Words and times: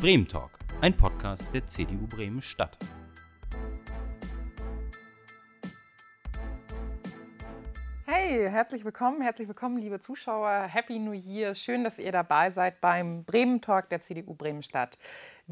Bremen 0.00 0.26
Talk, 0.26 0.52
ein 0.80 0.96
Podcast 0.96 1.44
der 1.52 1.66
CDU 1.66 2.06
Bremen 2.06 2.40
Stadt. 2.40 2.78
Hey, 8.06 8.48
herzlich 8.48 8.82
willkommen, 8.82 9.20
herzlich 9.20 9.46
willkommen, 9.46 9.76
liebe 9.76 10.00
Zuschauer. 10.00 10.68
Happy 10.68 10.98
New 10.98 11.12
Year. 11.12 11.54
Schön, 11.54 11.84
dass 11.84 11.98
ihr 11.98 12.12
dabei 12.12 12.50
seid 12.50 12.80
beim 12.80 13.24
Bremen 13.24 13.60
Talk 13.60 13.90
der 13.90 14.00
CDU 14.00 14.32
Bremen 14.32 14.62
Stadt. 14.62 14.96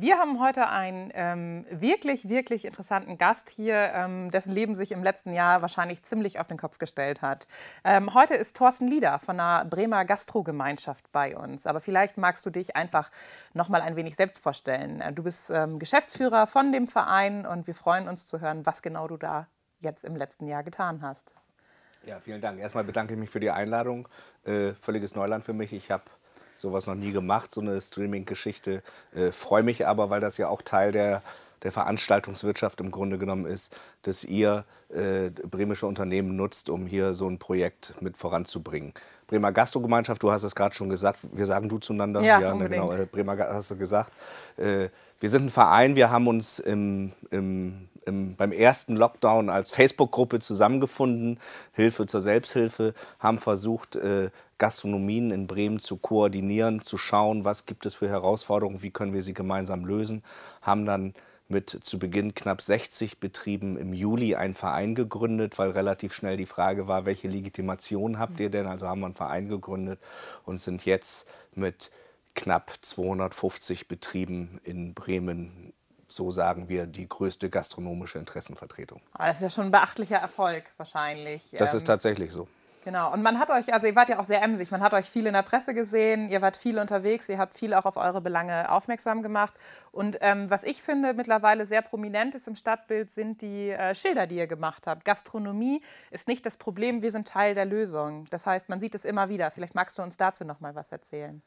Wir 0.01 0.17
haben 0.17 0.39
heute 0.39 0.69
einen 0.69 1.11
ähm, 1.13 1.67
wirklich, 1.71 2.29
wirklich 2.29 2.67
interessanten 2.67 3.19
Gast 3.19 3.51
hier, 3.51 3.75
ähm, 3.75 4.31
dessen 4.31 4.53
Leben 4.53 4.77
sich 4.77 4.93
im 4.93 5.03
letzten 5.03 5.33
Jahr 5.33 5.61
wahrscheinlich 5.61 6.05
ziemlich 6.05 6.39
auf 6.39 6.47
den 6.47 6.57
Kopf 6.57 6.79
gestellt 6.79 7.21
hat. 7.21 7.49
Ähm, 7.83 8.15
heute 8.15 8.35
ist 8.35 8.57
Thorsten 8.57 8.87
Lieder 8.87 9.19
von 9.19 9.39
der 9.39 9.65
Bremer 9.65 10.05
Gastrogemeinschaft 10.05 11.11
bei 11.11 11.37
uns. 11.37 11.67
Aber 11.67 11.81
vielleicht 11.81 12.17
magst 12.17 12.47
du 12.47 12.51
dich 12.51 12.77
einfach 12.77 13.11
noch 13.55 13.69
mal 13.69 13.81
ein 13.81 13.97
wenig 13.97 14.15
selbst 14.15 14.41
vorstellen. 14.41 15.01
Äh, 15.01 15.13
du 15.13 15.25
bist 15.25 15.51
ähm, 15.51 15.81
Geschäftsführer 15.81 16.47
von 16.47 16.71
dem 16.71 16.87
Verein 16.87 17.45
und 17.45 17.67
wir 17.67 17.75
freuen 17.75 18.07
uns 18.07 18.29
zu 18.29 18.41
hören, 18.41 18.65
was 18.67 18.83
genau 18.83 19.09
du 19.09 19.17
da 19.17 19.49
jetzt 19.81 20.05
im 20.05 20.15
letzten 20.15 20.47
Jahr 20.47 20.63
getan 20.63 21.03
hast. 21.03 21.35
Ja, 22.05 22.21
vielen 22.21 22.41
Dank. 22.41 22.61
Erstmal 22.61 22.85
bedanke 22.85 23.15
ich 23.15 23.19
mich 23.19 23.31
für 23.31 23.41
die 23.41 23.51
Einladung. 23.51 24.09
Äh, 24.45 24.75
völliges 24.75 25.17
Neuland 25.17 25.45
für 25.45 25.55
mich. 25.55 25.73
Ich 25.73 25.91
habe 25.91 26.05
sowas 26.59 26.87
noch 26.87 26.95
nie 26.95 27.13
gemacht, 27.13 27.53
so 27.53 27.61
eine 27.61 27.81
Streaming-Geschichte. 27.81 28.83
Äh, 29.15 29.33
Freue 29.33 29.63
mich 29.63 29.87
aber, 29.87 30.11
weil 30.11 30.21
das 30.21 30.37
ja 30.37 30.49
auch 30.49 30.61
Teil 30.61 30.93
der, 30.93 31.23
der 31.63 31.73
Veranstaltungswirtschaft 31.73 32.81
im 32.81 32.91
Grunde 32.91 33.17
genommen 33.17 33.47
ist, 33.47 33.75
dass 34.03 34.25
ihr 34.25 34.65
äh, 34.91 35.31
bremische 35.31 35.87
Unternehmen 35.87 36.37
nutzt, 36.37 36.69
um 36.69 36.87
hier 36.87 37.15
so 37.15 37.29
ein 37.29 37.39
Projekt 37.39 37.95
mit 38.01 38.17
voranzubringen. 38.17 38.93
Bremer 39.27 39.53
Gastrogemeinschaft, 39.53 40.23
du 40.23 40.31
hast 40.31 40.43
es 40.43 40.55
gerade 40.55 40.75
schon 40.75 40.89
gesagt, 40.89 41.21
wir 41.33 41.47
sagen 41.47 41.69
du 41.69 41.79
zueinander. 41.79 42.23
Ja, 42.23 42.41
ja 42.41 42.55
ne, 42.55 42.69
genau, 42.69 42.93
äh, 42.93 43.07
Bremer 43.07 43.39
hast 43.39 43.71
du 43.71 43.77
gesagt. 43.77 44.13
Äh, 44.57 44.89
wir 45.21 45.31
sind 45.31 45.47
ein 45.47 45.51
Verein, 45.51 45.97
wir 45.97 46.11
haben 46.11 46.27
uns 46.27 46.59
im, 46.59 47.13
im 47.31 47.89
im, 48.09 48.35
beim 48.35 48.51
ersten 48.51 48.97
Lockdown 48.97 49.51
als 49.51 49.71
Facebook-Gruppe 49.71 50.41
zusammengefunden, 50.41 51.39
Hilfe 51.73 52.07
zur 52.07 52.21
Selbsthilfe, 52.21 52.95
haben 53.21 53.39
versucht, 53.39 53.97
äh, 53.97 54.31
Gastronomien 54.59 55.31
in 55.31 55.47
Bremen 55.47 55.79
zu 55.79 55.97
koordinieren, 55.97 56.81
zu 56.81 56.99
schauen, 56.99 57.45
was 57.45 57.67
gibt 57.67 57.87
es 57.87 57.95
für 57.95 58.09
Herausforderungen, 58.09 58.83
wie 58.83 58.91
können 58.91 59.13
wir 59.13 59.23
sie 59.23 59.35
gemeinsam 59.35 59.85
lösen, 59.85 60.25
haben 60.63 60.85
dann 60.85 61.15
mit 61.49 61.71
zu 61.71 61.99
Beginn 61.99 62.35
knapp 62.35 62.61
60 62.61 63.21
Betrieben 63.21 63.79
im 63.79 63.95
Juli 63.95 64.35
einen 64.35 64.55
Verein 64.55 64.95
gegründet, 64.95 65.59
weil 65.59 65.71
relativ 65.71 66.13
schnell 66.13 66.37
die 66.37 66.47
Frage 66.47 66.89
war, 66.89 67.07
welche 67.07 67.29
Legitimation 67.29 68.19
habt 68.19 68.39
ihr 68.39 68.51
denn? 68.51 68.67
Also 68.67 68.87
haben 68.87 69.01
wir 69.01 69.07
einen 69.07 69.15
Verein 69.15 69.49
gegründet 69.49 69.99
und 70.45 70.59
sind 70.59 70.85
jetzt 70.85 71.29
mit 71.55 71.91
knapp 72.35 72.73
250 72.83 73.89
Betrieben 73.89 74.61
in 74.63 74.95
Bremen 74.95 75.73
so 76.09 76.31
sagen 76.31 76.69
wir, 76.69 76.87
die 76.87 77.09
größte 77.09 77.51
gastronomische 77.51 78.19
Interessenvertretung. 78.19 79.01
Aber 79.13 79.27
das 79.27 79.37
ist 79.37 79.43
ja 79.43 79.51
schon 79.51 79.67
ein 79.67 79.71
beachtlicher 79.71 80.17
Erfolg 80.17 80.65
wahrscheinlich. 80.77 81.51
Das 81.53 81.75
ist 81.75 81.83
ähm, 81.83 81.87
tatsächlich 81.87 82.33
so. 82.33 82.49
Genau. 82.85 83.13
Und 83.13 83.23
man 83.23 83.39
hat 83.39 83.51
euch, 83.51 83.75
also 83.75 83.87
ihr 83.87 83.95
wart 83.97 84.09
ja 84.09 84.19
auch 84.19 84.25
sehr 84.25 84.41
emsig, 84.41 84.71
man 84.71 84.81
hat 84.81 84.95
euch 84.95 85.11
viel 85.11 85.27
in 85.27 85.35
der 85.35 85.43
Presse 85.43 85.75
gesehen, 85.75 86.31
ihr 86.31 86.41
wart 86.41 86.57
viel 86.57 86.79
unterwegs, 86.79 87.29
ihr 87.29 87.37
habt 87.37 87.53
viel 87.53 87.75
auch 87.75 87.85
auf 87.85 87.99
eure 87.99 88.23
Belange 88.23 88.73
aufmerksam 88.73 89.23
gemacht. 89.23 89.53
Und 89.93 90.17
ähm, 90.23 90.49
was 90.49 90.65
ich 90.65 90.81
finde 90.81 91.13
mittlerweile 91.13 91.67
sehr 91.67 91.83
prominent 91.83 92.35
ist 92.35 92.49
im 92.49 92.57
Stadtbild, 92.57 93.11
sind 93.11 93.43
die 93.43 93.71
äh, 93.71 93.95
Schilder, 93.95 94.27
die 94.27 94.37
ihr 94.37 94.47
gemacht 94.47 94.87
habt. 94.87 95.05
Gastronomie 95.05 95.83
ist 96.11 96.29
nicht 96.29 96.47
das 96.47 96.57
Problem, 96.57 97.03
wir 97.03 97.13
sind 97.13 97.29
Teil 97.29 97.55
der 97.55 97.67
Lösung. 97.67 98.27
Das 98.31 98.47
heißt, 98.47 98.71
man 98.71 98.81
sieht 98.81 98.95
es 98.95 99.05
immer 99.05 99.29
wieder. 99.29 99.51
Vielleicht 99.51 99.75
magst 99.75 99.99
du 99.99 100.03
uns 100.03 100.17
dazu 100.17 100.47
noch 100.47 100.61
mal 100.61 100.75
was 100.75 100.91
erzählen. 100.91 101.43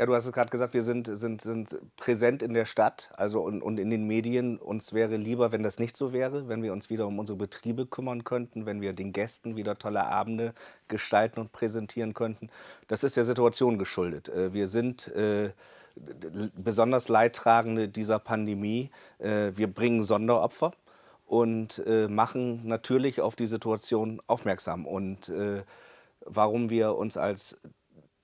Ja, 0.00 0.06
du 0.06 0.14
hast 0.14 0.26
es 0.26 0.32
gerade 0.32 0.50
gesagt, 0.50 0.74
wir 0.74 0.84
sind, 0.84 1.10
sind, 1.12 1.40
sind 1.42 1.76
präsent 1.96 2.44
in 2.44 2.54
der 2.54 2.66
Stadt 2.66 3.10
also 3.16 3.40
und, 3.40 3.62
und 3.62 3.80
in 3.80 3.90
den 3.90 4.06
Medien. 4.06 4.56
Uns 4.56 4.92
wäre 4.92 5.16
lieber, 5.16 5.50
wenn 5.50 5.64
das 5.64 5.80
nicht 5.80 5.96
so 5.96 6.12
wäre, 6.12 6.46
wenn 6.46 6.62
wir 6.62 6.72
uns 6.72 6.88
wieder 6.88 7.08
um 7.08 7.18
unsere 7.18 7.36
Betriebe 7.36 7.84
kümmern 7.84 8.22
könnten, 8.22 8.64
wenn 8.64 8.80
wir 8.80 8.92
den 8.92 9.12
Gästen 9.12 9.56
wieder 9.56 9.76
tolle 9.76 10.06
Abende 10.06 10.54
gestalten 10.86 11.40
und 11.40 11.50
präsentieren 11.50 12.14
könnten. 12.14 12.48
Das 12.86 13.02
ist 13.02 13.16
der 13.16 13.24
Situation 13.24 13.76
geschuldet. 13.76 14.28
Äh, 14.28 14.52
wir 14.52 14.68
sind 14.68 15.08
äh, 15.08 15.50
besonders 16.54 17.08
Leidtragende 17.08 17.88
dieser 17.88 18.20
Pandemie. 18.20 18.92
Äh, 19.18 19.50
wir 19.56 19.66
bringen 19.66 20.04
Sonderopfer 20.04 20.74
und 21.26 21.82
machen 22.08 22.66
natürlich 22.66 23.20
auf 23.20 23.36
die 23.36 23.46
Situation 23.46 24.22
aufmerksam. 24.28 24.86
Und 24.86 25.30
warum 26.24 26.70
wir 26.70 26.96
uns 26.96 27.18
als 27.18 27.60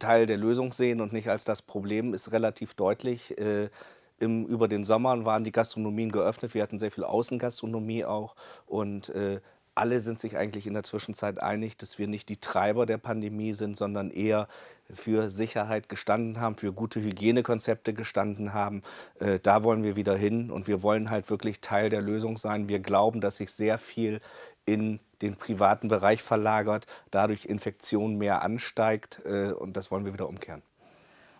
Teil 0.05 0.27
der 0.27 0.37
Lösung 0.37 0.73
sehen 0.73 1.01
und 1.01 1.13
nicht 1.13 1.29
als 1.29 1.45
das 1.45 1.63
Problem, 1.63 2.15
ist 2.15 2.33
relativ 2.33 2.75
deutlich. 2.75 3.39
Äh, 3.39 3.71
im, 4.19 4.47
über 4.47 4.69
den 4.69 4.85
Sommer 4.85 5.25
waren 5.25 5.45
die 5.45 5.53
Gastronomien 5.53 6.13
geöffnet. 6.13 6.55
Wir 6.55 6.63
hatten 6.63 6.79
sehr 6.79 6.91
viel 6.91 7.05
Außengastronomie 7.05 8.05
auch. 8.05 8.37
Und 8.67 9.09
äh, 9.11 9.41
alle 9.75 10.01
sind 10.01 10.21
sich 10.21 10.37
eigentlich 10.37 10.67
in 10.67 10.75
der 10.75 10.85
Zwischenzeit 10.85 11.41
einig, 11.41 11.77
dass 11.77 11.99
wir 11.99 12.07
nicht 12.07 12.29
die 12.29 12.37
Treiber 12.37 12.87
der 12.87 12.99
Pandemie 12.99 13.53
sind, 13.53 13.77
sondern 13.77 14.11
eher 14.11 14.47
für 14.91 15.29
Sicherheit 15.29 15.89
gestanden 15.89 16.41
haben, 16.41 16.57
für 16.57 16.73
gute 16.73 17.01
Hygienekonzepte 17.01 17.95
gestanden 17.95 18.53
haben. 18.53 18.83
Äh, 19.19 19.41
da 19.41 19.65
wollen 19.65 19.83
wir 19.83 19.97
wieder 19.97 20.17
hin 20.17 20.51
und 20.51 20.69
wir 20.69 20.83
wollen 20.83 21.11
halt 21.11 21.31
wirklich 21.31 21.61
Teil 21.61 21.89
der 21.89 22.03
Lösung 22.03 22.37
sein. 22.37 22.69
Wir 22.69 22.79
glauben, 22.79 23.21
dass 23.21 23.39
sich 23.39 23.51
sehr 23.51 23.79
viel 23.79 24.21
in 24.67 25.01
den 25.23 25.37
privaten 25.37 25.89
Bereich 25.89 26.23
verlagert, 26.23 26.87
dadurch 27.11 27.47
Infektion 27.47 28.17
mehr 28.17 28.43
ansteigt 28.43 29.21
äh, 29.25 29.53
und 29.53 29.77
das 29.77 29.91
wollen 29.91 30.05
wir 30.05 30.13
wieder 30.13 30.29
umkehren. 30.29 30.63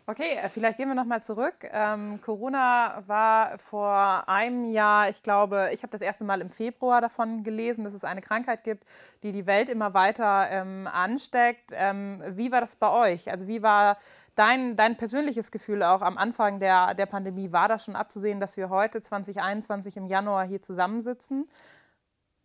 Okay, 0.07 0.35
äh, 0.35 0.51
vielleicht 0.51 0.77
gehen 0.77 0.89
wir 0.89 0.95
noch 0.95 1.07
mal 1.07 1.23
zurück. 1.23 1.55
Ähm, 1.73 2.21
Corona 2.21 3.03
war 3.07 3.59
vor 3.59 4.29
einem 4.29 4.67
Jahr, 4.67 5.09
ich 5.09 5.23
glaube, 5.23 5.71
ich 5.73 5.83
habe 5.83 5.93
das 5.93 6.03
erste 6.03 6.25
Mal 6.25 6.43
im 6.43 6.51
Februar 6.51 7.01
davon 7.01 7.43
gelesen, 7.43 7.85
dass 7.85 7.95
es 7.95 8.05
eine 8.05 8.21
Krankheit 8.21 8.65
gibt, 8.65 8.85
die 9.23 9.33
die 9.33 9.47
Welt 9.47 9.71
immer 9.71 9.95
weiter 9.95 10.51
ähm, 10.51 10.87
ansteckt. 10.87 11.71
Ähm, 11.73 12.23
wie 12.29 12.53
war 12.53 12.61
das 12.61 12.77
bei 12.77 12.91
euch? 12.91 13.31
Also 13.31 13.49
wie 13.49 13.63
war 13.63 13.97
dein, 14.35 14.77
dein 14.77 14.99
persönliches 14.99 15.51
Gefühl 15.51 15.83
auch 15.83 16.03
am 16.03 16.19
Anfang 16.19 16.61
der, 16.61 16.93
der 16.93 17.07
Pandemie? 17.07 17.51
War 17.53 17.69
das 17.69 17.87
schon 17.87 17.97
abzusehen, 17.97 18.41
dass 18.41 18.59
wir 18.59 18.69
heute 18.69 19.01
2021 19.01 19.97
im 19.97 20.07
Januar 20.07 20.45
hier 20.47 20.61
zusammensitzen? 20.61 21.49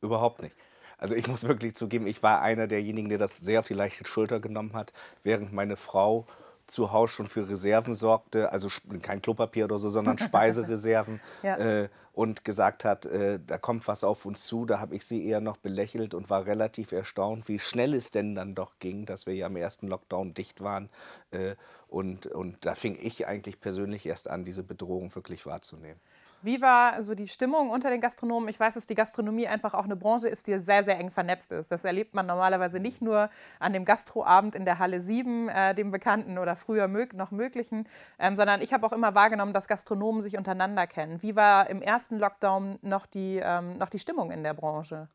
Überhaupt 0.02 0.42
nicht. 0.42 0.56
Also 1.00 1.16
ich 1.16 1.28
muss 1.28 1.46
wirklich 1.46 1.76
zugeben, 1.76 2.08
ich 2.08 2.22
war 2.22 2.42
einer 2.42 2.68
derjenigen, 2.68 3.10
der 3.10 3.18
das 3.18 3.38
sehr 3.38 3.60
auf 3.60 3.68
die 3.68 3.74
leichte 3.74 4.06
Schulter 4.06 4.40
genommen 4.40 4.74
hat, 4.74 4.94
während 5.24 5.54
meine 5.54 5.76
Frau 5.76 6.28
zu 6.70 6.92
Hause 6.92 7.14
schon 7.14 7.28
für 7.28 7.50
Reserven 7.50 7.94
sorgte, 7.94 8.52
also 8.52 8.70
kein 9.02 9.22
Klopapier 9.22 9.66
oder 9.66 9.80
so, 9.80 9.90
sondern 9.90 10.18
Speisereserven 10.20 11.20
ja. 11.42 11.58
äh, 11.58 11.90
und 12.14 12.46
gesagt 12.46 12.86
hat, 12.86 13.06
äh, 13.06 13.40
da 13.46 13.58
kommt 13.58 13.88
was 13.88 14.04
auf 14.04 14.26
uns 14.26 14.46
zu. 14.46 14.66
Da 14.66 14.80
habe 14.80 14.96
ich 14.96 15.06
sie 15.06 15.26
eher 15.26 15.42
noch 15.42 15.58
belächelt 15.58 16.14
und 16.14 16.30
war 16.30 16.46
relativ 16.46 16.92
erstaunt, 16.92 17.48
wie 17.48 17.60
schnell 17.60 17.94
es 17.94 18.12
denn 18.12 18.36
dann 18.36 18.56
doch 18.56 18.74
ging, 18.80 19.06
dass 19.06 19.26
wir 19.26 19.34
ja 19.34 19.48
im 19.48 19.56
ersten 19.56 19.88
Lockdown 19.88 20.34
dicht 20.34 20.62
waren. 20.62 20.90
Äh, 21.32 21.56
und, 21.88 22.28
und 22.28 22.58
da 22.66 22.76
fing 22.76 22.98
ich 23.02 23.26
eigentlich 23.26 23.60
persönlich 23.60 24.06
erst 24.06 24.30
an, 24.30 24.44
diese 24.44 24.64
Bedrohung 24.64 25.14
wirklich 25.16 25.46
wahrzunehmen. 25.46 26.00
Wie 26.42 26.62
war 26.62 27.04
so 27.04 27.16
die 27.16 27.28
Stimmung 27.28 27.70
unter 27.70 27.90
den 27.90 28.00
Gastronomen? 28.00 28.48
Ich 28.48 28.60
weiß, 28.60 28.76
dass 28.76 28.86
die 28.86 28.96
Gastronomie 28.96 29.48
einfach 29.48 29.74
auch 29.74 29.84
eine 29.84 29.98
Branche 29.98 30.30
ist, 30.30 30.48
die 30.48 30.58
sehr, 30.58 30.84
sehr 30.84 30.98
eng 30.98 31.12
vernetzt 31.12 31.52
ist. 31.52 31.70
Das 31.70 31.84
erlebt 31.84 32.14
man 32.14 32.28
normalerweise 32.28 32.80
nicht 32.80 33.02
nur 33.02 33.30
an 33.60 33.74
dem 33.74 33.84
Gastroabend 33.84 34.56
in 34.56 34.64
der 34.64 34.80
Halle 34.80 35.02
7, 35.02 35.50
äh, 35.50 35.76
dem 35.76 35.92
bekannten 35.92 36.38
oder 36.38 36.56
früher 36.56 36.88
mög 36.88 37.14
noch 37.14 37.32
möglichen, 37.32 37.88
ähm, 38.20 38.38
sondern 38.38 38.62
ich 38.62 38.72
habe 38.72 38.88
auch 38.88 38.94
immer 38.94 39.16
wahrgenommen, 39.16 39.54
dass 39.54 39.68
Gastronomen 39.68 40.22
sich 40.22 40.38
untereinander 40.38 40.88
kennen. 40.88 41.22
Wie 41.22 41.36
war 41.36 41.70
im 41.70 41.82
ersten 41.82 42.18
Lockdown 42.18 42.80
noch 42.82 43.06
die, 43.06 43.42
ähm, 43.44 43.78
noch 43.78 43.90
die 43.90 44.00
Stimmung 44.00 44.32
in 44.32 44.44
der 44.44 44.54
Branche? 44.54 45.10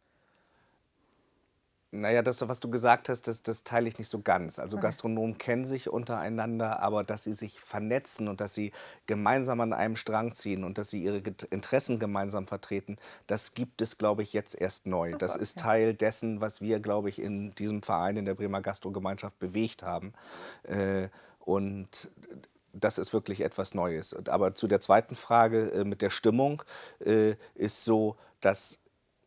Naja, 1.94 2.22
das, 2.22 2.46
was 2.48 2.58
du 2.58 2.68
gesagt 2.68 3.08
hast, 3.08 3.28
das, 3.28 3.42
das 3.42 3.62
teile 3.62 3.88
ich 3.88 3.98
nicht 3.98 4.08
so 4.08 4.20
ganz. 4.20 4.58
Also 4.58 4.76
okay. 4.76 4.86
Gastronomen 4.86 5.38
kennen 5.38 5.64
sich 5.64 5.88
untereinander, 5.88 6.80
aber 6.82 7.04
dass 7.04 7.22
sie 7.22 7.34
sich 7.34 7.60
vernetzen 7.60 8.26
und 8.26 8.40
dass 8.40 8.52
sie 8.52 8.72
gemeinsam 9.06 9.60
an 9.60 9.72
einem 9.72 9.94
Strang 9.94 10.32
ziehen 10.32 10.64
und 10.64 10.76
dass 10.76 10.90
sie 10.90 11.04
ihre 11.04 11.22
Interessen 11.50 12.00
gemeinsam 12.00 12.48
vertreten, 12.48 12.96
das 13.28 13.54
gibt 13.54 13.80
es, 13.80 13.96
glaube 13.96 14.22
ich, 14.22 14.32
jetzt 14.32 14.60
erst 14.60 14.86
neu. 14.86 15.12
Das 15.12 15.36
ist 15.36 15.60
Teil 15.60 15.94
dessen, 15.94 16.40
was 16.40 16.60
wir, 16.60 16.80
glaube 16.80 17.10
ich, 17.10 17.20
in 17.20 17.50
diesem 17.50 17.82
Verein, 17.82 18.16
in 18.16 18.24
der 18.24 18.34
Bremer 18.34 18.60
Gastrogemeinschaft 18.60 19.38
bewegt 19.38 19.84
haben. 19.84 20.14
Äh, 20.64 21.08
und 21.38 22.10
das 22.72 22.98
ist 22.98 23.12
wirklich 23.12 23.40
etwas 23.40 23.72
Neues. 23.74 24.16
Aber 24.28 24.56
zu 24.56 24.66
der 24.66 24.80
zweiten 24.80 25.14
Frage 25.14 25.70
äh, 25.70 25.84
mit 25.84 26.02
der 26.02 26.10
Stimmung 26.10 26.64
äh, 27.04 27.36
ist 27.54 27.84
so, 27.84 28.16
dass 28.40 28.80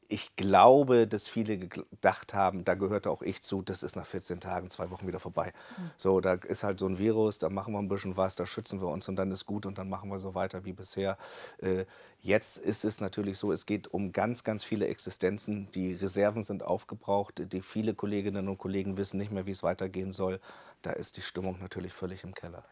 ich 0.10 0.36
glaube, 0.36 1.08
dass 1.08 1.28
viele 1.28 1.58
gedacht 1.58 2.34
haben, 2.34 2.64
da 2.64 2.76
gehörte 2.76 3.10
auch 3.10 3.22
ich 3.22 3.42
zu, 3.42 3.62
das 3.62 3.84
ist 3.84 3.96
nach 3.96 4.06
14 4.06 4.40
Tagen, 4.40 4.70
zwei 4.70 4.90
Wochen 4.90 5.08
wieder 5.08 5.20
vorbei. 5.20 5.52
Mhm. 5.78 5.92
So, 5.98 6.22
da 6.22 6.34
ist 6.34 6.64
halt 6.64 6.80
so 6.80 6.88
ein 6.88 6.98
Virus, 6.98 7.40
da 7.40 7.50
machen 7.50 7.74
wir 7.74 7.80
ein 7.80 7.90
bisschen 7.90 8.16
was, 8.16 8.36
da 8.36 8.46
schützen 8.46 8.82
wir 8.82 8.88
uns 8.88 9.10
und 9.10 9.18
dann 9.18 9.32
ist 9.32 9.46
gut 9.46 9.66
und 9.66 9.78
dann 9.78 9.90
machen 9.90 10.10
wir 10.10 10.20
so 10.20 10.34
weiter 10.34 10.66
wie 10.66 10.74
bisher. 10.74 11.18
Äh, 11.60 11.86
jetzt 12.22 12.58
ist 12.58 12.86
es 12.86 13.02
natürlich 13.02 13.38
so, 13.38 13.52
es 13.52 13.66
geht 13.66 13.88
um 13.94 14.12
ganz, 14.12 14.44
ganz 14.44 14.64
viele 14.64 14.88
Existenzen. 14.88 15.70
Die 15.72 15.94
Reserven 15.94 16.44
sind 16.44 16.64
aufgebraucht, 16.64 17.52
die 17.52 17.62
viele 17.62 17.94
Kolleginnen 17.94 18.48
und 18.48 18.58
Kollegen 18.58 18.98
wissen 18.98 19.18
nicht 19.18 19.32
mehr, 19.32 19.46
wie 19.46 19.52
es 19.52 19.64
weitergehen 19.64 20.14
soll. 20.14 20.40
Da 20.82 20.92
ist 20.92 21.18
die 21.18 21.22
Stimmung 21.22 21.60
natürlich 21.60 21.94
völlig 21.94 22.24
im 22.24 22.34
Keller. 22.34 22.64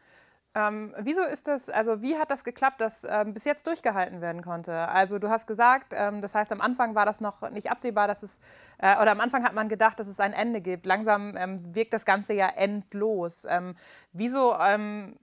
Ähm, 0.58 0.96
wieso 0.98 1.22
ist 1.22 1.50
das, 1.50 1.70
also 1.70 2.02
wie 2.02 2.18
hat 2.18 2.32
das 2.32 2.46
geklappt, 2.46 2.80
dass 2.80 3.06
ähm, 3.08 3.34
bis 3.34 3.44
jetzt 3.44 3.68
durchgehalten 3.68 4.22
werden 4.22 4.42
konnte? 4.42 4.74
Also 4.88 5.20
du 5.20 5.30
hast 5.30 5.48
gesagt, 5.48 5.92
ähm, 5.94 6.22
das 6.22 6.34
heißt 6.34 6.50
am 6.54 6.62
Anfang 6.62 6.96
war 6.96 7.06
das 7.06 7.20
noch 7.20 7.50
nicht 7.52 7.70
absehbar, 7.70 8.08
dass 8.08 8.24
es, 8.24 8.40
äh, 8.78 8.96
oder 9.02 9.12
am 9.12 9.20
Anfang 9.20 9.44
hat 9.44 9.54
man 9.54 9.68
gedacht, 9.68 10.00
dass 10.00 10.08
es 10.08 10.22
ein 10.22 10.32
Ende 10.32 10.62
gibt. 10.62 10.86
Langsam 10.86 11.36
ähm, 11.36 11.76
wirkt 11.76 11.94
das 11.94 12.06
Ganze 12.06 12.34
ja 12.34 12.48
endlos. 12.48 13.46
Ähm, 13.50 13.76
wieso, 14.14 14.56
ähm, 14.58 15.18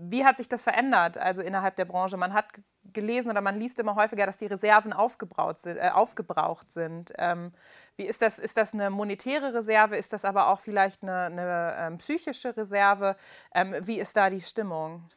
wie 0.00 0.24
hat 0.24 0.36
sich 0.38 0.48
das 0.48 0.64
verändert, 0.64 1.16
also 1.16 1.42
innerhalb 1.42 1.76
der 1.76 1.84
Branche? 1.84 2.16
Man 2.16 2.34
hat 2.34 2.46
gelesen 2.92 3.30
oder 3.30 3.40
man 3.40 3.58
liest 3.58 3.78
immer 3.78 3.94
häufiger, 3.94 4.26
dass 4.26 4.38
die 4.38 4.46
Reserven 4.46 4.92
aufgebraucht 4.92 5.58
sind. 5.58 5.76
Äh, 5.76 5.90
aufgebraucht 5.92 6.72
sind. 6.72 7.12
Wie 7.96 8.06
ist 8.06 8.22
das? 8.22 8.38
Ist 8.38 8.56
das 8.56 8.72
eine 8.72 8.88
monetäre 8.88 9.52
Reserve? 9.52 9.94
Ist 9.94 10.14
das 10.14 10.24
aber 10.24 10.48
auch 10.48 10.60
vielleicht 10.60 11.02
eine, 11.02 11.24
eine 11.26 11.74
ähm, 11.78 11.98
psychische 11.98 12.56
Reserve? 12.56 13.14
Ähm, 13.54 13.76
wie 13.82 14.00
ist 14.00 14.16
da 14.16 14.30
die 14.30 14.40
Stimmung? 14.40 15.10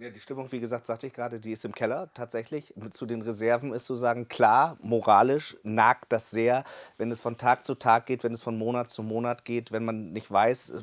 Ja, 0.00 0.10
die 0.10 0.20
Stimmung, 0.20 0.52
wie 0.52 0.60
gesagt, 0.60 0.86
sagte 0.86 1.08
ich 1.08 1.12
gerade, 1.12 1.40
die 1.40 1.50
ist 1.50 1.64
im 1.64 1.74
Keller 1.74 2.08
tatsächlich. 2.14 2.72
Zu 2.90 3.04
den 3.04 3.20
Reserven 3.20 3.72
ist 3.72 3.86
sozusagen 3.86 4.28
klar, 4.28 4.76
moralisch 4.80 5.56
nagt 5.64 6.12
das 6.12 6.30
sehr, 6.30 6.62
wenn 6.98 7.10
es 7.10 7.18
von 7.18 7.36
Tag 7.36 7.64
zu 7.64 7.74
Tag 7.74 8.06
geht, 8.06 8.22
wenn 8.22 8.32
es 8.32 8.40
von 8.40 8.56
Monat 8.56 8.90
zu 8.90 9.02
Monat 9.02 9.44
geht, 9.44 9.72
wenn 9.72 9.84
man 9.84 10.12
nicht 10.12 10.30
weiß, 10.30 10.70
äh, 10.70 10.82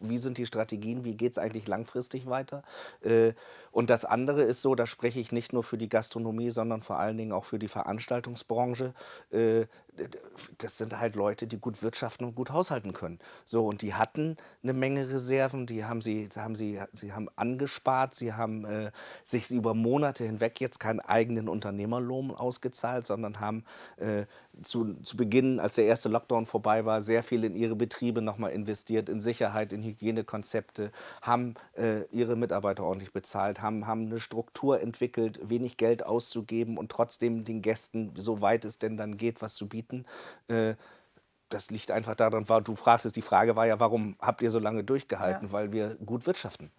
wie 0.00 0.18
sind 0.18 0.38
die 0.38 0.46
Strategien, 0.46 1.04
wie 1.04 1.14
geht 1.14 1.32
es 1.32 1.38
eigentlich 1.38 1.68
langfristig 1.68 2.28
weiter. 2.28 2.64
Äh, 3.00 3.34
und 3.70 3.90
das 3.90 4.04
andere 4.04 4.42
ist 4.42 4.60
so, 4.60 4.74
da 4.74 4.86
spreche 4.86 5.20
ich 5.20 5.30
nicht 5.30 5.52
nur 5.52 5.62
für 5.62 5.78
die 5.78 5.88
Gastronomie, 5.88 6.50
sondern 6.50 6.82
vor 6.82 6.98
allen 6.98 7.16
Dingen 7.16 7.30
auch 7.30 7.44
für 7.44 7.60
die 7.60 7.68
Veranstaltungsbranche. 7.68 8.92
Das 10.58 10.78
sind 10.78 10.98
halt 10.98 11.14
Leute, 11.14 11.46
die 11.46 11.58
gut 11.58 11.82
wirtschaften 11.82 12.24
und 12.24 12.34
gut 12.34 12.50
haushalten 12.50 12.92
können. 12.92 13.18
So, 13.44 13.66
und 13.66 13.82
die 13.82 13.94
hatten 13.94 14.36
eine 14.62 14.72
Menge 14.72 15.10
Reserven, 15.10 15.66
die 15.66 15.84
haben 15.84 16.02
sie, 16.02 16.28
haben 16.36 16.56
sie, 16.56 16.80
sie 16.92 17.12
haben 17.12 17.28
angespart, 17.36 18.14
sie 18.14 18.32
haben 18.32 18.64
äh, 18.64 18.90
sich 19.24 19.50
über 19.50 19.74
Monate 19.74 20.24
hinweg 20.24 20.60
jetzt 20.60 20.80
keinen 20.80 21.00
eigenen 21.00 21.48
Unternehmerlohn 21.48 22.30
ausgezahlt, 22.30 23.06
sondern 23.06 23.40
haben 23.40 23.64
äh, 23.96 24.26
zu, 24.62 24.94
zu 25.02 25.16
Beginn, 25.16 25.60
als 25.60 25.74
der 25.74 25.86
erste 25.86 26.08
Lockdown 26.08 26.46
vorbei 26.46 26.84
war, 26.84 27.02
sehr 27.02 27.22
viel 27.22 27.44
in 27.44 27.54
ihre 27.54 27.76
Betriebe 27.76 28.22
nochmal 28.22 28.52
investiert, 28.52 29.08
in 29.08 29.20
Sicherheit, 29.20 29.72
in 29.72 29.82
Hygienekonzepte, 29.82 30.90
haben 31.22 31.54
äh, 31.76 32.02
ihre 32.10 32.36
Mitarbeiter 32.36 32.84
ordentlich 32.84 33.12
bezahlt, 33.12 33.62
haben, 33.62 33.86
haben 33.86 34.06
eine 34.06 34.20
Struktur 34.20 34.80
entwickelt, 34.80 35.40
wenig 35.42 35.76
Geld 35.76 36.04
auszugeben 36.04 36.78
und 36.78 36.90
trotzdem 36.90 37.44
den 37.44 37.62
Gästen, 37.62 38.12
soweit 38.16 38.64
es 38.64 38.78
denn 38.78 38.96
dann 38.96 39.16
geht, 39.16 39.42
was 39.42 39.54
zu 39.54 39.68
bieten. 39.68 40.04
Äh, 40.48 40.74
das 41.48 41.70
liegt 41.70 41.90
einfach 41.90 42.14
daran, 42.14 42.48
war, 42.48 42.60
du 42.60 42.74
fragtest, 42.74 43.16
die 43.16 43.22
Frage 43.22 43.56
war 43.56 43.66
ja, 43.66 43.80
warum 43.80 44.16
habt 44.20 44.42
ihr 44.42 44.50
so 44.50 44.58
lange 44.58 44.84
durchgehalten? 44.84 45.46
Ja. 45.48 45.52
Weil 45.52 45.72
wir 45.72 45.96
gut 45.96 46.26
wirtschaften. 46.26 46.70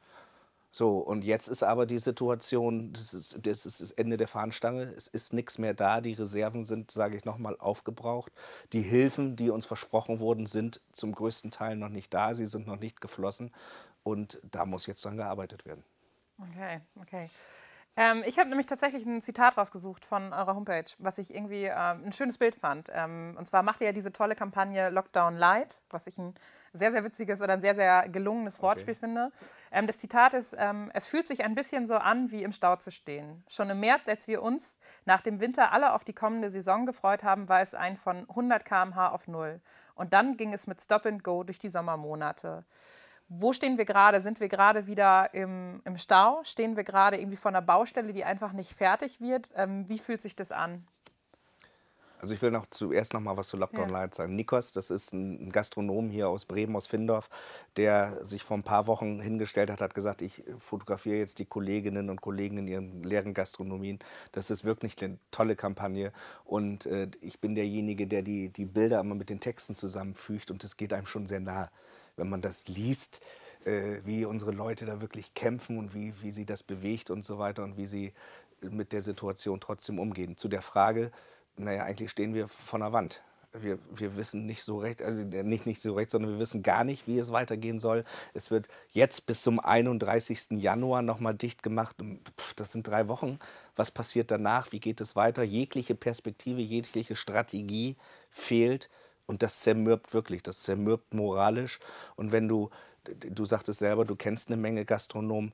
So, 0.72 1.00
und 1.00 1.24
jetzt 1.24 1.48
ist 1.48 1.64
aber 1.64 1.88
die 1.88 1.98
Situation, 1.98 2.94
das 2.94 3.14
ist, 3.14 3.46
das 3.46 3.66
ist 3.66 3.82
das 3.82 3.92
Ende 3.92 4.18
der 4.18 4.28
Fahnenstange, 4.28 4.94
es 4.96 5.08
ist 5.08 5.34
nichts 5.34 5.58
mehr 5.58 5.74
da, 5.74 6.00
die 6.00 6.14
Reserven 6.14 6.64
sind, 6.64 6.92
sage 6.92 7.18
ich 7.18 7.26
nochmal, 7.26 7.58
aufgebraucht. 7.58 8.32
Die 8.72 8.82
Hilfen, 8.82 9.36
die 9.36 9.50
uns 9.50 9.66
versprochen 9.66 10.20
wurden, 10.20 10.46
sind 10.46 10.80
zum 10.94 11.14
größten 11.14 11.50
Teil 11.50 11.76
noch 11.76 11.90
nicht 11.90 12.14
da, 12.14 12.36
sie 12.36 12.46
sind 12.46 12.68
noch 12.68 12.80
nicht 12.80 13.02
geflossen 13.02 13.52
und 14.04 14.40
da 14.44 14.66
muss 14.66 14.86
jetzt 14.86 15.04
dann 15.06 15.18
gearbeitet 15.18 15.66
werden. 15.66 15.84
Okay, 16.38 16.82
okay. 17.02 17.30
Ähm, 17.96 18.24
ich 18.26 18.38
habe 18.38 18.50
nämlich 18.50 18.68
tatsächlich 18.68 19.06
ein 19.06 19.22
Zitat 19.24 19.58
rausgesucht 19.58 20.06
von 20.06 20.32
eurer 20.32 20.56
Homepage, 20.56 20.86
was 21.00 21.18
ich 21.18 21.34
irgendwie 21.34 21.66
äh, 21.66 21.74
ein 21.74 22.14
schönes 22.14 22.38
Bild 22.38 22.56
fand. 22.56 22.90
Ähm, 22.94 23.36
und 23.38 23.48
zwar 23.48 23.64
macht 23.64 23.82
ihr 23.82 23.88
ja 23.88 23.94
diese 23.94 24.14
tolle 24.14 24.36
Kampagne 24.36 24.90
Lockdown 24.90 25.36
Light, 25.36 25.82
was 25.90 26.08
ich 26.08 26.18
ein 26.18 26.36
sehr, 26.74 26.92
sehr 26.92 27.04
witziges 27.04 27.42
oder 27.42 27.54
ein 27.54 27.62
sehr, 27.62 27.76
sehr 27.76 28.10
gelungenes 28.10 28.62
Wortspiel 28.62 28.94
okay. 28.94 29.00
finde. 29.00 29.32
Ähm, 29.72 29.88
das 29.88 29.98
Zitat 29.98 30.34
ist, 30.34 30.56
ähm, 30.58 30.92
es 30.94 31.08
fühlt 31.08 31.28
sich 31.28 31.44
ein 31.44 31.56
bisschen 31.56 31.88
so 31.88 31.96
an, 31.96 32.32
wie 32.32 32.44
im 32.44 32.52
Stau 32.52 32.76
zu 32.76 32.92
stehen. 32.92 33.44
Schon 33.48 33.70
im 33.70 33.80
März, 33.80 34.08
als 34.08 34.28
wir 34.28 34.42
uns 34.42 34.80
nach 35.06 35.22
dem 35.22 35.40
Winter 35.40 35.72
alle 35.72 35.94
auf 35.94 36.04
die 36.04 36.14
kommende 36.14 36.50
Saison 36.50 36.86
gefreut 36.86 37.24
haben, 37.24 37.50
war 37.50 37.62
es 37.62 37.74
ein 37.74 37.98
von 37.98 38.28
100 38.30 38.66
km/h 38.66 39.10
auf 39.10 39.28
Null. 39.28 39.62
Und 39.96 40.14
dann 40.14 40.38
ging 40.38 40.54
es 40.54 40.68
mit 40.68 40.82
Stop 40.82 41.06
and 41.06 41.24
Go 41.24 41.44
durch 41.44 41.60
die 41.60 41.70
Sommermonate. 41.70 42.66
Wo 43.28 43.54
stehen 43.54 43.78
wir 43.78 43.86
gerade? 43.86 44.22
Sind 44.22 44.40
wir 44.40 44.50
gerade 44.50 44.88
wieder 44.88 45.34
im, 45.36 45.82
im 45.86 45.98
Stau? 45.98 46.42
Stehen 46.44 46.76
wir 46.76 46.84
gerade 46.84 47.18
irgendwie 47.18 47.38
vor 47.38 47.50
einer 47.50 47.62
Baustelle, 47.62 48.12
die 48.12 48.24
einfach 48.24 48.54
nicht 48.54 48.74
fertig 48.74 49.22
wird? 49.22 49.50
Ähm, 49.56 49.88
wie 49.88 50.00
fühlt 50.00 50.22
sich 50.22 50.36
das 50.36 50.52
an? 50.52 50.88
Also 52.20 52.34
ich 52.34 52.42
will 52.42 52.52
noch 52.52 52.66
zuerst 52.70 53.14
noch 53.14 53.22
mal 53.22 53.38
was 53.38 53.48
zu 53.48 53.58
Lockdown 53.58 53.88
ja. 53.88 53.94
Light 53.94 54.14
sagen. 54.14 54.36
Nikos, 54.36 54.74
das 54.74 54.92
ist 54.92 55.14
ein 55.14 55.52
Gastronom 55.52 56.10
hier 56.10 56.28
aus 56.28 56.44
Bremen, 56.44 56.76
aus 56.76 56.86
Findorf, 56.86 57.30
der 57.78 58.24
sich 58.26 58.44
vor 58.44 58.58
ein 58.58 58.64
paar 58.64 58.88
Wochen 58.88 59.22
hingestellt 59.22 59.72
hat, 59.72 59.80
hat 59.80 59.94
gesagt, 59.94 60.22
ich 60.22 60.44
fotografiere 60.60 61.18
jetzt 61.18 61.40
die 61.40 61.46
Kolleginnen 61.46 62.10
und 62.10 62.22
Kollegen 62.22 62.58
in 62.58 62.68
ihren 62.68 63.04
leeren 63.04 63.34
Gastronomien. 63.34 64.00
Das 64.34 64.50
ist 64.50 64.66
wirklich 64.66 65.02
eine 65.02 65.18
tolle 65.32 65.56
Kampagne 65.56 66.12
und 66.44 66.86
äh, 66.86 67.08
ich 67.22 67.40
bin 67.40 67.56
derjenige, 67.56 68.06
der 68.06 68.22
die, 68.22 68.50
die 68.50 68.66
Bilder 68.66 69.00
immer 69.00 69.16
mit 69.16 69.30
den 69.30 69.40
Texten 69.40 69.74
zusammenfügt 69.74 70.52
und 70.52 70.64
das 70.64 70.76
geht 70.76 70.92
einem 70.92 71.08
schon 71.08 71.26
sehr 71.26 71.40
nah, 71.40 71.72
wenn 72.18 72.30
man 72.30 72.42
das 72.42 72.68
liest, 72.68 73.22
äh, 73.64 74.02
wie 74.04 74.26
unsere 74.26 74.52
Leute 74.52 74.86
da 74.86 75.00
wirklich 75.00 75.34
kämpfen 75.34 75.78
und 75.78 75.94
wie, 75.94 76.14
wie 76.22 76.32
sie 76.32 76.46
das 76.46 76.64
bewegt 76.64 77.12
und 77.12 77.24
so 77.24 77.40
weiter 77.40 77.64
und 77.64 77.78
wie 77.78 77.86
sie 77.86 78.14
mit 78.62 78.92
der 78.92 79.02
Situation 79.02 79.62
trotzdem 79.62 80.00
umgehen. 80.00 80.36
Zu 80.36 80.50
der 80.50 80.62
Frage, 80.62 81.12
naja, 81.60 81.84
eigentlich 81.84 82.10
stehen 82.10 82.34
wir 82.34 82.48
vor 82.48 82.80
einer 82.80 82.94
Wand. 82.94 83.22
Wir, 83.52 83.80
wir 83.90 84.16
wissen 84.16 84.46
nicht 84.46 84.64
so 84.64 84.78
recht, 84.78 85.02
also 85.02 85.24
nicht, 85.24 85.66
nicht 85.66 85.82
so 85.82 85.96
recht, 85.96 86.12
sondern 86.12 86.34
wir 86.34 86.40
wissen 86.40 86.62
gar 86.62 86.84
nicht, 86.84 87.08
wie 87.08 87.18
es 87.18 87.32
weitergehen 87.32 87.80
soll. 87.80 88.04
Es 88.36 88.52
wird 88.52 88.68
jetzt 88.92 89.26
bis 89.26 89.42
zum 89.42 89.60
31. 89.60 90.62
Januar 90.62 91.02
nochmal 91.02 91.34
dicht 91.34 91.64
gemacht. 91.64 91.96
Pff, 92.40 92.54
das 92.54 92.72
sind 92.72 92.88
drei 92.88 93.08
Wochen. 93.08 93.40
Was 93.76 93.90
passiert 93.90 94.30
danach? 94.30 94.72
Wie 94.72 94.80
geht 94.80 95.02
es 95.02 95.16
weiter? 95.16 95.42
Jegliche 95.42 95.96
Perspektive, 95.96 96.62
jegliche 96.62 97.16
Strategie 97.16 97.98
fehlt. 98.30 98.90
Und 99.26 99.42
das 99.42 99.62
zermürbt 99.62 100.14
wirklich, 100.14 100.44
das 100.44 100.62
zermürbt 100.62 101.14
moralisch. 101.14 101.80
Und 102.16 102.32
wenn 102.32 102.48
du, 102.48 102.70
du 103.04 103.46
sagtest 103.46 103.80
selber, 103.80 104.06
du 104.06 104.16
kennst 104.16 104.50
eine 104.50 104.58
Menge 104.58 104.86
Gastronomen, 104.86 105.54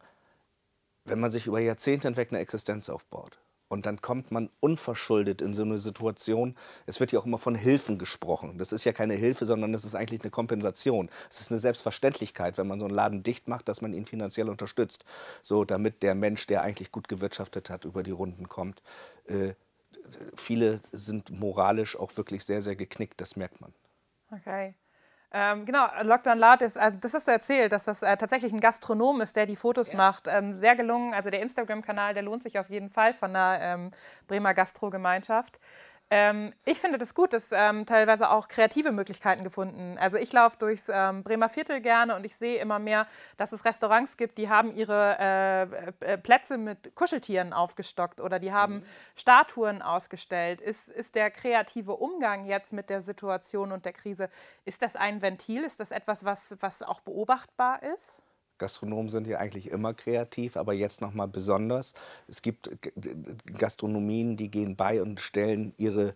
wenn 1.06 1.20
man 1.20 1.32
sich 1.32 1.48
über 1.48 1.60
Jahrzehnte 1.60 2.10
hinweg 2.10 2.32
eine 2.32 2.40
Existenz 2.40 2.90
aufbaut, 2.90 3.38
und 3.76 3.86
dann 3.86 4.02
kommt 4.02 4.32
man 4.32 4.50
unverschuldet 4.62 5.42
in 5.42 5.54
so 5.54 5.64
eine 5.64 5.78
Situation. 5.78 6.56
Es 6.86 7.02
wird 7.02 7.12
ja 7.12 7.20
auch 7.20 7.26
immer 7.26 7.38
von 7.38 7.56
Hilfen 7.56 8.00
gesprochen. 8.00 8.58
Das 8.58 8.72
ist 8.72 8.86
ja 8.86 8.94
keine 8.94 9.16
Hilfe, 9.16 9.46
sondern 9.46 9.74
das 9.74 9.84
ist 9.84 9.96
eigentlich 9.96 10.22
eine 10.22 10.32
Kompensation. 10.32 11.10
Es 11.30 11.42
ist 11.42 11.52
eine 11.52 11.60
Selbstverständlichkeit, 11.60 12.58
wenn 12.58 12.68
man 12.68 12.80
so 12.80 12.86
einen 12.86 12.96
Laden 12.96 13.22
dicht 13.22 13.50
macht, 13.50 13.68
dass 13.68 13.82
man 13.82 13.94
ihn 13.94 14.06
finanziell 14.06 14.48
unterstützt. 14.48 15.04
So, 15.42 15.66
damit 15.66 16.04
der 16.04 16.16
Mensch, 16.16 16.48
der 16.48 16.62
eigentlich 16.62 16.94
gut 16.94 17.10
gewirtschaftet 17.10 17.70
hat, 17.70 17.84
über 17.84 18.02
die 18.02 18.12
Runden 18.12 18.48
kommt. 18.48 18.82
Äh, 19.26 19.56
viele 20.36 20.80
sind 20.94 21.30
moralisch 21.30 22.00
auch 22.00 22.16
wirklich 22.16 22.46
sehr, 22.46 22.62
sehr 22.62 22.78
geknickt. 22.78 23.20
Das 23.20 23.36
merkt 23.36 23.60
man. 23.60 23.74
Okay. 24.32 24.74
Ähm, 25.38 25.66
genau, 25.66 25.86
Lockdown 26.02 26.40
Loud 26.40 26.62
ist, 26.62 26.78
also 26.78 26.98
das 26.98 27.14
hast 27.14 27.28
du 27.28 27.32
erzählt, 27.32 27.74
dass 27.74 27.84
das 27.84 28.02
äh, 28.02 28.16
tatsächlich 28.16 28.54
ein 28.54 28.62
Gastronom 28.62 29.20
ist, 29.20 29.36
der 29.36 29.46
die 29.46 29.58
Fotos 29.58 29.92
ja. 29.92 29.98
macht. 29.98 30.28
Ähm, 30.28 30.54
sehr 30.54 30.78
gelungen. 30.78 31.14
Also 31.14 31.30
der 31.30 31.42
Instagram-Kanal, 31.42 32.14
der 32.14 32.24
lohnt 32.24 32.42
sich 32.42 32.58
auf 32.58 32.70
jeden 32.70 32.90
Fall 32.90 33.14
von 33.14 33.34
der 33.34 33.60
ähm, 33.62 33.92
Bremer 34.30 34.54
Gastro-Gemeinschaft. 34.54 35.60
Ähm, 36.12 36.54
ich 36.66 36.80
finde 36.80 37.00
das 37.00 37.16
gut, 37.16 37.34
dass 37.34 37.52
ähm, 37.52 37.88
teilweise 37.88 38.30
auch 38.30 38.48
kreative 38.48 38.92
Möglichkeiten 38.92 39.44
gefunden. 39.44 39.98
Also 39.98 40.18
ich 40.18 40.32
laufe 40.32 40.58
durchs 40.58 40.88
ähm, 40.94 41.24
Bremer 41.24 41.50
Viertel 41.50 41.82
gerne 41.82 42.16
und 42.16 42.24
ich 42.26 42.36
sehe 42.36 42.60
immer 42.60 42.78
mehr, 42.78 43.08
dass 43.38 43.52
es 43.54 43.66
Restaurants 43.66 44.16
gibt, 44.16 44.38
die 44.38 44.48
haben 44.48 44.76
ihre 44.76 45.18
äh, 45.20 46.14
äh, 46.14 46.18
Plätze 46.20 46.60
mit 46.60 46.94
Kuscheltieren 46.94 47.54
aufgestockt 47.54 48.22
oder 48.22 48.38
die 48.38 48.54
haben 48.54 48.76
mhm. 48.76 48.86
Statuen 49.16 49.82
ausgestellt. 49.82 50.62
Ist, 50.62 50.90
ist 50.90 51.16
der 51.16 51.32
kreative 51.32 51.94
Umgang 51.94 52.46
jetzt 52.46 52.72
mit 52.72 52.92
der 52.92 53.02
Situation 53.02 53.72
und 53.72 53.86
der 53.86 53.94
Krise, 53.94 54.30
ist 54.64 54.84
das 54.84 54.96
ein 54.96 55.24
Ventil? 55.24 55.64
Ist 55.64 55.80
das 55.80 55.90
etwas, 55.90 56.24
was, 56.24 56.56
was 56.60 56.84
auch 56.84 57.02
beobachtbar 57.02 57.82
ist? 57.82 58.22
Gastronomen 58.58 59.10
sind 59.10 59.28
ja 59.28 59.40
eigentlich 59.40 59.70
immer 59.70 59.94
kreativ, 59.94 60.58
aber 60.58 60.74
jetzt 60.74 61.02
noch 61.02 61.14
mal 61.14 61.28
besonders. 61.28 61.94
Es 62.28 62.42
gibt 62.42 62.70
Gastronomien, 63.58 64.38
die 64.38 64.50
gehen 64.50 64.76
bei 64.76 65.02
und 65.02 65.20
stellen 65.20 65.74
ihre 65.78 66.14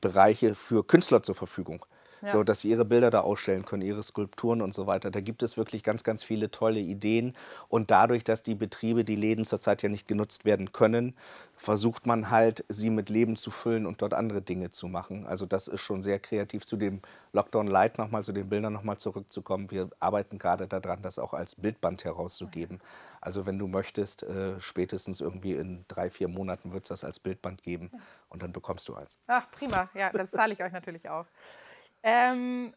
Bereiche 0.00 0.54
für 0.54 0.86
Künstler 0.86 1.22
zur 1.22 1.34
Verfügung 1.34 1.84
ja. 2.22 2.28
so 2.28 2.44
dass 2.44 2.60
sie 2.60 2.70
ihre 2.70 2.84
Bilder 2.84 3.10
da 3.10 3.20
ausstellen 3.20 3.64
können, 3.64 3.82
ihre 3.82 4.02
Skulpturen 4.02 4.62
und 4.62 4.74
so 4.74 4.86
weiter. 4.86 5.10
Da 5.10 5.20
gibt 5.20 5.42
es 5.42 5.56
wirklich 5.56 5.82
ganz, 5.82 6.04
ganz 6.04 6.22
viele 6.22 6.50
tolle 6.50 6.80
Ideen. 6.80 7.34
Und 7.68 7.90
dadurch, 7.90 8.24
dass 8.24 8.42
die 8.42 8.54
Betriebe, 8.54 9.04
die 9.04 9.16
Läden 9.16 9.44
zurzeit 9.44 9.82
ja 9.82 9.88
nicht 9.88 10.08
genutzt 10.08 10.44
werden 10.44 10.72
können, 10.72 11.14
versucht 11.56 12.06
man 12.06 12.30
halt, 12.30 12.64
sie 12.68 12.90
mit 12.90 13.08
Leben 13.08 13.36
zu 13.36 13.50
füllen 13.50 13.86
und 13.86 14.02
dort 14.02 14.14
andere 14.14 14.42
Dinge 14.42 14.70
zu 14.70 14.88
machen. 14.88 15.26
Also 15.26 15.46
das 15.46 15.68
ist 15.68 15.80
schon 15.80 16.02
sehr 16.02 16.18
kreativ. 16.18 16.66
Zu 16.66 16.76
dem 16.76 17.00
Lockdown 17.32 17.66
Light 17.66 17.98
nochmal, 17.98 18.24
zu 18.24 18.32
den 18.32 18.48
Bildern 18.48 18.72
nochmal 18.72 18.98
zurückzukommen. 18.98 19.70
Wir 19.70 19.88
arbeiten 20.00 20.38
gerade 20.38 20.66
daran, 20.66 21.02
das 21.02 21.18
auch 21.18 21.32
als 21.32 21.54
Bildband 21.54 22.04
herauszugeben. 22.04 22.80
Also 23.20 23.46
wenn 23.46 23.58
du 23.58 23.66
möchtest, 23.66 24.22
äh, 24.22 24.60
spätestens 24.60 25.20
irgendwie 25.20 25.54
in 25.54 25.84
drei, 25.88 26.10
vier 26.10 26.28
Monaten 26.28 26.72
wird 26.72 26.84
es 26.84 26.90
das 26.90 27.04
als 27.04 27.18
Bildband 27.18 27.62
geben 27.62 27.90
und 28.28 28.42
dann 28.42 28.52
bekommst 28.52 28.88
du 28.88 28.94
eins. 28.94 29.18
Ach, 29.26 29.50
prima. 29.50 29.88
Ja, 29.94 30.10
das 30.10 30.30
zahle 30.30 30.52
ich 30.52 30.62
euch 30.62 30.72
natürlich 30.72 31.08
auch. 31.08 31.26
Ähm, 32.06 32.72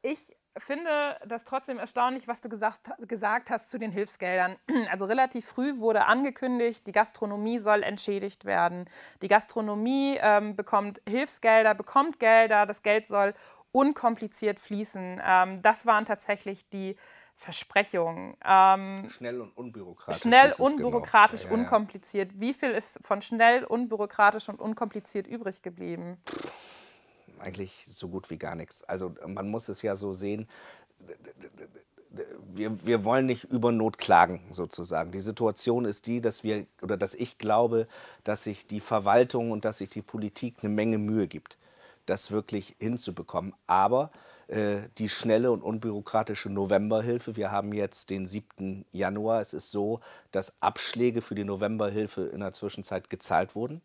ich 0.00 0.34
finde 0.56 1.18
das 1.26 1.44
trotzdem 1.44 1.78
erstaunlich, 1.78 2.26
was 2.26 2.40
du 2.40 2.48
gesagt, 2.48 2.90
gesagt 3.06 3.50
hast 3.50 3.70
zu 3.70 3.78
den 3.78 3.92
Hilfsgeldern. 3.92 4.56
Also 4.90 5.04
relativ 5.04 5.44
früh 5.46 5.78
wurde 5.78 6.06
angekündigt, 6.06 6.86
die 6.86 6.92
Gastronomie 6.92 7.58
soll 7.58 7.82
entschädigt 7.82 8.46
werden. 8.46 8.88
Die 9.20 9.28
Gastronomie 9.28 10.18
ähm, 10.20 10.56
bekommt 10.56 11.02
Hilfsgelder, 11.06 11.74
bekommt 11.74 12.18
Gelder, 12.18 12.64
das 12.64 12.82
Geld 12.82 13.06
soll 13.06 13.34
unkompliziert 13.72 14.58
fließen. 14.60 15.20
Ähm, 15.22 15.60
das 15.60 15.84
waren 15.84 16.06
tatsächlich 16.06 16.68
die 16.70 16.96
Versprechungen. 17.34 18.34
Ähm, 18.42 19.10
schnell 19.10 19.42
und 19.42 19.54
unbürokratisch. 19.58 20.22
Schnell, 20.22 20.54
unbürokratisch, 20.58 21.42
genau. 21.42 21.54
unkompliziert. 21.54 22.40
Wie 22.40 22.54
viel 22.54 22.70
ist 22.70 23.04
von 23.04 23.20
schnell, 23.20 23.64
unbürokratisch 23.64 24.48
und 24.48 24.58
unkompliziert 24.58 25.26
übrig 25.26 25.60
geblieben? 25.60 26.16
Eigentlich 27.40 27.84
so 27.86 28.08
gut 28.08 28.30
wie 28.30 28.38
gar 28.38 28.54
nichts. 28.54 28.84
Also 28.84 29.14
man 29.26 29.48
muss 29.50 29.68
es 29.68 29.82
ja 29.82 29.96
so 29.96 30.12
sehen, 30.12 30.48
wir, 32.48 32.86
wir 32.86 33.04
wollen 33.04 33.26
nicht 33.26 33.44
über 33.44 33.72
Not 33.72 33.98
klagen, 33.98 34.40
sozusagen. 34.50 35.10
Die 35.10 35.20
Situation 35.20 35.84
ist 35.84 36.06
die, 36.06 36.20
dass 36.20 36.44
wir 36.44 36.66
oder 36.82 36.96
dass 36.96 37.14
ich 37.14 37.38
glaube, 37.38 37.86
dass 38.24 38.44
sich 38.44 38.66
die 38.66 38.80
Verwaltung 38.80 39.50
und 39.50 39.64
dass 39.64 39.78
sich 39.78 39.90
die 39.90 40.02
Politik 40.02 40.56
eine 40.62 40.70
Menge 40.70 40.98
Mühe 40.98 41.26
gibt, 41.26 41.58
das 42.06 42.30
wirklich 42.30 42.74
hinzubekommen. 42.78 43.52
Aber 43.66 44.10
äh, 44.48 44.82
die 44.98 45.08
schnelle 45.08 45.50
und 45.52 45.62
unbürokratische 45.62 46.48
Novemberhilfe, 46.48 47.36
wir 47.36 47.50
haben 47.50 47.72
jetzt 47.72 48.10
den 48.10 48.26
7. 48.26 48.84
Januar, 48.92 49.40
es 49.40 49.52
ist 49.52 49.70
so, 49.70 50.00
dass 50.32 50.56
Abschläge 50.60 51.20
für 51.20 51.34
die 51.34 51.44
Novemberhilfe 51.44 52.22
in 52.22 52.40
der 52.40 52.52
Zwischenzeit 52.52 53.10
gezahlt 53.10 53.54
wurden 53.54 53.82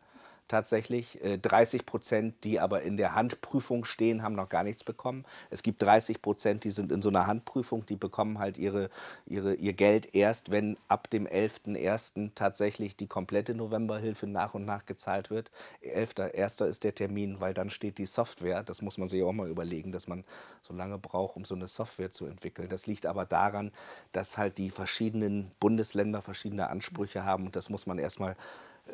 tatsächlich. 0.51 1.17
30 1.41 1.81
äh, 1.81 1.83
Prozent, 1.83 2.43
die 2.43 2.59
aber 2.59 2.81
in 2.81 2.97
der 2.97 3.15
Handprüfung 3.15 3.85
stehen, 3.85 4.21
haben 4.21 4.35
noch 4.35 4.49
gar 4.49 4.63
nichts 4.63 4.83
bekommen. 4.83 5.25
Es 5.49 5.63
gibt 5.63 5.81
30 5.81 6.21
Prozent, 6.21 6.65
die 6.65 6.71
sind 6.71 6.91
in 6.91 7.01
so 7.01 7.09
einer 7.09 7.25
Handprüfung, 7.25 7.85
die 7.85 7.95
bekommen 7.95 8.37
halt 8.37 8.57
ihre, 8.57 8.89
ihre, 9.25 9.53
ihr 9.55 9.73
Geld 9.73 10.13
erst, 10.13 10.51
wenn 10.51 10.77
ab 10.89 11.09
dem 11.09 11.25
11.01. 11.25 12.31
tatsächlich 12.35 12.97
die 12.97 13.07
komplette 13.07 13.55
Novemberhilfe 13.55 14.27
nach 14.27 14.53
und 14.53 14.65
nach 14.65 14.85
gezahlt 14.85 15.29
wird. 15.29 15.51
11.01. 15.83 16.65
ist 16.65 16.83
der 16.83 16.95
Termin, 16.95 17.39
weil 17.39 17.53
dann 17.53 17.69
steht 17.69 17.97
die 17.97 18.05
Software. 18.05 18.61
Das 18.61 18.81
muss 18.81 18.97
man 18.97 19.07
sich 19.07 19.23
auch 19.23 19.31
mal 19.31 19.49
überlegen, 19.49 19.93
dass 19.93 20.07
man 20.07 20.25
so 20.61 20.73
lange 20.73 20.97
braucht, 20.97 21.37
um 21.37 21.45
so 21.45 21.55
eine 21.55 21.69
Software 21.69 22.11
zu 22.11 22.25
entwickeln. 22.25 22.67
Das 22.67 22.87
liegt 22.87 23.05
aber 23.05 23.25
daran, 23.25 23.71
dass 24.11 24.37
halt 24.37 24.57
die 24.57 24.69
verschiedenen 24.69 25.51
Bundesländer 25.61 26.21
verschiedene 26.21 26.69
Ansprüche 26.69 27.23
haben 27.23 27.45
und 27.45 27.55
das 27.55 27.69
muss 27.69 27.85
man 27.85 27.97
erstmal 27.97 28.35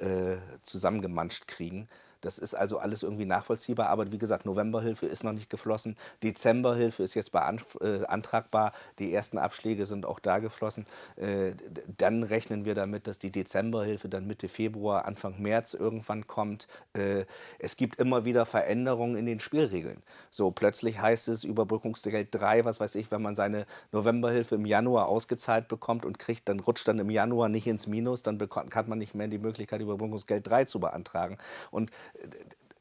äh, 0.02 0.38
zusammengemanscht 0.64 1.48
kriegen. 1.48 1.88
Das 2.22 2.38
ist 2.38 2.54
also 2.54 2.80
alles 2.80 3.04
irgendwie 3.04 3.26
nachvollziehbar. 3.26 3.90
Aber 3.90 4.12
wie 4.12 4.18
gesagt, 4.18 4.46
Novemberhilfe 4.46 5.06
ist 5.06 5.24
noch 5.24 5.34
nicht 5.34 5.50
geflossen. 5.50 5.98
Dezemberhilfe 6.24 7.04
ist 7.04 7.14
jetzt 7.14 7.32
beantragbar. 7.32 8.70
Äh, 8.70 8.72
die 9.00 9.14
ersten 9.14 9.38
Abschläge 9.38 9.86
sind 9.86 10.06
auch 10.06 10.20
da 10.20 10.40
geflossen. 10.40 10.86
Äh, 11.16 11.54
dann 11.98 12.24
rechnen 12.24 12.66
wir 12.66 12.76
damit, 12.76 13.08
dass 13.08 13.20
die 13.20 13.32
Dezemberhilfe 13.32 14.10
dann 14.10 14.28
Mitte 14.28 14.50
Februar, 14.50 15.06
Anfang 15.06 15.42
März 15.42 15.74
irgendwann 15.74 16.28
kommt. 16.28 16.68
Äh, 16.94 17.26
es 17.60 17.78
gibt 17.78 18.00
immer 18.00 18.26
wieder 18.26 18.46
Veränderungen 18.46 19.16
in 19.16 19.26
den 19.26 19.40
Spielregeln. 19.40 20.02
So 20.32 20.52
plötzlich 20.52 21.00
heißt 21.00 21.28
es 21.28 21.44
Überbrückungsgeld 21.44 22.30
3, 22.32 22.66
was 22.66 22.80
weiß 22.80 22.96
ich, 22.96 23.12
wenn 23.12 23.22
man 23.22 23.36
seine 23.36 23.66
Novemberhilfe 23.92 24.56
im 24.56 24.66
Januar 24.66 25.08
ausgezahlt 25.08 25.68
bekommt 25.68 26.06
und 26.06 26.20
kriegt, 26.20 26.50
dann 26.50 26.60
rutscht 26.60 26.88
dann 26.88 27.00
im 27.00 27.10
Januar 27.10 27.50
nicht 27.50 27.68
ins 27.68 27.88
Minus, 27.88 28.24
dann 28.24 28.40
hat 28.40 28.88
man 28.88 28.98
nicht 28.98 29.16
mehr 29.16 29.28
die 29.28 29.38
Möglichkeit, 29.38 29.82
Überbrückungsgeld 29.82 30.48
3 30.48 30.66
zu 30.66 30.80
beantragen. 30.80 31.38
Und 31.72 31.92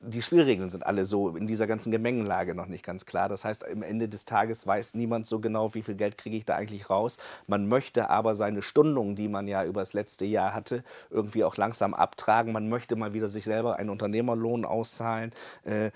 die 0.01 0.23
Spielregeln 0.23 0.71
sind 0.71 0.87
alle 0.87 1.05
so 1.05 1.37
in 1.37 1.47
dieser 1.47 1.67
ganzen 1.67 1.91
Gemengenlage 1.91 2.55
noch 2.55 2.67
nicht 2.67 2.85
ganz 2.85 3.07
klar. 3.07 3.29
Das 3.29 3.45
heißt, 3.45 3.67
am 3.67 3.83
Ende 3.83 4.09
des 4.09 4.25
Tages 4.25 4.67
weiß 4.67 4.95
niemand 4.95 5.27
so 5.27 5.41
genau, 5.41 5.75
wie 5.75 5.83
viel 5.83 5.97
Geld 5.97 6.17
kriege 6.19 6.37
ich 6.37 6.45
da 6.45 6.55
eigentlich 6.55 6.91
raus. 6.91 7.19
Man 7.47 7.67
möchte 7.67 8.11
aber 8.11 8.35
seine 8.35 8.63
Stundungen, 8.63 9.17
die 9.17 9.29
man 9.29 9.49
ja 9.49 9.65
über 9.65 9.81
das 9.81 9.95
letzte 9.95 10.25
Jahr 10.25 10.55
hatte, 10.55 10.85
irgendwie 11.11 11.45
auch 11.45 11.57
langsam 11.57 11.95
abtragen. 11.95 12.53
Man 12.53 12.69
möchte 12.69 12.95
mal 12.97 13.15
wieder 13.15 13.29
sich 13.29 13.45
selber 13.45 13.77
einen 13.77 13.91
Unternehmerlohn 13.91 14.65
auszahlen. 14.65 15.33
Äh, 15.65 15.91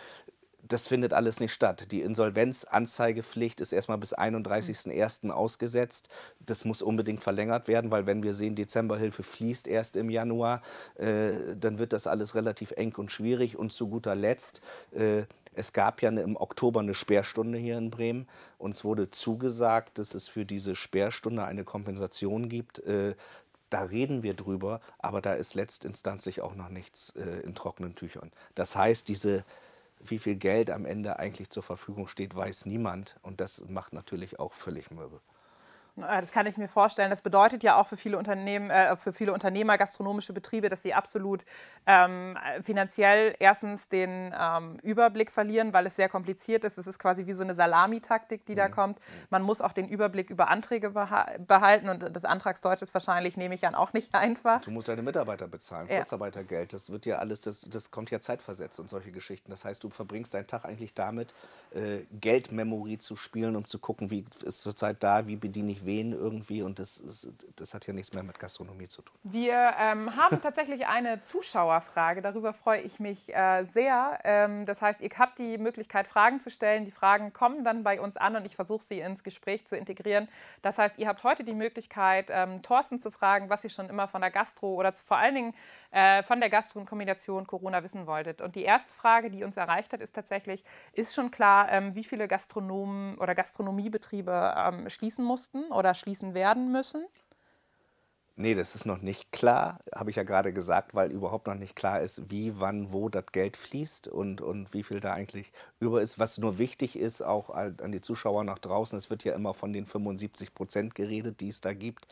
das 0.72 0.86
findet 0.86 1.12
alles 1.12 1.40
nicht 1.40 1.52
statt. 1.52 1.90
Die 1.90 2.00
Insolvenzanzeigepflicht 2.00 3.60
ist 3.60 3.72
erstmal 3.72 3.98
bis 3.98 4.16
31.01. 4.16 5.30
ausgesetzt. 5.30 6.08
Das 6.38 6.64
muss 6.64 6.80
unbedingt 6.80 7.22
verlängert 7.22 7.66
werden, 7.66 7.90
weil 7.90 8.06
wenn 8.06 8.22
wir 8.22 8.34
sehen, 8.34 8.54
Dezemberhilfe 8.54 9.24
fließt 9.24 9.66
erst 9.66 9.96
im 9.96 10.10
Januar, 10.10 10.62
äh, 10.94 11.32
dann 11.58 11.78
wird 11.78 11.92
das 11.92 12.06
alles 12.06 12.36
relativ 12.36 12.70
eng 12.72 12.94
und 12.96 13.10
schwierig. 13.10 13.58
Und 13.58 13.72
zu 13.72 13.88
guter 13.88 14.14
Letzt, 14.14 14.60
äh, 14.92 15.24
es 15.54 15.72
gab 15.72 16.02
ja 16.02 16.08
eine, 16.08 16.22
im 16.22 16.36
Oktober 16.36 16.78
eine 16.78 16.94
Sperrstunde 16.94 17.58
hier 17.58 17.76
in 17.76 17.90
Bremen. 17.90 18.28
Uns 18.58 18.84
wurde 18.84 19.10
zugesagt, 19.10 19.98
dass 19.98 20.14
es 20.14 20.28
für 20.28 20.46
diese 20.46 20.76
Sperrstunde 20.76 21.44
eine 21.44 21.64
Kompensation 21.64 22.48
gibt. 22.48 22.78
Äh, 22.78 23.16
da 23.70 23.82
reden 23.82 24.22
wir 24.22 24.34
drüber, 24.34 24.80
aber 24.98 25.20
da 25.20 25.34
ist 25.34 25.54
letztinstanzlich 25.54 26.40
auch 26.40 26.54
noch 26.54 26.68
nichts 26.68 27.10
äh, 27.16 27.40
in 27.40 27.56
trockenen 27.56 27.96
Tüchern. 27.96 28.30
Das 28.54 28.76
heißt, 28.76 29.08
diese 29.08 29.44
wie 30.00 30.18
viel 30.18 30.36
Geld 30.36 30.70
am 30.70 30.84
Ende 30.84 31.18
eigentlich 31.18 31.50
zur 31.50 31.62
Verfügung 31.62 32.08
steht, 32.08 32.34
weiß 32.34 32.66
niemand. 32.66 33.16
Und 33.22 33.40
das 33.40 33.64
macht 33.68 33.92
natürlich 33.92 34.38
auch 34.38 34.52
völlig 34.52 34.90
mürbe. 34.90 35.20
Das 35.96 36.32
kann 36.32 36.46
ich 36.46 36.56
mir 36.56 36.68
vorstellen. 36.68 37.10
Das 37.10 37.22
bedeutet 37.22 37.62
ja 37.62 37.76
auch 37.76 37.86
für 37.86 37.96
viele 37.96 38.18
Unternehmen, 38.18 38.70
äh, 38.70 38.96
für 38.96 39.12
viele 39.12 39.32
Unternehmer, 39.32 39.78
gastronomische 39.78 40.32
Betriebe, 40.32 40.68
dass 40.68 40.82
sie 40.82 40.94
absolut 40.94 41.44
ähm, 41.86 42.36
finanziell 42.62 43.34
erstens 43.38 43.88
den 43.88 44.34
ähm, 44.38 44.78
Überblick 44.82 45.30
verlieren, 45.30 45.72
weil 45.72 45.86
es 45.86 45.96
sehr 45.96 46.08
kompliziert 46.08 46.64
ist. 46.64 46.78
Es 46.78 46.86
ist 46.86 46.98
quasi 46.98 47.26
wie 47.26 47.32
so 47.32 47.42
eine 47.42 47.54
Salamitaktik, 47.54 48.46
die 48.46 48.52
mhm. 48.52 48.58
da 48.58 48.68
kommt. 48.68 48.98
Man 49.30 49.42
muss 49.42 49.60
auch 49.60 49.72
den 49.72 49.88
Überblick 49.88 50.30
über 50.30 50.48
Anträge 50.48 50.90
beha 50.90 51.26
behalten 51.46 51.88
und 51.88 52.14
das 52.14 52.24
Antragsdeutsch 52.24 52.82
ist 52.82 52.94
wahrscheinlich, 52.94 53.36
nehme 53.36 53.54
ich 53.54 53.66
an, 53.66 53.74
auch 53.74 53.92
nicht 53.92 54.14
einfach. 54.14 54.60
Du 54.60 54.70
musst 54.70 54.88
deine 54.88 55.02
Mitarbeiter 55.02 55.48
bezahlen, 55.48 55.88
ja. 55.88 55.98
Kurzarbeitergeld. 55.98 56.72
Das 56.72 56.90
wird 56.90 57.06
ja 57.06 57.18
alles, 57.18 57.40
das, 57.40 57.62
das 57.62 57.90
kommt 57.90 58.10
ja 58.10 58.20
zeitversetzt 58.20 58.80
und 58.80 58.88
solche 58.88 59.12
Geschichten. 59.12 59.50
Das 59.50 59.64
heißt, 59.64 59.82
du 59.84 59.90
verbringst 59.90 60.34
deinen 60.34 60.46
Tag 60.46 60.64
eigentlich 60.64 60.94
damit, 60.94 61.34
äh, 61.74 62.00
Geldmemory 62.20 62.98
zu 62.98 63.16
spielen, 63.16 63.56
um 63.56 63.66
zu 63.66 63.78
gucken, 63.78 64.10
wie 64.10 64.24
ist 64.42 64.62
zurzeit 64.62 65.02
da, 65.02 65.26
wie 65.26 65.36
bediene 65.36 65.72
ich 65.72 65.79
wen 65.84 66.12
irgendwie 66.12 66.62
und 66.62 66.78
das, 66.78 66.98
ist, 66.98 67.32
das 67.56 67.74
hat 67.74 67.86
ja 67.86 67.92
nichts 67.92 68.12
mehr 68.12 68.22
mit 68.22 68.38
Gastronomie 68.38 68.88
zu 68.88 69.02
tun. 69.02 69.16
Wir 69.22 69.74
ähm, 69.78 70.16
haben 70.16 70.40
tatsächlich 70.42 70.86
eine 70.86 71.22
Zuschauerfrage, 71.22 72.22
darüber 72.22 72.52
freue 72.52 72.80
ich 72.80 73.00
mich 73.00 73.34
äh, 73.34 73.64
sehr. 73.72 74.18
Ähm, 74.24 74.66
das 74.66 74.82
heißt, 74.82 75.00
ihr 75.00 75.10
habt 75.18 75.38
die 75.38 75.58
Möglichkeit, 75.58 76.06
Fragen 76.06 76.40
zu 76.40 76.50
stellen. 76.50 76.84
Die 76.84 76.90
Fragen 76.90 77.32
kommen 77.32 77.64
dann 77.64 77.82
bei 77.82 78.00
uns 78.00 78.16
an 78.16 78.36
und 78.36 78.44
ich 78.44 78.56
versuche 78.56 78.82
sie 78.82 79.00
ins 79.00 79.24
Gespräch 79.24 79.66
zu 79.66 79.76
integrieren. 79.76 80.28
Das 80.62 80.78
heißt, 80.78 80.98
ihr 80.98 81.08
habt 81.08 81.24
heute 81.24 81.44
die 81.44 81.54
Möglichkeit, 81.54 82.26
ähm, 82.30 82.62
Thorsten 82.62 82.98
zu 82.98 83.10
fragen, 83.10 83.50
was 83.50 83.64
ihr 83.64 83.70
schon 83.70 83.88
immer 83.88 84.08
von 84.08 84.20
der 84.20 84.30
Gastro 84.30 84.74
oder 84.74 84.92
vor 84.92 85.18
allen 85.18 85.34
Dingen 85.34 85.54
äh, 85.90 86.22
von 86.22 86.40
der 86.40 86.50
Gastro 86.50 86.80
in 86.80 86.86
Kombination 86.86 87.46
Corona 87.46 87.82
wissen 87.82 88.06
wolltet. 88.06 88.40
Und 88.40 88.54
die 88.54 88.62
erste 88.62 88.94
Frage, 88.94 89.30
die 89.30 89.44
uns 89.44 89.56
erreicht 89.56 89.92
hat, 89.92 90.00
ist 90.00 90.14
tatsächlich, 90.14 90.64
ist 90.92 91.14
schon 91.14 91.30
klar, 91.30 91.70
ähm, 91.70 91.94
wie 91.94 92.04
viele 92.04 92.28
Gastronomen 92.28 93.18
oder 93.18 93.34
Gastronomiebetriebe 93.34 94.54
ähm, 94.56 94.88
schließen 94.88 95.24
mussten 95.24 95.64
oder 95.70 95.94
schließen 95.94 96.34
werden 96.34 96.70
müssen? 96.72 97.06
Nee, 98.40 98.54
das 98.54 98.74
ist 98.74 98.86
noch 98.86 99.02
nicht 99.02 99.32
klar, 99.32 99.80
habe 99.94 100.08
ich 100.08 100.16
ja 100.16 100.22
gerade 100.22 100.54
gesagt, 100.54 100.94
weil 100.94 101.10
überhaupt 101.10 101.46
noch 101.46 101.54
nicht 101.54 101.76
klar 101.76 102.00
ist, 102.00 102.30
wie, 102.30 102.58
wann, 102.58 102.90
wo 102.90 103.10
das 103.10 103.26
Geld 103.32 103.58
fließt 103.58 104.08
und, 104.08 104.40
und 104.40 104.72
wie 104.72 104.82
viel 104.82 104.98
da 104.98 105.12
eigentlich 105.12 105.52
über 105.78 106.00
ist. 106.00 106.18
Was 106.18 106.38
nur 106.38 106.56
wichtig 106.56 106.98
ist, 106.98 107.20
auch 107.20 107.50
an 107.50 107.92
die 107.92 108.00
Zuschauer 108.00 108.44
nach 108.44 108.58
draußen, 108.58 108.98
es 108.98 109.10
wird 109.10 109.24
ja 109.24 109.34
immer 109.34 109.52
von 109.52 109.74
den 109.74 109.84
75 109.84 110.54
Prozent 110.54 110.94
geredet, 110.94 111.40
die 111.40 111.48
es 111.48 111.60
da 111.60 111.74
gibt. 111.74 112.08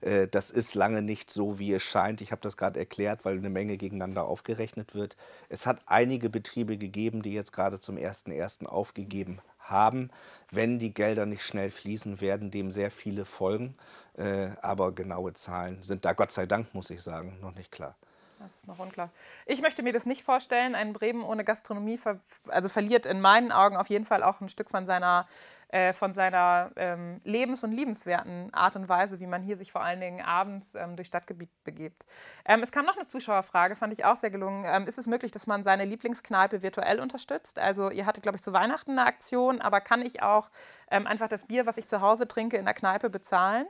Äh, 0.00 0.26
das 0.26 0.50
ist 0.50 0.74
lange 0.74 1.00
nicht 1.00 1.30
so, 1.30 1.60
wie 1.60 1.72
es 1.72 1.84
scheint. 1.84 2.22
Ich 2.22 2.32
habe 2.32 2.42
das 2.42 2.56
gerade 2.56 2.80
erklärt, 2.80 3.24
weil 3.24 3.38
eine 3.38 3.50
Menge 3.50 3.76
gegeneinander 3.76 4.24
aufgerechnet 4.24 4.96
wird. 4.96 5.16
Es 5.48 5.64
hat 5.64 5.80
einige 5.86 6.28
Betriebe 6.28 6.76
gegeben, 6.76 7.22
die 7.22 7.34
jetzt 7.34 7.52
gerade 7.52 7.78
zum 7.78 7.98
1.1. 7.98 8.66
aufgegeben 8.66 9.38
haben. 9.70 10.10
Wenn 10.50 10.78
die 10.78 10.94
Gelder 10.94 11.26
nicht 11.26 11.42
schnell 11.42 11.70
fließen, 11.70 12.20
werden 12.20 12.50
dem 12.50 12.70
sehr 12.70 12.90
viele 12.90 13.24
folgen. 13.24 13.76
Äh, 14.16 14.50
aber 14.62 14.92
genaue 14.92 15.32
Zahlen 15.34 15.82
sind 15.82 16.04
da, 16.04 16.12
Gott 16.12 16.32
sei 16.32 16.46
Dank, 16.46 16.74
muss 16.74 16.90
ich 16.90 17.02
sagen, 17.02 17.38
noch 17.40 17.54
nicht 17.54 17.70
klar. 17.70 17.94
Das 18.40 18.54
ist 18.54 18.68
noch 18.68 18.78
unklar. 18.78 19.10
Ich 19.46 19.60
möchte 19.62 19.82
mir 19.82 19.92
das 19.92 20.06
nicht 20.06 20.22
vorstellen. 20.22 20.74
Ein 20.74 20.92
Bremen 20.92 21.22
ohne 21.22 21.44
Gastronomie 21.44 21.98
ver 21.98 22.18
also 22.46 22.68
verliert 22.68 23.04
in 23.04 23.20
meinen 23.20 23.50
Augen 23.50 23.76
auf 23.76 23.88
jeden 23.88 24.04
Fall 24.04 24.22
auch 24.22 24.40
ein 24.40 24.48
Stück 24.48 24.70
von 24.70 24.86
seiner 24.86 25.26
äh, 25.68 25.92
von 25.92 26.12
seiner 26.12 26.70
ähm, 26.76 27.20
lebens- 27.24 27.62
und 27.62 27.72
liebenswerten 27.72 28.52
Art 28.54 28.76
und 28.76 28.88
Weise, 28.88 29.20
wie 29.20 29.26
man 29.26 29.42
hier 29.42 29.56
sich 29.56 29.70
vor 29.70 29.82
allen 29.82 30.00
Dingen 30.00 30.24
abends 30.24 30.74
ähm, 30.74 30.96
durch 30.96 31.08
Stadtgebiet 31.08 31.50
begibt. 31.64 32.06
Ähm, 32.44 32.62
es 32.62 32.72
kam 32.72 32.86
noch 32.86 32.96
eine 32.96 33.06
Zuschauerfrage, 33.06 33.76
fand 33.76 33.92
ich 33.92 34.04
auch 34.04 34.16
sehr 34.16 34.30
gelungen. 34.30 34.64
Ähm, 34.66 34.86
ist 34.86 34.98
es 34.98 35.06
möglich, 35.06 35.30
dass 35.30 35.46
man 35.46 35.64
seine 35.64 35.84
Lieblingskneipe 35.84 36.62
virtuell 36.62 37.00
unterstützt? 37.00 37.58
Also 37.58 37.90
ihr 37.90 38.06
hattet, 38.06 38.22
glaube 38.22 38.36
ich, 38.36 38.42
zu 38.42 38.52
Weihnachten 38.52 38.92
eine 38.92 39.06
Aktion, 39.06 39.60
aber 39.60 39.80
kann 39.80 40.02
ich 40.02 40.22
auch 40.22 40.50
ähm, 40.90 41.06
einfach 41.06 41.28
das 41.28 41.46
Bier, 41.46 41.66
was 41.66 41.76
ich 41.78 41.86
zu 41.86 42.00
Hause 42.00 42.26
trinke, 42.26 42.56
in 42.56 42.64
der 42.64 42.74
Kneipe 42.74 43.10
bezahlen? 43.10 43.66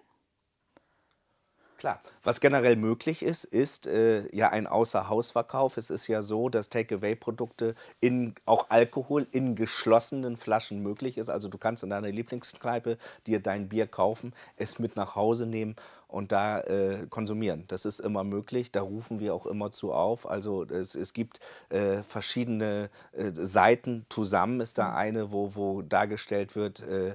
Klar. 1.79 2.01
Was 2.25 2.41
generell 2.41 2.75
möglich 2.75 3.23
ist, 3.23 3.45
ist 3.45 3.87
äh, 3.87 4.29
ja 4.35 4.49
ein 4.49 4.67
Außerhausverkauf. 4.67 5.77
Es 5.77 5.91
ist 5.91 6.09
ja 6.09 6.23
so, 6.23 6.49
dass 6.49 6.71
Takeaway-Produkte 6.71 7.77
in 8.01 8.35
auch 8.47 8.67
Alkohol 8.69 9.29
in 9.31 9.55
geschlossenen 9.55 10.37
Flaschen 10.37 10.83
möglich 10.83 11.19
ist. 11.19 11.31
Also 11.31 11.47
du 11.49 11.57
kannst 11.57 11.85
in 11.85 11.91
deiner 11.91 12.11
Lieblingskneipe 12.11 12.99
dir 13.29 13.39
dein 13.39 13.69
Bier 13.69 13.87
kaufen, 13.87 14.35
es 14.57 14.81
mit 14.81 14.97
nach 14.97 15.15
Hause 15.15 15.47
nehmen 15.47 15.77
und 16.09 16.33
da 16.33 16.61
äh, 16.63 17.07
konsumieren. 17.11 17.65
Das 17.69 17.85
ist 17.85 18.01
immer 18.01 18.25
möglich, 18.25 18.73
da 18.73 18.81
rufen 18.81 19.21
wir 19.21 19.35
auch 19.35 19.47
immer 19.47 19.71
zu 19.71 19.93
auf. 19.93 20.29
Also 20.29 20.65
es, 20.65 20.95
es 20.95 21.13
gibt 21.13 21.39
äh, 21.69 22.03
verschiedene 22.03 22.89
äh, 23.13 23.31
Seiten, 23.33 24.07
zusammen 24.09 24.61
ist 24.61 24.79
da 24.79 24.89
mhm. 24.89 24.97
eine, 24.97 25.33
wo, 25.33 25.55
wo 25.55 25.83
dargestellt 25.83 26.57
wird, 26.57 26.81
äh, 26.81 27.15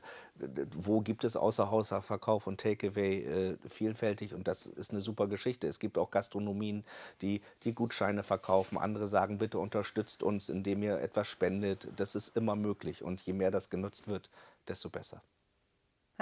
wo 0.76 1.02
gibt 1.02 1.24
es 1.24 1.36
Außerhausverkauf 1.36 2.48
und 2.48 2.60
Takeaway 2.60 3.24
äh, 3.24 3.58
vielfältig 3.70 4.34
und 4.34 4.48
das 4.48 4.66
ist 4.66 4.92
eine 4.92 5.00
super 5.00 5.28
Geschichte. 5.28 5.68
Es 5.68 5.80
gibt 5.80 5.98
auch 5.98 6.12
Gastronomien, 6.12 6.84
die 7.22 7.42
die 7.64 7.74
Gutscheine 7.74 8.24
verkaufen. 8.24 8.78
Andere 8.78 9.08
sagen, 9.08 9.38
bitte 9.38 9.60
unterstützt 9.60 10.24
uns, 10.24 10.50
indem 10.50 10.84
ihr 10.84 11.00
etwas 11.00 11.28
spendet. 11.28 11.88
Das 11.96 12.16
ist 12.16 12.36
immer 12.36 12.56
möglich 12.56 13.04
und 13.04 13.22
je 13.22 13.34
mehr 13.34 13.52
das 13.52 13.70
genutzt 13.70 14.08
wird, 14.08 14.30
desto 14.68 14.90
besser. 14.90 15.22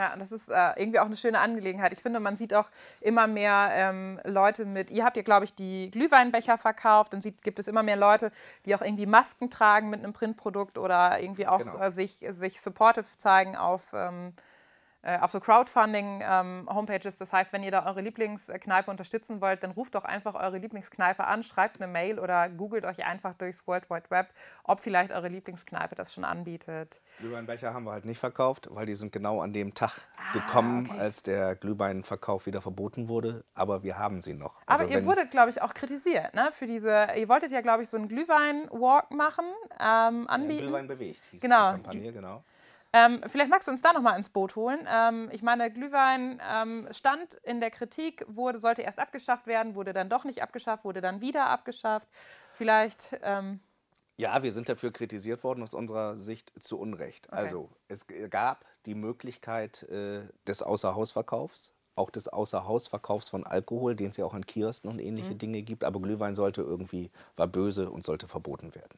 Ja, 0.01 0.15
das 0.17 0.31
ist 0.31 0.49
äh, 0.49 0.71
irgendwie 0.77 0.97
auch 0.97 1.05
eine 1.05 1.15
schöne 1.15 1.39
Angelegenheit. 1.39 1.93
Ich 1.93 1.99
finde, 1.99 2.19
man 2.19 2.35
sieht 2.35 2.55
auch 2.55 2.71
immer 3.01 3.27
mehr 3.27 3.69
ähm, 3.71 4.19
Leute 4.23 4.65
mit, 4.65 4.89
ihr 4.89 5.05
habt 5.05 5.15
ja, 5.15 5.21
glaube 5.21 5.45
ich, 5.45 5.53
die 5.53 5.91
Glühweinbecher 5.91 6.57
verkauft, 6.57 7.13
dann 7.13 7.21
sieht, 7.21 7.43
gibt 7.43 7.59
es 7.59 7.67
immer 7.67 7.83
mehr 7.83 7.97
Leute, 7.97 8.31
die 8.65 8.73
auch 8.73 8.81
irgendwie 8.81 9.05
Masken 9.05 9.51
tragen 9.51 9.91
mit 9.91 10.03
einem 10.03 10.11
Printprodukt 10.11 10.79
oder 10.79 11.21
irgendwie 11.21 11.45
auch 11.45 11.59
genau. 11.59 11.77
äh, 11.77 11.91
sich, 11.91 12.25
sich 12.29 12.61
supportive 12.61 13.05
zeigen 13.19 13.55
auf 13.55 13.93
ähm, 13.93 14.29
äh, 14.29 14.50
auf 15.03 15.31
so 15.31 15.39
Crowdfunding-Homepages. 15.39 17.15
Ähm, 17.15 17.19
das 17.19 17.33
heißt, 17.33 17.53
wenn 17.53 17.63
ihr 17.63 17.71
da 17.71 17.85
eure 17.87 18.01
Lieblingskneipe 18.01 18.91
unterstützen 18.91 19.41
wollt, 19.41 19.63
dann 19.63 19.71
ruft 19.71 19.95
doch 19.95 20.03
einfach 20.03 20.35
eure 20.35 20.57
Lieblingskneipe 20.59 21.25
an, 21.25 21.43
schreibt 21.43 21.81
eine 21.81 21.91
Mail 21.91 22.19
oder 22.19 22.49
googelt 22.49 22.85
euch 22.85 23.05
einfach 23.05 23.33
durchs 23.33 23.65
World 23.67 23.89
Wide 23.89 24.09
Web, 24.09 24.29
ob 24.63 24.79
vielleicht 24.79 25.11
eure 25.11 25.27
Lieblingskneipe 25.27 25.95
das 25.95 26.13
schon 26.13 26.23
anbietet. 26.23 27.01
Glühweinbecher 27.19 27.73
haben 27.73 27.85
wir 27.85 27.93
halt 27.93 28.05
nicht 28.05 28.19
verkauft, 28.19 28.67
weil 28.71 28.85
die 28.85 28.95
sind 28.95 29.11
genau 29.11 29.41
an 29.41 29.53
dem 29.53 29.73
Tag 29.73 29.91
ah, 30.17 30.33
gekommen, 30.33 30.87
okay. 30.89 30.99
als 30.99 31.23
der 31.23 31.55
Glühweinverkauf 31.55 32.45
wieder 32.45 32.61
verboten 32.61 33.07
wurde. 33.09 33.43
Aber 33.55 33.83
wir 33.83 33.97
haben 33.97 34.21
sie 34.21 34.33
noch. 34.33 34.61
Also 34.65 34.83
Aber 34.83 34.93
ihr 34.93 35.05
wurdet, 35.05 35.31
glaube 35.31 35.49
ich, 35.49 35.61
auch 35.61 35.73
kritisiert 35.73 36.33
ne? 36.33 36.49
für 36.51 36.67
diese. 36.67 37.07
Ihr 37.17 37.27
wolltet 37.27 37.51
ja, 37.51 37.61
glaube 37.61 37.83
ich, 37.83 37.89
so 37.89 37.97
einen 37.97 38.07
Glühwein-Walk 38.07 39.11
machen, 39.11 39.45
ähm, 39.79 40.27
anbieten. 40.27 40.59
Ja, 40.59 40.65
Glühwein 40.67 40.87
bewegt 40.87 41.25
hieß 41.31 41.41
genau. 41.41 41.71
die 41.71 41.81
Kampagne, 41.81 42.13
genau. 42.13 42.43
Ähm, 42.93 43.21
vielleicht 43.25 43.49
magst 43.49 43.67
du 43.67 43.71
uns 43.71 43.81
da 43.81 43.93
nochmal 43.93 44.17
ins 44.17 44.29
Boot 44.29 44.55
holen. 44.55 44.85
Ähm, 44.91 45.29
ich 45.31 45.41
meine, 45.41 45.71
Glühwein 45.71 46.41
ähm, 46.49 46.87
stand 46.91 47.35
in 47.43 47.61
der 47.61 47.71
Kritik, 47.71 48.25
wurde, 48.27 48.59
sollte 48.59 48.81
erst 48.81 48.99
abgeschafft 48.99 49.47
werden, 49.47 49.75
wurde 49.75 49.93
dann 49.93 50.09
doch 50.09 50.25
nicht 50.25 50.43
abgeschafft, 50.43 50.83
wurde 50.83 50.99
dann 50.99 51.21
wieder 51.21 51.47
abgeschafft. 51.47 52.09
Vielleicht. 52.51 53.19
Ähm 53.21 53.61
ja, 54.17 54.43
wir 54.43 54.51
sind 54.51 54.67
dafür 54.67 54.91
kritisiert 54.91 55.43
worden, 55.43 55.63
aus 55.63 55.73
unserer 55.73 56.17
Sicht 56.17 56.53
zu 56.59 56.77
Unrecht. 56.77 57.27
Okay. 57.29 57.37
Also, 57.37 57.69
es 57.87 58.05
gab 58.29 58.65
die 58.85 58.95
Möglichkeit 58.95 59.83
äh, 59.83 60.21
des 60.45 60.61
Außerhausverkaufs 60.61 61.73
auch 61.95 62.09
des 62.09 62.27
Außerhausverkaufs 62.27 63.29
von 63.29 63.45
Alkohol, 63.45 63.95
den 63.95 64.09
es 64.09 64.17
ja 64.17 64.25
auch 64.25 64.33
an 64.33 64.45
Kiosken 64.45 64.89
und 64.89 64.99
ähnliche 64.99 65.33
mhm. 65.33 65.37
Dinge 65.37 65.61
gibt. 65.61 65.83
Aber 65.83 65.99
Glühwein 65.99 66.35
sollte 66.35 66.61
irgendwie, 66.61 67.11
war 67.35 67.47
böse 67.47 67.89
und 67.89 68.03
sollte 68.03 68.27
verboten 68.27 68.73
werden. 68.75 68.97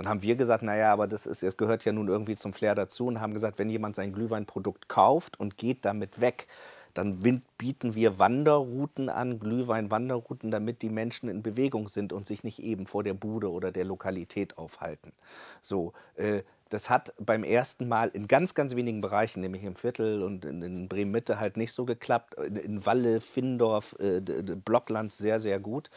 Dann 0.00 0.08
haben 0.08 0.22
wir 0.22 0.34
gesagt, 0.34 0.62
naja, 0.62 0.94
aber 0.94 1.06
das, 1.06 1.26
ist, 1.26 1.42
das 1.42 1.58
gehört 1.58 1.84
ja 1.84 1.92
nun 1.92 2.08
irgendwie 2.08 2.34
zum 2.34 2.54
Flair 2.54 2.74
dazu 2.74 3.06
und 3.06 3.20
haben 3.20 3.34
gesagt, 3.34 3.58
wenn 3.58 3.68
jemand 3.68 3.96
sein 3.96 4.14
Glühweinprodukt 4.14 4.88
kauft 4.88 5.38
und 5.38 5.58
geht 5.58 5.84
damit 5.84 6.22
weg, 6.22 6.46
dann 6.94 7.42
bieten 7.58 7.94
wir 7.94 8.18
Wanderrouten 8.18 9.10
an, 9.10 9.38
Glühwein-Wanderrouten, 9.38 10.50
damit 10.50 10.80
die 10.80 10.88
Menschen 10.88 11.28
in 11.28 11.42
Bewegung 11.42 11.86
sind 11.88 12.14
und 12.14 12.26
sich 12.26 12.44
nicht 12.44 12.62
eben 12.62 12.86
vor 12.86 13.04
der 13.04 13.12
Bude 13.12 13.50
oder 13.50 13.72
der 13.72 13.84
Lokalität 13.84 14.56
aufhalten. 14.56 15.12
So, 15.60 15.92
äh, 16.14 16.44
das 16.70 16.88
hat 16.88 17.12
beim 17.18 17.44
ersten 17.44 17.86
Mal 17.86 18.08
in 18.08 18.26
ganz, 18.26 18.54
ganz 18.54 18.74
wenigen 18.74 19.02
Bereichen, 19.02 19.42
nämlich 19.42 19.64
im 19.64 19.76
Viertel 19.76 20.22
und 20.22 20.46
in, 20.46 20.62
in 20.62 20.88
Bremen-Mitte, 20.88 21.38
halt 21.38 21.58
nicht 21.58 21.74
so 21.74 21.84
geklappt. 21.84 22.36
In, 22.36 22.56
in 22.56 22.86
Walle, 22.86 23.20
Findorf, 23.20 23.94
äh, 23.98 24.22
Blockland 24.22 25.12
sehr, 25.12 25.40
sehr 25.40 25.60
gut. 25.60 25.90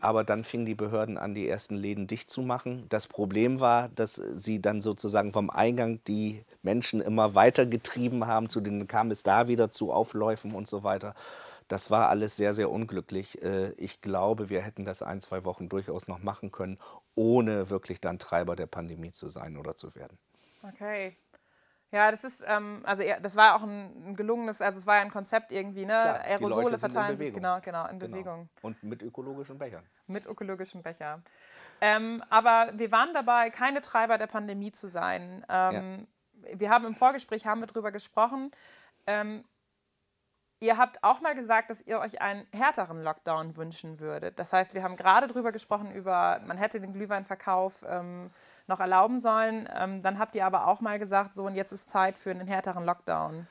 Aber 0.00 0.24
dann 0.24 0.44
fingen 0.44 0.66
die 0.66 0.74
Behörden 0.74 1.18
an, 1.18 1.34
die 1.34 1.48
ersten 1.48 1.76
Läden 1.76 2.06
dicht 2.06 2.30
zu 2.30 2.42
machen. 2.42 2.86
Das 2.88 3.06
Problem 3.06 3.60
war, 3.60 3.88
dass 3.90 4.14
sie 4.14 4.60
dann 4.60 4.80
sozusagen 4.80 5.32
vom 5.32 5.50
Eingang 5.50 6.00
die 6.04 6.44
Menschen 6.62 7.00
immer 7.00 7.34
weiter 7.34 7.66
getrieben 7.66 8.26
haben. 8.26 8.48
Zu 8.48 8.60
denen 8.60 8.88
kam 8.88 9.10
es 9.10 9.22
da 9.22 9.48
wieder 9.48 9.70
zu 9.70 9.92
Aufläufen 9.92 10.54
und 10.54 10.68
so 10.68 10.82
weiter. 10.82 11.14
Das 11.68 11.90
war 11.90 12.08
alles 12.08 12.34
sehr, 12.34 12.52
sehr 12.52 12.70
unglücklich. 12.70 13.40
Äh, 13.42 13.70
ich 13.76 14.00
glaube, 14.00 14.50
wir 14.50 14.60
hätten 14.60 14.84
das 14.84 15.02
ein, 15.02 15.20
zwei 15.20 15.44
Wochen 15.44 15.68
durchaus 15.68 16.08
noch 16.08 16.18
machen 16.20 16.50
können, 16.50 16.78
ohne 17.14 17.70
wirklich 17.70 18.00
dann 18.00 18.18
Treiber 18.18 18.56
der 18.56 18.66
Pandemie 18.66 19.12
zu 19.12 19.28
sein 19.28 19.56
oder 19.56 19.76
zu 19.76 19.94
werden. 19.94 20.18
Okay. 20.62 21.16
Ja, 21.92 22.10
das 22.10 22.22
ist, 22.22 22.44
ähm, 22.46 22.82
also 22.84 23.02
das 23.20 23.34
war 23.34 23.56
auch 23.56 23.62
ein, 23.62 24.14
gelungenes, 24.14 24.62
also 24.62 24.78
es 24.78 24.86
war 24.86 24.96
ja 24.96 25.02
ein 25.02 25.10
Konzept 25.10 25.50
irgendwie, 25.50 25.84
ne? 25.84 25.86
Klar, 25.86 26.20
Aerosole 26.20 26.78
verteilen. 26.78 27.18
Genau, 27.18 27.60
genau, 27.60 27.86
in 27.88 27.98
genau. 27.98 28.12
Bewegung. 28.12 28.48
Und 28.62 28.80
mit 28.82 29.02
ökologischen 29.02 29.58
Bechern. 29.58 29.82
Mit 30.06 30.24
ökologischen 30.26 30.82
Bechern. 30.82 31.24
Ähm, 31.80 32.22
aber 32.30 32.70
wir 32.74 32.92
waren 32.92 33.12
dabei, 33.12 33.50
keine 33.50 33.80
Treiber 33.80 34.18
der 34.18 34.28
Pandemie 34.28 34.70
zu 34.70 34.88
sein. 34.88 35.44
Ähm, 35.48 36.06
ja. 36.42 36.58
Wir 36.58 36.70
haben 36.70 36.84
im 36.84 36.94
Vorgespräch 36.94 37.46
haben 37.46 37.60
wir 37.60 37.66
darüber 37.66 37.90
gesprochen. 37.90 38.52
Ähm, 39.06 39.44
ihr 40.60 40.76
habt 40.76 41.02
auch 41.02 41.20
mal 41.20 41.34
gesagt, 41.34 41.70
dass 41.70 41.80
ihr 41.82 41.98
euch 41.98 42.20
einen 42.20 42.46
härteren 42.52 43.02
Lockdown 43.02 43.56
wünschen 43.56 43.98
würdet. 43.98 44.38
Das 44.38 44.52
heißt, 44.52 44.74
wir 44.74 44.82
haben 44.82 44.96
gerade 44.96 45.26
darüber 45.26 45.52
gesprochen, 45.52 45.90
über, 45.90 46.40
man 46.46 46.56
hätte 46.56 46.80
den 46.80 46.92
Glühweinverkauf 46.92 47.84
ähm, 47.88 48.30
noch 48.70 48.80
erlauben 48.80 49.20
sollen. 49.20 49.68
Ähm, 49.78 50.02
dann 50.02 50.18
habt 50.18 50.34
ihr 50.34 50.46
aber 50.46 50.66
auch 50.66 50.80
mal 50.80 50.98
gesagt, 50.98 51.34
so 51.34 51.44
und 51.44 51.54
jetzt 51.54 51.72
ist 51.72 51.90
Zeit 51.90 52.16
für 52.16 52.30
einen 52.30 52.46
härteren 52.46 52.86
Lockdown. 52.86 53.46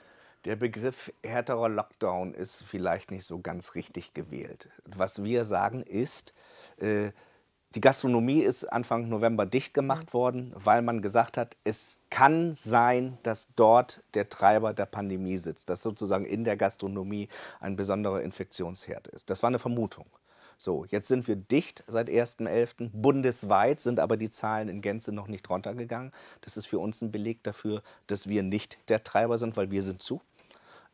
Der 0.46 0.56
Begriff 0.56 1.12
härterer 1.24 1.70
Lockdown 1.70 2.34
ist 2.34 2.64
vielleicht 2.64 3.12
nicht 3.12 3.26
so 3.26 3.40
ganz 3.40 3.76
richtig 3.76 4.14
gewählt. 4.14 4.70
Was 4.86 5.24
wir 5.24 5.44
sagen 5.44 5.82
ist, 5.82 6.34
äh, 6.78 7.12
die 7.76 7.82
Gastronomie 7.82 8.40
ist 8.40 8.64
Anfang 8.64 9.10
November 9.10 9.46
dicht 9.46 9.76
gemacht 9.76 10.08
mhm. 10.08 10.14
worden, 10.14 10.54
weil 10.56 10.82
man 10.82 11.02
gesagt 11.02 11.38
hat, 11.38 11.56
es 11.64 12.00
kann 12.10 12.56
sein, 12.56 13.20
dass 13.22 13.54
dort 13.56 14.02
der 14.16 14.28
Treiber 14.30 14.74
der 14.74 14.88
Pandemie 14.88 15.38
sitzt, 15.38 15.70
dass 15.70 15.84
sozusagen 15.84 16.26
in 16.26 16.44
der 16.44 16.58
Gastronomie 16.58 17.28
ein 17.60 17.76
besonderer 17.76 18.22
Infektionsherd 18.22 19.08
ist. 19.10 19.30
Das 19.30 19.44
war 19.44 19.50
eine 19.50 19.60
Vermutung. 19.60 20.08
So, 20.62 20.84
jetzt 20.89 21.08
sind 21.08 21.30
wir 21.30 21.38
dicht 21.38 21.86
seit 21.88 22.10
1.11. 22.10 22.89
Bundesweit 22.91 23.80
sind 23.80 23.98
aber 23.98 24.17
die 24.17 24.30
Zahlen 24.30 24.67
in 24.67 24.82
Gänze 24.82 25.13
noch 25.13 25.30
nicht 25.30 25.50
runtergegangen. 25.50 26.12
Das 26.41 26.58
ist 26.58 26.65
für 26.65 26.80
uns 26.80 27.02
ein 27.02 27.12
Beleg 27.12 27.41
dafür, 27.43 27.82
dass 28.08 28.28
wir 28.28 28.43
nicht 28.43 28.78
der 28.89 29.06
Treiber 29.06 29.38
sind, 29.38 29.56
weil 29.56 29.72
wir 29.72 29.82
sind 29.82 30.02
zu. 30.02 30.19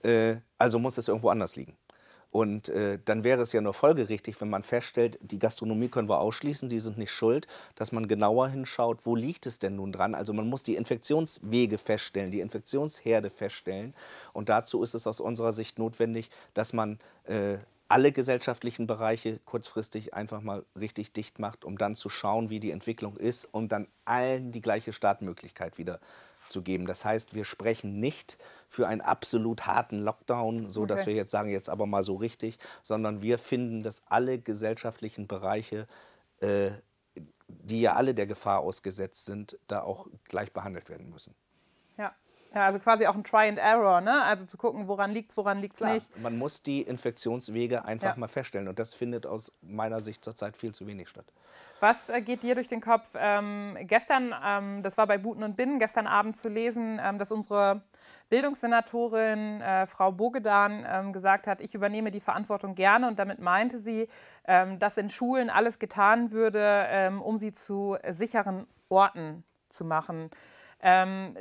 Äh, 0.04 0.36
also 0.60 0.78
muss 0.78 0.99
es 0.99 1.08
irgendwo 1.08 1.30
anders 1.30 1.56
liegen. 1.56 1.75
Und 2.30 2.69
äh, 2.69 2.99
dann 3.04 3.23
wäre 3.23 3.41
es 3.41 3.54
ja 3.54 3.62
nur 3.62 3.73
folgerichtig, 3.73 4.39
wenn 4.39 4.51
man 4.51 4.62
feststellt, 4.62 5.17
die 5.19 5.39
Gastronomie 5.39 5.88
können 5.88 6.10
wir 6.10 6.19
ausschließen, 6.19 6.69
die 6.69 6.80
sind 6.80 6.99
nicht 6.99 7.12
schuld, 7.12 7.47
dass 7.73 7.91
man 7.91 8.08
genauer 8.08 8.49
hinschaut, 8.49 8.99
wo 9.06 9.15
liegt 9.15 9.47
es 9.47 9.58
denn 9.58 9.78
nun 9.78 9.91
dran. 9.91 10.13
Also 10.13 10.32
man 10.32 10.47
muss 10.47 10.62
die 10.62 10.75
Infektionswege 10.75 11.80
feststellen, 11.80 12.30
die 12.30 12.41
Infektionsherde 12.41 13.32
feststellen. 13.32 13.95
Und 14.32 14.49
dazu 14.49 14.84
ist 14.84 14.93
es 14.93 15.08
aus 15.08 15.19
unserer 15.19 15.54
Sicht 15.54 15.80
notwendig, 15.80 16.30
dass 16.54 16.71
man 16.71 16.99
äh, 17.23 17.58
alle 17.88 18.12
gesellschaftlichen 18.12 18.88
Bereiche 18.88 19.39
kurzfristig 19.45 20.13
einfach 20.13 20.41
mal 20.41 20.65
richtig 20.80 21.13
dicht 21.13 21.39
macht, 21.39 21.65
um 21.65 21.78
dann 21.78 21.95
zu 21.95 22.10
schauen, 22.10 22.50
wie 22.50 22.60
die 22.60 22.71
Entwicklung 22.71 23.15
ist 23.17 23.45
und 23.45 23.71
dann 23.71 23.88
allen 24.06 24.52
die 24.52 24.62
gleiche 24.62 24.91
Startmöglichkeit 24.91 25.78
wieder 25.78 26.00
zu 26.48 26.62
geben. 26.62 26.86
Das 26.86 27.06
heißt, 27.06 27.34
wir 27.34 27.45
sprechen 27.45 28.00
nicht 28.00 28.38
für 28.69 28.88
einen 28.88 29.02
absolut 29.02 29.65
harten 29.65 30.04
Lockdown, 30.04 30.69
so 30.69 30.86
dass 30.86 31.02
okay. 31.02 31.12
wir 31.12 31.15
jetzt 31.15 31.32
sagen, 31.32 31.50
jetzt 31.50 31.69
aber 31.69 31.86
mal 31.86 32.04
so 32.04 32.15
richtig, 32.15 32.58
sondern 32.84 33.21
wir 33.21 33.38
finden, 33.38 33.84
dass 33.84 34.04
alle 34.08 34.39
gesellschaftlichen 34.39 35.28
Bereiche, 35.28 35.88
äh, 36.39 36.71
die 37.48 37.82
ja 37.82 37.93
alle 37.93 38.13
der 38.13 38.28
Gefahr 38.28 38.60
ausgesetzt 38.60 39.26
sind, 39.26 39.58
da 39.67 39.82
auch 39.82 40.08
gleich 40.26 40.52
behandelt 40.52 40.89
werden 40.89 41.10
müssen. 41.10 41.36
Ja, 41.98 42.13
also 42.63 42.80
quasi 42.80 43.06
auch 43.08 43.15
ein 43.15 43.24
Try 43.24 43.50
and 43.50 43.60
Error, 43.60 44.02
ne? 44.02 44.24
Also 44.24 44.46
zu 44.46 44.58
gucken, 44.58 44.88
woran 44.88 45.12
liegt 45.12 45.32
es, 45.32 45.38
woran 45.38 45.62
liegt 45.62 45.76
es 45.76 45.82
nicht. 45.82 46.22
Man 46.22 46.38
muss 46.38 46.63
die 46.63 46.82
Infektionswege 46.82 47.86
einfach 47.86 48.15
ja. 48.15 48.20
mal 48.20 48.28
feststellen 48.28 48.68
und 48.68 48.80
das 48.80 48.94
findet 48.94 49.26
aus 49.26 49.52
meiner 49.62 50.02
Sicht 50.02 50.24
zurzeit 50.24 50.56
viel 50.56 50.74
zu 50.74 50.88
wenig 50.88 51.10
statt. 51.10 51.26
Was 51.80 52.10
äh, 52.10 52.22
geht 52.22 52.44
dir 52.44 52.56
durch 52.56 52.68
den 52.68 52.82
Kopf? 52.82 53.10
Ähm, 53.15 53.78
gestern, 53.82 54.34
ähm, 54.44 54.82
das 54.82 54.98
war 54.98 55.08
bei 55.08 55.18
Buten 55.18 55.44
und 55.44 55.56
Binnen, 55.58 55.80
gestern 55.80 56.08
Abend 56.08 56.38
zu 56.38 56.50
lesen, 56.50 57.00
ähm, 57.04 57.18
dass 57.18 57.32
unsere 57.32 57.82
Bildungssenatorin 58.30 59.62
äh, 59.62 59.86
Frau 59.86 60.12
Bogedan 60.12 60.86
ähm, 60.88 61.13
gesagt 61.13 61.48
hat, 61.48 61.62
ich 61.62 61.76
übernehme 61.76 62.12
die 62.12 62.22
Verantwortung 62.22 62.76
gerne 62.76 63.08
und 63.08 63.20
damit 63.20 63.39
meinte 63.39 63.78
sie, 63.78 64.08
ähm, 64.48 64.80
dass 64.80 64.98
in 64.98 65.10
Schulen 65.10 65.50
alles 65.50 65.78
getan 65.80 66.32
würde, 66.32 66.86
ähm, 66.88 67.22
um 67.22 67.38
sie 67.38 67.52
zu 67.54 67.98
sicheren 68.10 68.68
Orten 68.89 69.44
zu 69.70 69.84
machen. 69.84 70.30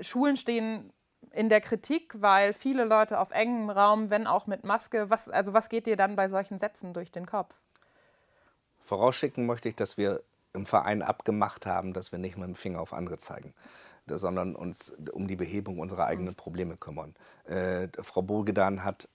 Schulen 0.01 0.39
stehen 0.39 0.91
in 1.35 1.49
der 1.49 1.61
Kritik, 1.61 2.15
weil 2.21 2.53
viele 2.53 2.85
Leute 2.85 3.19
auf 3.19 3.31
engem 3.31 3.71
Raum, 3.71 4.11
wenn 4.11 4.27
auch 4.27 4.47
mit 4.47 4.65
Maske, 4.65 5.11
was, 5.11 5.29
also 5.29 5.53
was 5.53 5.69
geht 5.69 5.87
dir 5.87 5.97
dann 5.97 6.17
bei 6.17 6.29
solchen 6.29 6.59
Sätzen 6.59 6.93
durch 6.93 7.11
den 7.11 7.27
Kopf? 7.27 7.55
Vorausschicken 8.85 9.47
möchte 9.47 9.69
ich, 9.69 9.77
dass 9.77 9.97
wir 9.97 10.23
im 10.53 10.67
Verein 10.67 11.03
abgemacht 11.03 11.67
haben, 11.67 11.93
dass 11.93 12.13
wir 12.13 12.19
nicht 12.19 12.37
mit 12.37 12.47
dem 12.47 12.55
Finger 12.55 12.81
auf 12.81 12.93
andere 12.93 13.19
zeigen, 13.19 13.55
sondern 14.07 14.55
uns 14.55 14.91
um 15.13 15.27
die 15.27 15.37
Behebung 15.37 15.81
unserer 15.81 16.07
eigenen 16.07 16.35
Probleme 16.35 16.77
kümmern. 16.77 17.15
Äh, 17.47 17.89
Frau 18.03 18.23
Burgedan 18.23 18.85
hat 18.85 19.09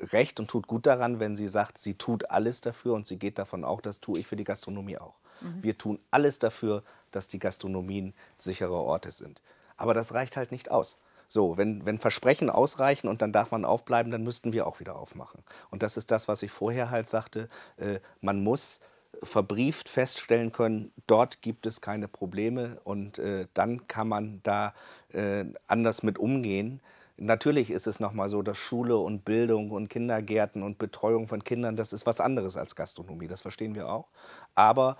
recht 0.00 0.40
und 0.40 0.48
tut 0.48 0.66
gut 0.66 0.86
daran, 0.86 1.20
wenn 1.20 1.36
sie 1.36 1.48
sagt, 1.48 1.78
sie 1.78 1.94
tut 1.94 2.30
alles 2.30 2.60
dafür 2.60 2.94
und 2.94 3.06
sie 3.06 3.18
geht 3.18 3.38
davon 3.38 3.64
auch, 3.64 3.80
das 3.80 4.00
tue 4.00 4.18
ich 4.18 4.26
für 4.26 4.36
die 4.36 4.44
Gastronomie 4.44 4.98
auch. 4.98 5.14
Mhm. 5.40 5.62
Wir 5.62 5.78
tun 5.78 5.98
alles 6.10 6.38
dafür, 6.38 6.82
dass 7.10 7.28
die 7.28 7.38
Gastronomien 7.38 8.14
sichere 8.36 8.74
Orte 8.74 9.10
sind. 9.10 9.42
Aber 9.76 9.94
das 9.94 10.14
reicht 10.14 10.36
halt 10.36 10.52
nicht 10.52 10.70
aus. 10.70 10.98
So, 11.32 11.56
wenn, 11.56 11.86
wenn 11.86 12.00
Versprechen 12.00 12.50
ausreichen 12.50 13.06
und 13.06 13.22
dann 13.22 13.32
darf 13.32 13.52
man 13.52 13.64
aufbleiben, 13.64 14.10
dann 14.10 14.24
müssten 14.24 14.52
wir 14.52 14.66
auch 14.66 14.80
wieder 14.80 14.96
aufmachen. 14.96 15.44
Und 15.70 15.84
das 15.84 15.96
ist 15.96 16.10
das, 16.10 16.26
was 16.26 16.42
ich 16.42 16.50
vorher 16.50 16.90
halt 16.90 17.08
sagte. 17.08 17.48
Äh, 17.76 18.00
man 18.20 18.42
muss 18.42 18.80
verbrieft 19.22 19.88
feststellen 19.88 20.50
können, 20.50 20.92
dort 21.06 21.40
gibt 21.40 21.66
es 21.66 21.80
keine 21.80 22.08
Probleme 22.08 22.80
und 22.82 23.20
äh, 23.20 23.46
dann 23.54 23.86
kann 23.86 24.08
man 24.08 24.40
da 24.42 24.74
äh, 25.12 25.44
anders 25.68 26.02
mit 26.02 26.18
umgehen. 26.18 26.80
Natürlich 27.16 27.70
ist 27.70 27.86
es 27.86 28.00
nochmal 28.00 28.28
so, 28.28 28.42
dass 28.42 28.58
Schule 28.58 28.96
und 28.96 29.24
Bildung 29.24 29.70
und 29.70 29.88
Kindergärten 29.88 30.64
und 30.64 30.78
Betreuung 30.78 31.28
von 31.28 31.44
Kindern, 31.44 31.76
das 31.76 31.92
ist 31.92 32.06
was 32.06 32.20
anderes 32.20 32.56
als 32.56 32.74
Gastronomie, 32.74 33.28
das 33.28 33.42
verstehen 33.42 33.76
wir 33.76 33.88
auch. 33.88 34.08
Aber 34.56 34.96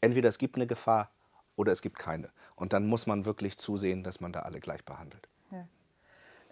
entweder 0.00 0.28
es 0.28 0.38
gibt 0.38 0.54
eine 0.54 0.68
Gefahr 0.68 1.10
oder 1.56 1.72
es 1.72 1.82
gibt 1.82 1.98
keine. 1.98 2.30
Und 2.54 2.72
dann 2.72 2.86
muss 2.86 3.08
man 3.08 3.24
wirklich 3.24 3.58
zusehen, 3.58 4.04
dass 4.04 4.20
man 4.20 4.32
da 4.32 4.40
alle 4.40 4.60
gleich 4.60 4.84
behandelt. 4.84 5.28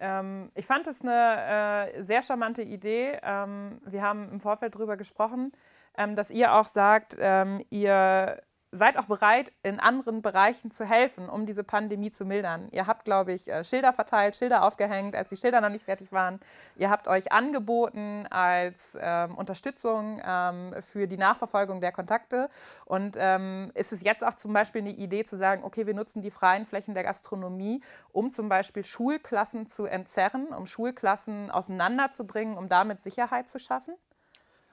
Ähm, 0.01 0.51
ich 0.55 0.67
fand 0.67 0.87
es 0.87 1.03
eine 1.03 1.93
äh, 1.95 2.03
sehr 2.03 2.23
charmante 2.23 2.63
Idee. 2.63 3.19
Ähm, 3.23 3.81
wir 3.85 4.03
haben 4.03 4.31
im 4.31 4.41
Vorfeld 4.41 4.75
darüber 4.75 4.97
gesprochen, 4.97 5.53
ähm, 5.97 6.17
dass 6.17 6.31
ihr 6.31 6.55
auch 6.55 6.67
sagt, 6.67 7.17
ähm, 7.19 7.63
ihr 7.71 8.43
seid 8.73 8.97
auch 8.97 9.07
bereit, 9.07 9.51
in 9.65 9.81
anderen 9.81 10.23
Bereichen 10.23 10.71
zu 10.71 10.85
helfen, 10.85 11.29
um 11.29 11.45
diese 11.45 11.65
Pandemie 11.65 12.13
zu 12.13 12.25
mildern. 12.25 12.69
Ihr 12.71 12.87
habt, 12.87 13.05
glaube 13.05 13.33
ich, 13.33 13.49
äh, 13.49 13.65
Schilder 13.65 13.93
verteilt, 13.93 14.37
Schilder 14.37 14.63
aufgehängt, 14.63 15.17
als 15.17 15.31
die 15.31 15.37
Schilder 15.37 15.61
noch 15.61 15.71
nicht 15.71 15.87
fertig 15.87 16.13
waren. 16.13 16.39
Ihr 16.77 16.89
habt 16.89 17.09
euch 17.09 17.33
angeboten 17.33 18.27
als 18.31 18.97
ähm, 19.01 19.37
Unterstützung 19.37 20.21
ähm, 20.25 20.75
für 20.81 21.09
die 21.09 21.17
Nachverfolgung 21.17 21.81
der 21.81 21.91
Kontakte. 21.91 22.49
Und 22.85 23.17
ähm, 23.19 23.73
ist 23.75 23.93
es 23.93 24.03
jetzt 24.03 24.25
auch 24.25 24.35
zum 24.35 24.53
Beispiel 24.53 24.83
eine 24.83 24.93
Idee 24.93 25.25
zu 25.25 25.37
sagen, 25.37 25.65
okay, 25.65 25.87
wir 25.87 25.95
nutzen 25.95 26.23
die 26.23 26.31
freien 26.31 26.65
Flächen 26.65 26.95
der 26.95 27.03
Gastronomie, 27.03 27.83
um 28.13 28.31
zum 28.31 28.49
Beispiel 28.49 28.85
Schulklassen 28.85 29.67
zu 29.67 29.87
entzerren, 29.87 30.49
um 30.49 30.67
Schulklassen 30.67 31.51
auseinanderzubringen, 31.51 32.57
um 32.57 32.69
damit 32.69 33.01
Sicherheit 33.01 33.49
zu 33.49 33.59
schaffen? 33.59 33.95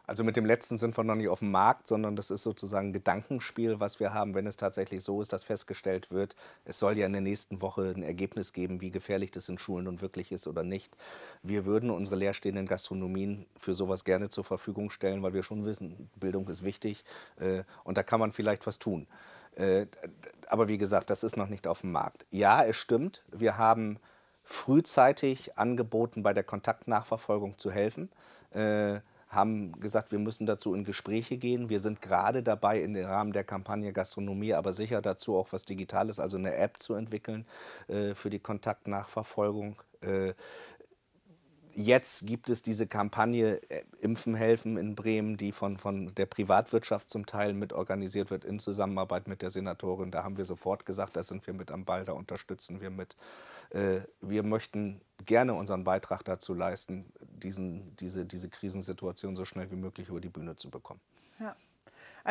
Also 0.07 0.23
mit 0.23 0.37
dem 0.37 0.45
letzten 0.45 0.77
sind 0.77 0.97
wir 0.97 1.03
noch 1.03 1.15
nicht 1.15 1.27
auf 1.27 1.39
dem 1.39 1.51
Markt, 1.51 1.87
sondern 1.87 2.15
das 2.15 2.31
ist 2.31 2.43
sozusagen 2.43 2.89
ein 2.89 2.93
Gedankenspiel, 2.93 3.81
was 3.81 3.99
wir 3.99 4.13
haben, 4.13 4.33
wenn 4.35 4.47
es 4.47 4.55
tatsächlich 4.55 5.03
so 5.03 5.21
ist, 5.21 5.33
dass 5.33 5.43
festgestellt 5.43 6.11
wird, 6.11 6.37
es 6.63 6.79
soll 6.79 6.97
ja 6.97 7.05
in 7.05 7.11
der 7.11 7.21
nächsten 7.21 7.61
Woche 7.61 7.93
ein 7.95 8.03
Ergebnis 8.03 8.53
geben, 8.53 8.79
wie 8.79 8.89
gefährlich 8.89 9.31
das 9.31 9.49
in 9.49 9.57
Schulen 9.57 9.83
nun 9.83 9.99
wirklich 9.99 10.31
ist 10.31 10.47
oder 10.47 10.63
nicht. 10.63 10.95
Wir 11.43 11.65
würden 11.65 11.89
unsere 11.89 12.15
leerstehenden 12.15 12.67
Gastronomien 12.67 13.45
für 13.59 13.73
sowas 13.73 14.05
gerne 14.05 14.29
zur 14.29 14.45
Verfügung 14.45 14.91
stellen, 14.91 15.21
weil 15.23 15.33
wir 15.33 15.43
schon 15.43 15.65
wissen, 15.65 16.09
Bildung 16.15 16.47
ist 16.47 16.63
wichtig 16.63 17.03
äh, 17.41 17.63
und 17.83 17.97
da 17.97 18.03
kann 18.03 18.21
man 18.21 18.31
vielleicht 18.31 18.65
was 18.65 18.79
tun. 18.79 19.07
Äh, 19.55 19.87
aber 20.47 20.69
wie 20.69 20.77
gesagt, 20.77 21.09
das 21.09 21.23
ist 21.23 21.35
noch 21.35 21.49
nicht 21.49 21.67
auf 21.67 21.81
dem 21.81 21.91
Markt. 21.91 22.25
Ja, 22.31 22.63
es 22.63 22.77
stimmt, 22.77 23.23
wir 23.33 23.57
haben 23.57 23.99
frühzeitig 24.45 25.57
angeboten, 25.57 26.23
bei 26.23 26.33
der 26.33 26.45
Kontaktnachverfolgung 26.45 27.57
zu 27.57 27.71
helfen. 27.71 28.09
Äh, 28.51 29.01
haben 29.27 29.73
gesagt, 29.73 30.11
wir 30.11 30.19
müssen 30.19 30.45
dazu 30.45 30.73
in 30.73 30.83
Gespräche 30.83 31.37
gehen. 31.37 31.69
Wir 31.69 31.79
sind 31.79 32.01
gerade 32.01 32.43
dabei, 32.43 32.81
im 32.81 32.95
Rahmen 32.95 33.33
der 33.33 33.43
Kampagne 33.43 33.91
Gastronomie, 33.91 34.53
aber 34.53 34.71
sicher 34.73 35.01
dazu 35.01 35.35
auch 35.35 35.51
was 35.51 35.65
Digitales, 35.65 36.19
also 36.19 36.37
eine 36.37 36.55
App 36.55 36.79
zu 36.79 36.93
entwickeln 36.93 37.45
äh, 37.87 38.13
für 38.13 38.29
die 38.29 38.39
Kontaktnachverfolgung. 38.39 39.81
Äh, 40.01 40.33
jetzt 41.77 42.25
gibt 42.25 42.49
es 42.49 42.63
diese 42.63 42.87
Kampagne 42.87 43.61
äh, 43.69 43.83
Impfen 44.01 44.33
helfen 44.35 44.77
in 44.77 44.95
Bremen, 44.95 45.37
die 45.37 45.51
von, 45.51 45.77
von 45.77 46.13
der 46.15 46.25
Privatwirtschaft 46.25 47.09
zum 47.09 47.27
Teil 47.27 47.53
mit 47.53 47.71
organisiert 47.71 48.31
wird 48.31 48.45
in 48.45 48.57
Zusammenarbeit 48.59 49.27
mit 49.27 49.43
der 49.43 49.51
Senatorin. 49.51 50.09
Da 50.09 50.23
haben 50.23 50.37
wir 50.37 50.45
sofort 50.45 50.87
gesagt, 50.87 51.15
da 51.15 51.21
sind 51.21 51.45
wir 51.45 51.53
mit 51.53 51.69
am 51.69 51.85
Ball, 51.85 52.03
da 52.03 52.13
unterstützen 52.13 52.81
wir 52.81 52.89
mit. 52.89 53.15
Äh, 53.69 53.99
wir 54.21 54.41
möchten 54.41 55.01
gerne 55.25 55.53
unseren 55.53 55.83
Beitrag 55.83 56.23
dazu 56.23 56.55
leisten, 56.55 57.05
diesen, 57.21 57.95
diese, 57.97 58.25
diese 58.25 58.49
Krisensituation 58.49 59.35
so 59.35 59.45
schnell 59.45 59.69
wie 59.69 59.75
möglich 59.75 60.09
über 60.09 60.19
die 60.19 60.29
Bühne 60.29 60.55
zu 60.55 60.71
bekommen. 60.71 60.99
Ja. 61.39 61.55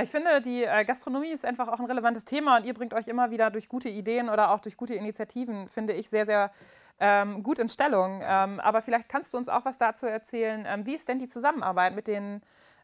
Ich 0.02 0.10
finde, 0.10 0.42
die 0.42 0.64
äh, 0.64 0.84
Gastronomie 0.84 1.30
ist 1.30 1.44
einfach 1.44 1.68
auch 1.68 1.78
ein 1.78 1.86
relevantes 1.86 2.24
Thema 2.24 2.58
und 2.58 2.66
ihr 2.66 2.74
bringt 2.74 2.92
euch 2.94 3.06
immer 3.06 3.30
wieder 3.30 3.50
durch 3.50 3.68
gute 3.68 3.88
Ideen 3.88 4.28
oder 4.28 4.50
auch 4.50 4.60
durch 4.60 4.76
gute 4.76 4.94
Initiativen, 4.94 5.68
finde 5.68 5.92
ich, 5.92 6.10
sehr, 6.10 6.26
sehr 6.26 6.50
ähm, 6.98 7.42
gut 7.42 7.58
in 7.58 7.68
Stellung. 7.68 8.22
Ähm, 8.24 8.60
aber 8.60 8.82
vielleicht 8.82 9.08
kannst 9.08 9.32
du 9.32 9.36
uns 9.36 9.48
auch 9.48 9.64
was 9.64 9.78
dazu 9.78 10.06
erzählen. 10.06 10.64
Ähm, 10.66 10.86
wie 10.86 10.94
ist 10.94 11.08
denn 11.08 11.18
die 11.18 11.28
Zusammenarbeit 11.28 11.94
mit 11.94 12.06
den 12.06 12.40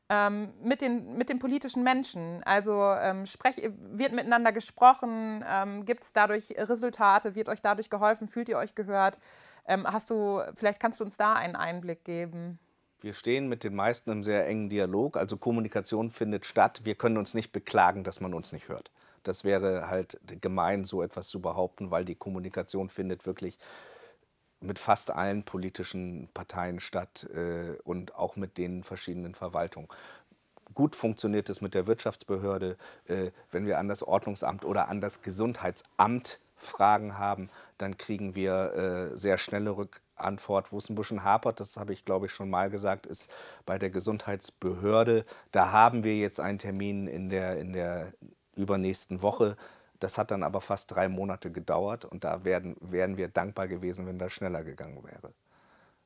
ähm, 0.09 0.53
mit, 0.63 0.81
den, 0.81 1.17
mit 1.17 1.29
den 1.29 1.39
politischen 1.39 1.83
Menschen? 1.83 2.43
Also 2.45 2.73
ähm, 3.01 3.25
sprech, 3.25 3.57
wird 3.79 4.13
miteinander 4.13 4.53
gesprochen? 4.53 5.45
Ähm, 5.49 5.85
Gibt 5.85 6.03
es 6.03 6.13
dadurch 6.13 6.55
Resultate? 6.59 7.35
Wird 7.35 7.49
euch 7.49 7.63
dadurch 7.63 7.89
geholfen? 7.89 8.29
Fühlt 8.29 8.49
ihr 8.49 8.59
euch 8.59 8.75
gehört? 8.75 9.19
Hast 9.65 10.11
du, 10.11 10.41
vielleicht 10.55 10.81
kannst 10.81 10.99
du 10.99 11.05
uns 11.05 11.17
da 11.17 11.35
einen 11.35 11.55
Einblick 11.55 12.05
geben. 12.05 12.59
Wir 13.01 13.15
stehen 13.15 13.49
mit 13.49 13.65
den 13.65 13.77
meisten 13.77 14.11
im 14.11 14.23
sehr 14.25 14.47
engen 14.47 14.69
Dialog. 14.69 15.17
Also 15.17 15.37
Kommunikation 15.37 16.11
findet 16.11 16.47
statt. 16.47 16.81
Wir 16.85 16.97
können 16.97 17.17
uns 17.17 17.33
nicht 17.33 17.53
beklagen, 17.53 18.05
dass 18.05 18.21
man 18.21 18.35
uns 18.35 18.53
nicht 18.53 18.69
hört. 18.69 18.91
Das 19.23 19.45
wäre 19.45 19.89
halt 19.89 20.21
gemein, 20.41 20.85
so 20.85 21.03
etwas 21.03 21.29
zu 21.29 21.41
behaupten, 21.41 21.91
weil 21.91 22.05
die 22.05 22.15
Kommunikation 22.15 22.89
findet 22.89 23.27
wirklich 23.27 23.59
mit 24.63 24.79
fast 24.79 25.11
allen 25.11 25.43
politischen 25.43 26.29
Parteien 26.35 26.81
statt 26.81 27.29
äh, 27.35 27.77
und 27.85 28.15
auch 28.15 28.37
mit 28.37 28.59
den 28.59 28.83
verschiedenen 28.85 29.35
Verwaltungen. 29.35 29.89
Gut 30.75 30.97
funktioniert 30.97 31.51
es 31.51 31.61
mit 31.61 31.75
der 31.75 31.87
Wirtschaftsbehörde, 31.87 32.77
äh, 33.07 33.31
wenn 33.51 33.67
wir 33.67 33.79
an 33.79 33.89
das 33.89 34.03
Ordnungsamt 34.03 34.65
oder 34.65 34.89
an 34.89 35.01
das 35.01 35.23
Gesundheitsamt 35.23 36.39
Fragen 36.63 37.19
haben, 37.19 37.51
dann 37.77 37.99
kriegen 37.99 38.35
wir 38.35 39.11
äh, 39.13 39.17
sehr 39.17 39.37
schnelle 39.37 39.77
Rückantwort. 39.77 40.73
Wo 40.73 40.79
es 40.79 40.89
ein 40.89 40.95
bisschen 40.95 41.25
hapert, 41.25 41.61
das 41.61 41.77
habe 41.77 41.93
ich 41.93 42.05
glaube 42.05 42.27
ich 42.27 42.33
schon 42.33 42.49
mal 42.49 42.71
gesagt, 42.71 43.07
ist 43.07 43.31
bei 43.67 43.79
der 43.79 43.91
Gesundheitsbehörde. 43.91 45.25
Da 45.51 45.73
haben 45.73 46.05
wir 46.05 46.17
jetzt 46.17 46.41
einen 46.41 46.59
Termin 46.59 47.09
in 47.09 47.29
der, 47.29 47.59
in 47.59 47.73
der 47.73 48.13
übernächsten 48.55 49.23
Woche. 49.23 49.57
Das 50.03 50.19
hat 50.19 50.33
dann 50.33 50.43
aber 50.43 50.61
fast 50.61 50.91
drei 50.91 51.09
Monate 51.09 51.53
gedauert 51.53 52.05
und 52.05 52.25
da 52.25 52.43
werden, 52.43 52.77
wären 52.81 53.17
wir 53.17 53.29
dankbar 53.29 53.69
gewesen, 53.69 54.07
wenn 54.07 54.19
das 54.19 54.33
schneller 54.33 54.65
gegangen 54.65 55.05
wäre. 55.05 55.33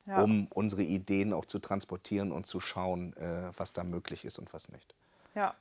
Ja. 0.05 0.23
Um 0.23 0.49
unsere 0.49 0.83
Ideen 0.83 1.33
auch 1.33 1.47
zu 1.47 1.59
transportieren 1.59 2.31
und 2.31 2.47
zu 2.47 2.61
schauen, 2.61 3.17
äh, 3.17 3.51
was 3.57 3.73
da 3.73 3.85
möglich 3.85 4.27
ist 4.27 4.39
und 4.39 4.53
was 4.53 4.69
nicht. 4.69 4.95
Ja, 5.35 5.55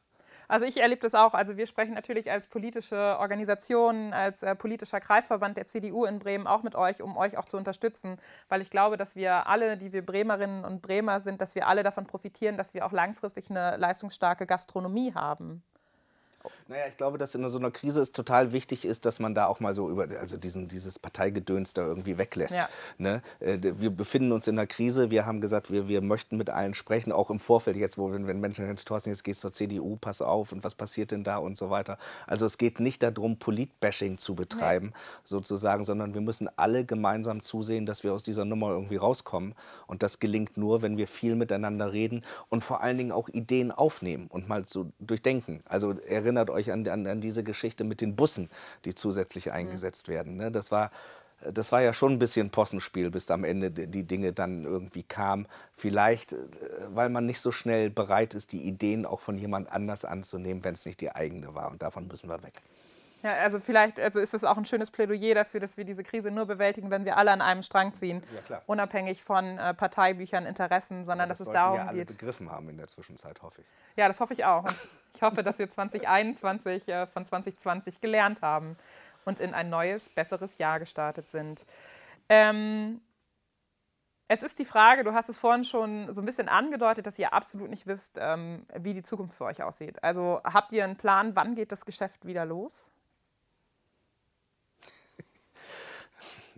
also 0.50 0.66
ich 0.66 0.78
erlebe 0.78 1.02
das 1.02 1.16
auch. 1.16 1.34
Also 1.34 1.56
wir 1.56 1.66
sprechen 1.66 1.94
natürlich 1.94 2.30
als 2.30 2.48
politische 2.48 3.18
Organisation, 3.20 4.12
als 4.12 4.44
äh, 4.44 4.54
politischer 4.54 5.00
Kreisverband 5.00 5.56
der 5.56 5.66
CDU 5.68 6.04
in 6.04 6.20
Bremen 6.20 6.46
auch 6.46 6.62
mit 6.62 6.76
euch, 6.76 7.02
um 7.02 7.16
euch 7.16 7.38
auch 7.38 7.46
zu 7.46 7.56
unterstützen, 7.56 8.20
weil 8.50 8.62
ich 8.62 8.70
glaube, 8.70 8.98
dass 8.98 9.16
wir 9.16 9.48
alle, 9.48 9.78
die 9.78 9.94
wir 9.94 10.06
Bremerinnen 10.06 10.66
und 10.66 10.82
Bremer 10.82 11.22
sind, 11.22 11.40
dass 11.40 11.56
wir 11.56 11.68
alle 11.68 11.84
davon 11.84 12.06
profitieren, 12.06 12.58
dass 12.58 12.74
wir 12.74 12.86
auch 12.86 12.92
langfristig 12.92 13.50
eine 13.50 13.78
leistungsstarke 13.78 14.46
Gastronomie 14.46 15.14
haben. 15.14 15.64
Naja, 16.68 16.84
ich 16.90 16.98
glaube, 16.98 17.18
dass 17.18 17.36
in 17.36 17.48
so 17.50 17.58
einer 17.58 17.72
Krise 17.72 18.02
es 18.02 18.12
total 18.12 18.52
wichtig 18.52 18.86
ist, 18.86 19.06
dass 19.06 19.20
man 19.20 19.36
da 19.36 19.48
auch 19.48 19.60
mal 19.60 19.74
so 19.74 19.90
über 19.90 20.08
also 20.20 20.38
diesen, 20.38 20.68
dieses 20.68 21.00
Parteigedöns 21.00 21.74
da 21.74 21.86
irgendwie 21.86 22.18
weglässt. 22.18 22.56
Ja. 22.56 22.70
Ne? 22.98 23.22
Äh, 23.40 23.58
wir 23.62 23.90
befinden 23.90 24.32
uns 24.32 24.48
in 24.48 24.58
einer 24.58 24.68
Krise. 24.68 25.12
Wir 25.12 25.26
haben 25.26 25.42
gesagt, 25.42 25.72
wir, 25.72 25.88
wir 25.88 26.02
möchten 26.02 26.38
mit 26.38 26.50
allen 26.50 26.74
sprechen, 26.74 27.12
auch 27.12 27.30
im 27.30 27.40
Vorfeld 27.40 27.78
jetzt, 27.78 27.98
wo 27.98 28.12
wenn, 28.12 28.28
wenn 28.28 28.40
Menschen 28.40 28.68
jetzt 28.68 28.88
Thorsten, 28.88 29.10
jetzt 29.10 29.24
gehst 29.24 29.42
zur 29.42 29.54
CDU, 29.54 29.98
pass 29.98 30.22
auf 30.22 30.52
und 30.52 30.64
was 30.64 30.76
passiert 30.76 31.12
denn 31.12 31.24
da 31.24 31.38
und 31.38 31.58
so 31.58 31.70
weiter. 31.70 31.98
Also 32.28 32.46
es 32.46 32.58
geht 32.58 32.80
nicht 32.80 33.04
darum, 33.04 33.38
Politbashing 33.38 34.18
zu 34.18 34.36
betreiben, 34.36 34.88
nee. 34.88 35.22
sozusagen, 35.24 35.84
sondern 35.84 36.14
wir 36.14 36.22
müssen 36.22 36.50
alle 36.56 36.86
gemeinsam 36.86 37.42
zusehen, 37.42 37.86
dass 37.86 38.04
wir 38.04 38.14
aus 38.14 38.24
dieser 38.24 38.46
Nummer 38.46 38.70
irgendwie 38.70 38.98
rauskommen. 38.98 39.56
Und 39.88 40.04
das 40.04 40.20
gelingt 40.20 40.58
nur, 40.58 40.82
wenn 40.82 40.98
wir 40.98 41.08
viel 41.08 41.36
miteinander 41.36 41.92
reden 41.92 42.24
und 42.50 42.64
vor 42.64 42.82
allen 42.82 42.98
Dingen 42.98 43.12
auch 43.12 43.30
Ideen 43.30 43.72
aufnehmen 43.72 44.28
und 44.28 44.48
mal 44.48 44.66
so 44.66 44.92
durchdenken. 45.00 45.62
Also 45.66 45.92
erinnern 45.92 46.35
erinnert 46.36 46.50
euch 46.50 46.72
an, 46.72 46.88
an, 46.88 47.08
an 47.08 47.22
diese 47.22 47.44
Geschichte 47.44 47.84
mit 47.84 48.02
den 48.02 48.16
Bussen, 48.16 48.50
die 48.84 48.94
zusätzlich 48.94 49.52
eingesetzt 49.52 50.08
werden. 50.08 50.38
Ne? 50.38 50.52
Das 50.52 50.72
war 50.72 50.92
das 51.54 51.72
war 51.72 51.82
ja 51.82 51.94
schon 51.94 52.14
ein 52.14 52.20
bisschen 52.20 52.50
Possenspiel, 52.50 53.12
bis 53.12 53.30
am 53.30 53.44
Ende 53.44 53.70
die 53.70 54.04
Dinge 54.04 54.32
dann 54.32 54.64
irgendwie 54.64 55.04
kamen. 55.04 55.48
Vielleicht, 55.76 56.34
äh, 56.34 56.38
weil 56.90 57.10
man 57.10 57.26
nicht 57.26 57.40
so 57.40 57.52
schnell 57.52 57.90
bereit 57.90 58.34
ist, 58.34 58.52
die 58.54 58.62
Ideen 58.64 59.06
auch 59.06 59.20
von 59.20 59.38
jemand 59.38 59.70
anders 59.72 60.06
anzunehmen, 60.06 60.64
wenn 60.64 60.74
es 60.74 60.86
nicht 60.86 61.02
die 61.02 61.12
eigene 61.12 61.54
war. 61.54 61.70
Und 61.70 61.84
davon 61.84 62.08
müssen 62.08 62.30
wir 62.30 62.42
weg. 62.42 62.62
Ja, 63.26 63.34
also 63.38 63.60
vielleicht 63.60 64.00
also 64.00 64.20
ist 64.20 64.36
es 64.36 64.44
auch 64.44 64.56
ein 64.56 64.66
schönes 64.66 64.92
Plädoyer 64.92 65.34
dafür, 65.34 65.60
dass 65.60 65.78
wir 65.78 65.84
diese 65.84 66.04
Krise 66.04 66.30
nur 66.30 66.46
bewältigen, 66.46 66.92
wenn 66.92 67.06
wir 67.06 67.18
alle 67.18 67.32
an 67.32 67.42
einem 67.42 67.64
Strang 67.64 67.92
ziehen, 67.92 68.22
ja, 68.48 68.62
unabhängig 68.68 69.24
von 69.24 69.58
äh, 69.58 69.74
Parteibüchern, 69.74 70.46
Interessen, 70.46 71.06
sondern 71.06 71.26
ja, 71.26 71.30
das 71.30 71.40
dass 71.40 71.48
es 71.48 71.54
darum 71.54 71.80
wir 71.80 71.88
alle 71.88 71.98
geht. 71.98 72.10
begriffen 72.10 72.52
haben 72.52 72.70
in 72.70 72.78
der 72.78 72.86
Zwischenzeit, 72.86 73.42
hoffe 73.42 73.62
ich. 73.62 73.68
Ja, 73.98 74.08
das 74.08 74.20
hoffe 74.20 74.34
ich 74.34 74.46
auch. 74.46 74.66
Und 74.66 74.76
ich 75.16 75.24
hoffe, 75.24 75.42
dass 75.42 75.58
wir 75.58 75.68
2021 75.68 76.88
äh, 76.88 77.08
von 77.08 77.26
2020 77.26 78.00
gelernt 78.00 78.44
haben 78.44 78.78
und 79.26 79.40
in 79.40 79.56
ein 79.56 79.72
neues, 79.72 80.08
besseres 80.10 80.60
Jahr 80.60 80.80
gestartet 80.80 81.28
sind. 81.28 81.66
Ähm, 82.30 83.02
es 84.28 84.44
ist 84.44 84.60
die 84.60 84.66
Frage, 84.66 85.04
du 85.04 85.14
hast 85.14 85.30
es 85.30 85.40
vorhin 85.40 85.64
schon 85.64 86.14
so 86.14 86.22
ein 86.22 86.26
bisschen 86.26 86.48
angedeutet, 86.48 87.08
dass 87.08 87.18
ihr 87.18 87.34
absolut 87.34 87.72
nicht 87.72 87.88
wisst, 87.88 88.20
ähm, 88.22 88.68
wie 88.78 88.94
die 88.94 89.02
Zukunft 89.02 89.36
für 89.36 89.46
euch 89.46 89.64
aussieht. 89.64 90.04
Also 90.04 90.42
habt 90.44 90.72
ihr 90.74 90.84
einen 90.84 90.96
Plan, 90.96 91.36
wann 91.36 91.56
geht 91.56 91.72
das 91.72 91.86
Geschäft 91.86 92.28
wieder 92.28 92.46
los? 92.46 92.92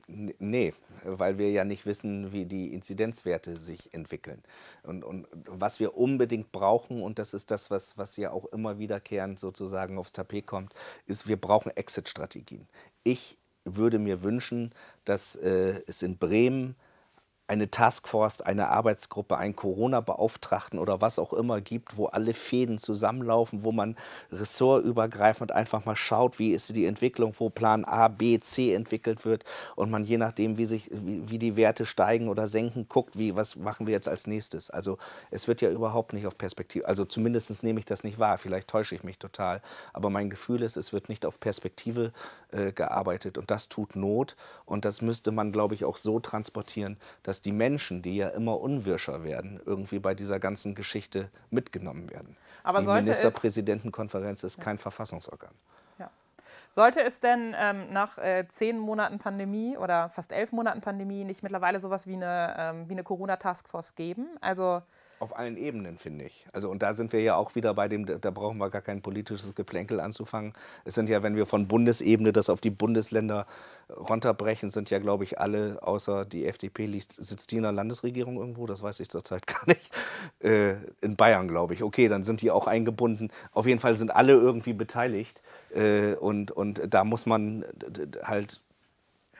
Nee, 0.09 0.73
weil 1.03 1.37
wir 1.37 1.51
ja 1.51 1.65
nicht 1.65 1.85
wissen, 1.85 2.31
wie 2.31 2.45
die 2.45 2.73
Inzidenzwerte 2.73 3.57
sich 3.57 3.93
entwickeln. 3.93 4.41
Und, 4.83 5.03
und 5.03 5.27
was 5.45 5.81
wir 5.81 5.97
unbedingt 5.97 6.53
brauchen, 6.53 7.01
und 7.01 7.19
das 7.19 7.33
ist 7.33 7.51
das, 7.51 7.69
was, 7.69 7.97
was 7.97 8.15
ja 8.15 8.31
auch 8.31 8.45
immer 8.45 8.79
wiederkehrend 8.79 9.37
sozusagen 9.37 9.97
aufs 9.97 10.13
Tapet 10.13 10.45
kommt, 10.45 10.73
ist, 11.07 11.27
wir 11.27 11.35
brauchen 11.35 11.75
Exit-Strategien. 11.75 12.69
Ich 13.03 13.37
würde 13.65 13.99
mir 13.99 14.23
wünschen, 14.23 14.73
dass 15.03 15.35
äh, 15.35 15.81
es 15.87 16.01
in 16.01 16.17
Bremen 16.17 16.77
eine 17.47 17.71
Taskforce, 17.71 18.41
eine 18.41 18.67
Arbeitsgruppe, 18.67 19.37
einen 19.37 19.55
Corona-Beauftragten 19.55 20.79
oder 20.79 20.99
was 20.99 21.17
auch 21.17 21.31
immer 21.31 21.61
gibt, 21.61 21.97
wo 21.97 22.07
alle 22.07 22.33
Fäden 22.33 22.77
zusammenlaufen, 22.77 23.63
wo 23.63 23.71
man 23.71 23.95
ressortübergreifend 24.31 25.53
einfach 25.53 25.85
mal 25.85 25.95
schaut, 25.95 26.39
wie 26.39 26.51
ist 26.51 26.75
die 26.75 26.85
Entwicklung, 26.85 27.33
wo 27.37 27.49
Plan 27.49 27.85
A, 27.85 28.09
B, 28.09 28.39
C 28.39 28.73
entwickelt 28.73 29.23
wird 29.23 29.45
und 29.75 29.89
man 29.89 30.03
je 30.03 30.17
nachdem, 30.17 30.57
wie, 30.57 30.65
sich, 30.65 30.89
wie, 30.91 31.29
wie 31.29 31.39
die 31.39 31.55
Werte 31.55 31.85
steigen 31.85 32.27
oder 32.27 32.47
senken, 32.47 32.87
guckt, 32.89 33.17
wie, 33.17 33.35
was 33.35 33.55
machen 33.55 33.87
wir 33.87 33.93
jetzt 33.93 34.09
als 34.09 34.27
nächstes. 34.27 34.69
Also 34.69 34.97
es 35.31 35.47
wird 35.47 35.61
ja 35.61 35.69
überhaupt 35.69 36.11
nicht 36.11 36.27
auf 36.27 36.37
Perspektive, 36.37 36.87
also 36.87 37.05
zumindest 37.05 37.63
nehme 37.63 37.79
ich 37.79 37.85
das 37.85 38.03
nicht 38.03 38.19
wahr, 38.19 38.37
vielleicht 38.37 38.67
täusche 38.67 38.95
ich 38.95 39.03
mich 39.03 39.19
total, 39.19 39.61
aber 39.93 40.09
mein 40.09 40.29
Gefühl 40.29 40.61
ist, 40.61 40.75
es 40.75 40.91
wird 40.91 41.07
nicht 41.07 41.25
auf 41.25 41.39
Perspektive 41.39 42.11
äh, 42.51 42.73
gearbeitet 42.73 43.37
und 43.37 43.49
das 43.51 43.69
tut 43.69 43.95
Not 43.95 44.35
und 44.65 44.83
das 44.83 45.01
müsste 45.01 45.31
man, 45.31 45.53
glaube 45.53 45.75
ich, 45.75 45.85
auch 45.85 45.95
so 45.95 46.19
transportieren, 46.19 46.97
dass 47.23 47.36
dass 47.37 47.43
die 47.43 47.51
Menschen, 47.51 48.01
die 48.01 48.17
ja 48.17 48.29
immer 48.29 48.59
unwirscher 48.59 49.23
werden, 49.23 49.59
irgendwie 49.63 49.99
bei 49.99 50.15
dieser 50.15 50.39
ganzen 50.39 50.73
Geschichte 50.73 51.29
mitgenommen 51.51 52.09
werden. 52.09 52.35
Aber 52.63 52.81
die 52.81 52.87
Ministerpräsidentenkonferenz 52.87 54.43
ist 54.43 54.59
kein 54.59 54.79
Verfassungsorgan. 54.79 55.51
Ja. 55.99 56.09
Sollte 56.67 57.03
es 57.03 57.19
denn 57.19 57.55
ähm, 57.55 57.93
nach 57.93 58.17
äh, 58.17 58.47
zehn 58.47 58.79
Monaten 58.79 59.19
Pandemie 59.19 59.77
oder 59.77 60.09
fast 60.09 60.31
elf 60.31 60.51
Monaten 60.51 60.81
Pandemie 60.81 61.25
nicht 61.25 61.43
mittlerweile 61.43 61.79
sowas 61.79 62.07
wie 62.07 62.15
eine, 62.15 62.55
ähm, 62.57 62.89
wie 62.89 62.93
eine 62.93 63.03
Corona-Taskforce 63.03 63.93
geben? 63.93 64.25
Also 64.41 64.81
auf 65.19 65.37
allen 65.37 65.57
Ebenen, 65.57 65.97
finde 65.97 66.25
ich. 66.25 66.45
Also, 66.53 66.69
und 66.69 66.81
da 66.83 66.93
sind 66.93 67.11
wir 67.13 67.21
ja 67.21 67.35
auch 67.35 67.55
wieder 67.55 67.73
bei 67.73 67.87
dem, 67.87 68.05
da 68.05 68.31
brauchen 68.31 68.57
wir 68.57 68.69
gar 68.69 68.81
kein 68.81 69.01
politisches 69.01 69.55
Geplänkel 69.55 69.99
anzufangen. 69.99 70.53
Es 70.85 70.95
sind 70.95 71.09
ja, 71.09 71.23
wenn 71.23 71.35
wir 71.35 71.45
von 71.45 71.67
Bundesebene 71.67 72.33
das 72.33 72.49
auf 72.49 72.61
die 72.61 72.69
Bundesländer 72.69 73.47
runterbrechen, 73.89 74.69
sind 74.69 74.89
ja, 74.89 74.99
glaube 74.99 75.23
ich, 75.23 75.39
alle, 75.39 75.79
außer 75.81 76.25
die 76.25 76.45
FDP, 76.45 76.87
sitzt 76.99 77.51
die 77.51 77.57
in 77.57 77.63
der 77.63 77.71
Landesregierung 77.71 78.37
irgendwo, 78.37 78.67
das 78.67 78.83
weiß 78.83 78.99
ich 78.99 79.09
zurzeit 79.09 79.47
gar 79.47 79.65
nicht. 79.67 79.91
Äh, 80.39 80.75
in 81.01 81.15
Bayern, 81.15 81.47
glaube 81.47 81.73
ich. 81.73 81.83
Okay, 81.83 82.07
dann 82.07 82.23
sind 82.23 82.41
die 82.41 82.51
auch 82.51 82.67
eingebunden. 82.67 83.29
Auf 83.53 83.65
jeden 83.65 83.79
Fall 83.79 83.95
sind 83.95 84.15
alle 84.15 84.33
irgendwie 84.33 84.73
beteiligt. 84.73 85.41
Äh, 85.73 86.13
und, 86.13 86.51
und 86.51 86.81
da 86.93 87.03
muss 87.03 87.25
man 87.25 87.65
halt 88.23 88.61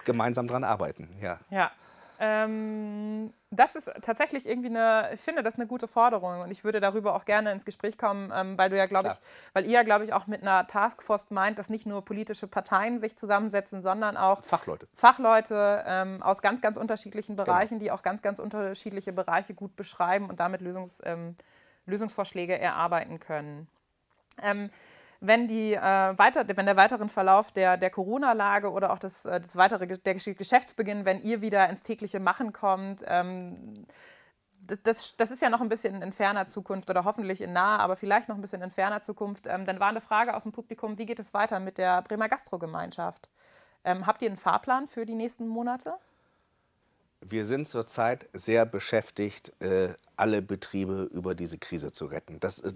gemeinsam 0.05 0.47
dran 0.47 0.63
arbeiten. 0.63 1.09
Ja. 1.21 1.39
ja. 1.51 1.71
Ähm, 2.19 3.33
das 3.51 3.75
ist 3.75 3.91
tatsächlich 4.01 4.47
irgendwie 4.47 4.69
eine, 4.69 5.11
ich 5.13 5.21
finde 5.21 5.43
das 5.43 5.55
eine 5.55 5.67
gute 5.67 5.87
Forderung 5.87 6.41
und 6.41 6.51
ich 6.51 6.63
würde 6.63 6.79
darüber 6.79 7.15
auch 7.15 7.25
gerne 7.25 7.51
ins 7.51 7.63
Gespräch 7.63 7.97
kommen, 7.97 8.31
ähm, 8.35 8.57
weil 8.57 8.69
du 8.69 8.77
ja, 8.77 8.87
glaube 8.87 9.09
ich, 9.09 9.19
weil 9.53 9.65
ihr 9.65 9.71
ja, 9.71 9.83
glaube 9.83 10.03
ich, 10.03 10.13
auch 10.13 10.25
mit 10.25 10.41
einer 10.41 10.65
Taskforce 10.65 11.29
meint, 11.29 11.59
dass 11.59 11.69
nicht 11.69 11.85
nur 11.85 12.03
politische 12.03 12.47
Parteien 12.47 12.99
sich 12.99 13.17
zusammensetzen, 13.17 13.81
sondern 13.81 14.17
auch 14.17 14.43
Fachleute, 14.43 14.87
Fachleute 14.95 15.83
ähm, 15.85 16.23
aus 16.23 16.41
ganz, 16.41 16.59
ganz 16.59 16.77
unterschiedlichen 16.77 17.35
genau. 17.35 17.45
Bereichen, 17.45 17.79
genau. 17.79 17.83
die 17.83 17.91
auch 17.91 18.01
ganz, 18.01 18.21
ganz 18.21 18.39
unterschiedliche 18.39 19.13
Bereiche 19.13 19.53
gut 19.53 19.75
beschreiben 19.75 20.29
und 20.29 20.39
damit 20.39 20.61
Lösungs, 20.61 21.01
ähm, 21.05 21.35
Lösungsvorschläge 21.85 22.57
erarbeiten 22.57 23.19
können. 23.19 23.67
Wenn, 25.19 25.47
die, 25.47 25.73
äh, 25.73 25.81
weiter, 26.17 26.45
wenn 26.47 26.65
der 26.65 26.75
weiteren 26.77 27.09
Verlauf 27.09 27.51
der, 27.51 27.77
der 27.77 27.89
Corona-Lage 27.89 28.71
oder 28.71 28.91
auch 28.91 28.99
das, 28.99 29.25
äh, 29.25 29.39
das 29.39 29.55
weitere 29.55 29.87
der 29.87 30.13
Geschäftsbeginn, 30.13 31.05
wenn 31.05 31.21
ihr 31.21 31.41
wieder 31.41 31.69
ins 31.69 31.83
tägliche 31.83 32.19
Machen 32.19 32.53
kommt, 32.53 33.03
ähm, 33.07 33.73
das, 34.83 35.15
das, 35.15 35.31
ist 35.31 35.41
ja 35.41 35.49
noch 35.49 35.61
ein 35.61 35.69
bisschen 35.69 36.01
in 36.01 36.11
ferner 36.11 36.47
Zukunft 36.47 36.89
oder 36.89 37.05
hoffentlich 37.05 37.41
in 37.41 37.53
naher, 37.53 37.79
aber 37.79 37.95
vielleicht 37.95 38.27
noch 38.27 38.35
ein 38.35 38.41
bisschen 38.41 38.61
in 38.61 38.71
ferner 38.71 39.01
Zukunft. 39.01 39.47
Ähm, 39.47 39.65
dann 39.65 39.79
war 39.79 39.87
eine 39.87 40.01
Frage 40.01 40.35
aus 40.35 40.43
dem 40.43 40.51
Publikum, 40.51 40.97
wie 40.97 41.05
geht 41.05 41.19
es 41.19 41.33
weiter 41.33 41.59
mit 41.59 41.77
der 41.77 42.01
Bremer 42.01 42.27
Gastrogemeinschaft? 42.27 43.29
Ähm, 43.83 44.05
habt 44.05 44.21
ihr 44.21 44.27
einen 44.27 44.37
Fahrplan 44.37 44.87
für 44.87 45.05
die 45.05 45.15
nächsten 45.15 45.47
Monate? 45.47 45.95
Wir 47.21 47.45
sind 47.45 47.67
zurzeit 47.67 48.29
sehr 48.31 48.65
beschäftigt, 48.65 49.51
äh, 49.59 49.89
alle 50.15 50.41
Betriebe 50.41 51.09
über 51.11 51.33
diese 51.33 51.57
Krise 51.57 51.91
zu 51.91 52.05
retten. 52.05 52.39
Das 52.39 52.59
äh, 52.59 52.71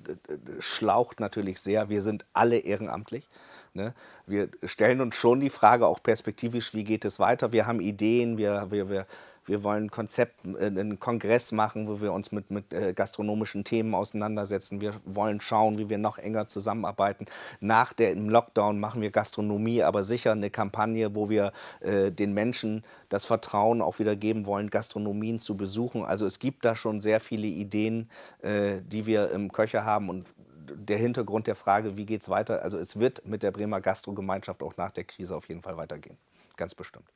schlaucht 0.60 1.20
natürlich 1.20 1.60
sehr. 1.60 1.90
Wir 1.90 2.02
sind 2.02 2.26
alle 2.34 2.58
ehrenamtlich. 2.58 3.30
Ne? 3.74 3.94
Wir 4.26 4.50
stellen 4.64 5.00
uns 5.00 5.16
schon 5.16 5.40
die 5.40 5.52
Frage, 5.52 5.86
auch 5.86 6.02
perspektivisch, 6.02 6.74
wie 6.74 6.84
geht 6.84 7.06
es 7.06 7.20
weiter? 7.20 7.52
Wir 7.52 7.68
haben 7.68 7.82
Ideen, 7.82 8.38
wir, 8.38 8.72
wir, 8.72 8.90
wir 8.90 9.06
wir 9.52 9.64
wollen 9.64 9.92
Konzept, 9.92 10.46
äh, 10.46 10.68
einen 10.68 10.98
Kongress 10.98 11.52
machen, 11.52 11.86
wo 11.88 12.00
wir 12.00 12.14
uns 12.14 12.32
mit, 12.32 12.50
mit 12.52 12.74
äh, 12.74 12.94
gastronomischen 12.94 13.66
Themen 13.66 13.94
auseinandersetzen. 13.94 14.80
Wir 14.80 14.94
wollen 15.04 15.42
schauen, 15.42 15.78
wie 15.78 15.90
wir 15.90 15.98
noch 15.98 16.18
enger 16.18 16.48
zusammenarbeiten. 16.48 17.26
Nach 17.60 17.92
dem 17.92 18.30
Lockdown 18.30 18.80
machen 18.80 19.02
wir 19.02 19.12
Gastronomie, 19.12 19.84
aber 19.84 20.04
sicher 20.04 20.32
eine 20.32 20.50
Kampagne, 20.50 21.16
wo 21.16 21.30
wir 21.30 21.52
äh, 21.82 22.12
den 22.12 22.34
Menschen 22.34 22.86
das 23.10 23.26
Vertrauen 23.26 23.82
auch 23.82 24.00
wieder 24.00 24.16
geben 24.16 24.46
wollen, 24.46 24.70
Gastronomien 24.70 25.38
zu 25.38 25.58
besuchen. 25.58 26.06
Also 26.06 26.26
es 26.26 26.40
gibt 26.40 26.64
da 26.64 26.74
schon 26.74 27.02
sehr 27.02 27.20
viele 27.20 27.48
Ideen, 27.48 28.10
äh, 28.42 28.80
die 28.82 29.06
wir 29.06 29.32
im 29.32 29.52
Köcher 29.52 29.84
haben 29.84 30.08
und 30.08 30.28
der 30.74 30.98
Hintergrund 30.98 31.48
der 31.48 31.56
Frage, 31.56 31.98
wie 31.98 32.06
geht 32.06 32.22
es 32.22 32.30
weiter? 32.30 32.62
Also 32.62 32.78
es 32.78 32.98
wird 32.98 33.26
mit 33.26 33.44
der 33.44 33.52
Bremer 33.52 33.82
Gastrogemeinschaft 33.82 34.64
auch 34.64 34.78
nach 34.78 34.92
der 34.92 35.04
Krise 35.04 35.36
auf 35.36 35.50
jeden 35.50 35.62
Fall 35.62 35.76
weitergehen. 35.76 36.18
Ganz 36.56 36.74
bestimmt. 36.74 37.10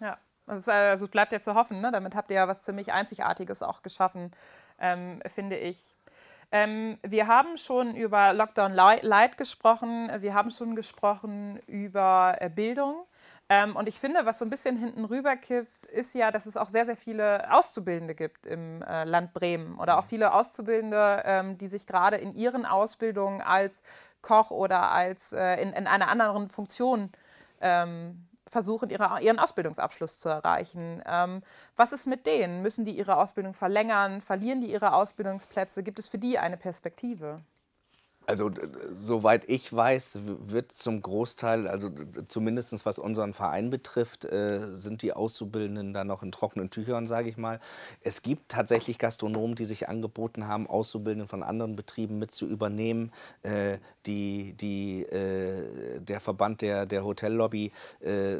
Ja, 0.00 0.16
also, 0.46 0.72
also 0.72 1.08
bleibt 1.08 1.32
ja 1.32 1.40
zu 1.40 1.54
hoffen, 1.54 1.80
ne? 1.80 1.90
damit 1.92 2.14
habt 2.14 2.30
ihr 2.30 2.36
ja 2.36 2.48
was 2.48 2.62
ziemlich 2.62 2.92
Einzigartiges 2.92 3.62
auch 3.62 3.82
geschaffen, 3.82 4.32
ähm, 4.78 5.20
finde 5.26 5.56
ich. 5.56 5.94
Ähm, 6.52 6.98
wir 7.02 7.26
haben 7.26 7.56
schon 7.56 7.96
über 7.96 8.32
Lockdown 8.32 8.72
Light 8.72 9.36
gesprochen, 9.36 10.10
wir 10.18 10.34
haben 10.34 10.50
schon 10.50 10.76
gesprochen 10.76 11.58
über 11.66 12.36
äh, 12.40 12.48
Bildung. 12.48 13.06
Ähm, 13.48 13.76
und 13.76 13.88
ich 13.88 14.00
finde, 14.00 14.24
was 14.24 14.38
so 14.38 14.44
ein 14.44 14.50
bisschen 14.50 14.76
hinten 14.76 15.04
rüber 15.04 15.36
kippt, 15.36 15.86
ist 15.86 16.14
ja, 16.14 16.30
dass 16.30 16.46
es 16.46 16.56
auch 16.56 16.68
sehr, 16.68 16.84
sehr 16.84 16.96
viele 16.96 17.52
Auszubildende 17.52 18.14
gibt 18.14 18.46
im 18.46 18.82
äh, 18.82 19.04
Land 19.04 19.34
Bremen 19.34 19.78
oder 19.78 19.98
auch 19.98 20.04
viele 20.04 20.32
Auszubildende, 20.32 21.22
ähm, 21.24 21.58
die 21.58 21.66
sich 21.66 21.86
gerade 21.86 22.16
in 22.16 22.34
ihren 22.34 22.64
Ausbildungen 22.64 23.42
als 23.42 23.82
Koch 24.22 24.50
oder 24.50 24.90
als 24.92 25.32
äh, 25.32 25.60
in, 25.60 25.72
in 25.72 25.86
einer 25.86 26.08
anderen 26.08 26.48
Funktion 26.48 27.10
ähm, 27.60 28.26
versuchen, 28.54 28.88
ihre, 28.88 29.20
ihren 29.20 29.40
Ausbildungsabschluss 29.40 30.20
zu 30.20 30.28
erreichen. 30.28 31.02
Ähm, 31.06 31.42
was 31.74 31.92
ist 31.92 32.06
mit 32.06 32.24
denen? 32.24 32.62
Müssen 32.62 32.84
die 32.84 32.96
ihre 32.96 33.16
Ausbildung 33.16 33.52
verlängern? 33.52 34.20
Verlieren 34.20 34.60
die 34.60 34.70
ihre 34.70 34.94
Ausbildungsplätze? 34.94 35.82
Gibt 35.82 35.98
es 35.98 36.08
für 36.08 36.18
die 36.18 36.38
eine 36.38 36.56
Perspektive? 36.56 37.40
Also 38.26 38.50
soweit 38.92 39.48
ich 39.48 39.72
weiß, 39.72 40.20
wird 40.24 40.72
zum 40.72 41.02
Großteil, 41.02 41.68
also 41.68 41.90
zumindest 42.28 42.84
was 42.86 42.98
unseren 42.98 43.34
Verein 43.34 43.70
betrifft, 43.70 44.24
äh, 44.24 44.66
sind 44.68 45.02
die 45.02 45.12
Auszubildenden 45.12 45.92
da 45.92 46.04
noch 46.04 46.22
in 46.22 46.32
trockenen 46.32 46.70
Tüchern, 46.70 47.06
sage 47.06 47.28
ich 47.28 47.36
mal. 47.36 47.60
Es 48.00 48.22
gibt 48.22 48.50
tatsächlich 48.50 48.98
Gastronomen, 48.98 49.54
die 49.54 49.66
sich 49.66 49.88
angeboten 49.88 50.48
haben, 50.48 50.66
Auszubildende 50.66 51.28
von 51.28 51.42
anderen 51.42 51.76
Betrieben 51.76 52.18
mit 52.18 52.30
zu 52.30 52.46
übernehmen. 52.46 53.12
Äh, 53.42 53.78
die, 54.06 54.54
die, 54.54 55.02
äh, 55.04 56.00
der 56.00 56.20
Verband 56.20 56.62
der, 56.62 56.86
der 56.86 57.04
Hotellobby 57.04 57.70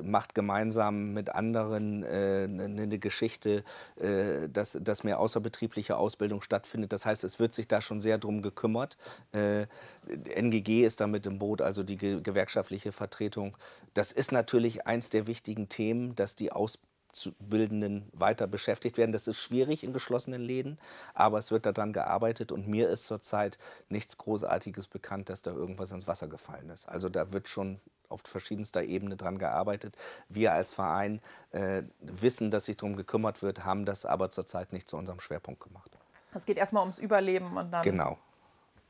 macht 0.03 0.35
gemeinsam 0.35 1.15
mit 1.15 1.31
anderen 1.31 2.05
eine 2.05 2.87
ne 2.87 2.99
Geschichte, 2.99 3.65
äh, 4.01 4.49
dass, 4.49 4.79
dass 4.81 5.05
mehr 5.05 5.19
außerbetriebliche 5.21 5.97
Ausbildung 5.97 6.43
stattfindet. 6.43 6.93
Das 6.93 7.07
heißt, 7.07 7.25
es 7.25 7.39
wird 7.39 7.55
sich 7.55 7.69
da 7.69 7.81
schon 7.81 8.01
sehr 8.01 8.19
drum 8.19 8.43
gekümmert. 8.43 8.97
NGG 10.07 10.85
ist 10.85 11.01
da 11.01 11.07
mit 11.07 11.27
im 11.27 11.39
Boot, 11.39 11.61
also 11.61 11.83
die 11.83 11.97
gewerkschaftliche 11.97 12.93
Vertretung. 12.93 13.57
Das 13.95 14.13
ist 14.13 14.33
natürlich 14.33 14.87
eins 14.87 15.11
der 15.11 15.27
wichtigen 15.27 15.69
Themen, 15.69 16.15
dass 16.17 16.37
die 16.37 16.53
Ausbildung 16.53 16.95
Auszubildenden 17.15 18.11
weiter 18.13 18.47
beschäftigt 18.47 18.99
werden. 18.99 19.13
Das 19.13 19.29
ist 19.29 19.39
schwierig 19.39 19.85
in 19.85 19.93
geschlossenen 19.93 20.43
Läden, 20.43 20.79
aber 21.15 21.39
es 21.39 21.53
wird 21.53 21.65
daran 21.65 21.93
gearbeitet 21.93 22.51
und 22.51 22.67
mir 22.67 22.89
ist 22.89 23.07
zurzeit 23.07 23.59
nichts 23.89 24.19
Großartiges 24.19 24.89
bekannt, 24.89 25.29
dass 25.29 25.43
da 25.43 25.53
irgendwas 25.53 25.93
ins 25.93 26.09
Wasser 26.09 26.27
gefallen 26.27 26.71
ist. 26.71 26.89
Also 26.89 27.09
da 27.09 27.33
wird 27.33 27.49
schon 27.49 27.81
auf 28.09 28.21
verschiedenster 28.25 28.83
Ebene 28.83 29.17
dran 29.17 29.39
gearbeitet. 29.39 29.97
Wir 30.29 30.53
als 30.53 30.75
Verein 30.75 31.21
äh, 31.53 31.83
wissen, 32.01 32.51
dass 32.51 32.67
sich 32.67 32.77
darum 32.77 32.97
gekümmert 32.97 33.43
wird, 33.43 33.65
haben 33.65 33.85
das 33.85 34.05
aber 34.05 34.31
zurzeit 34.31 34.73
nicht 34.73 34.89
zu 34.89 34.97
unserem 34.97 35.21
Schwerpunkt 35.21 35.63
gemacht. 35.63 35.97
Es 36.35 36.47
geht 36.47 36.59
erstmal 36.59 36.83
ums 36.83 36.99
Überleben 36.99 37.57
und 37.57 37.71
dann. 37.71 37.85
Genau. 37.85 38.19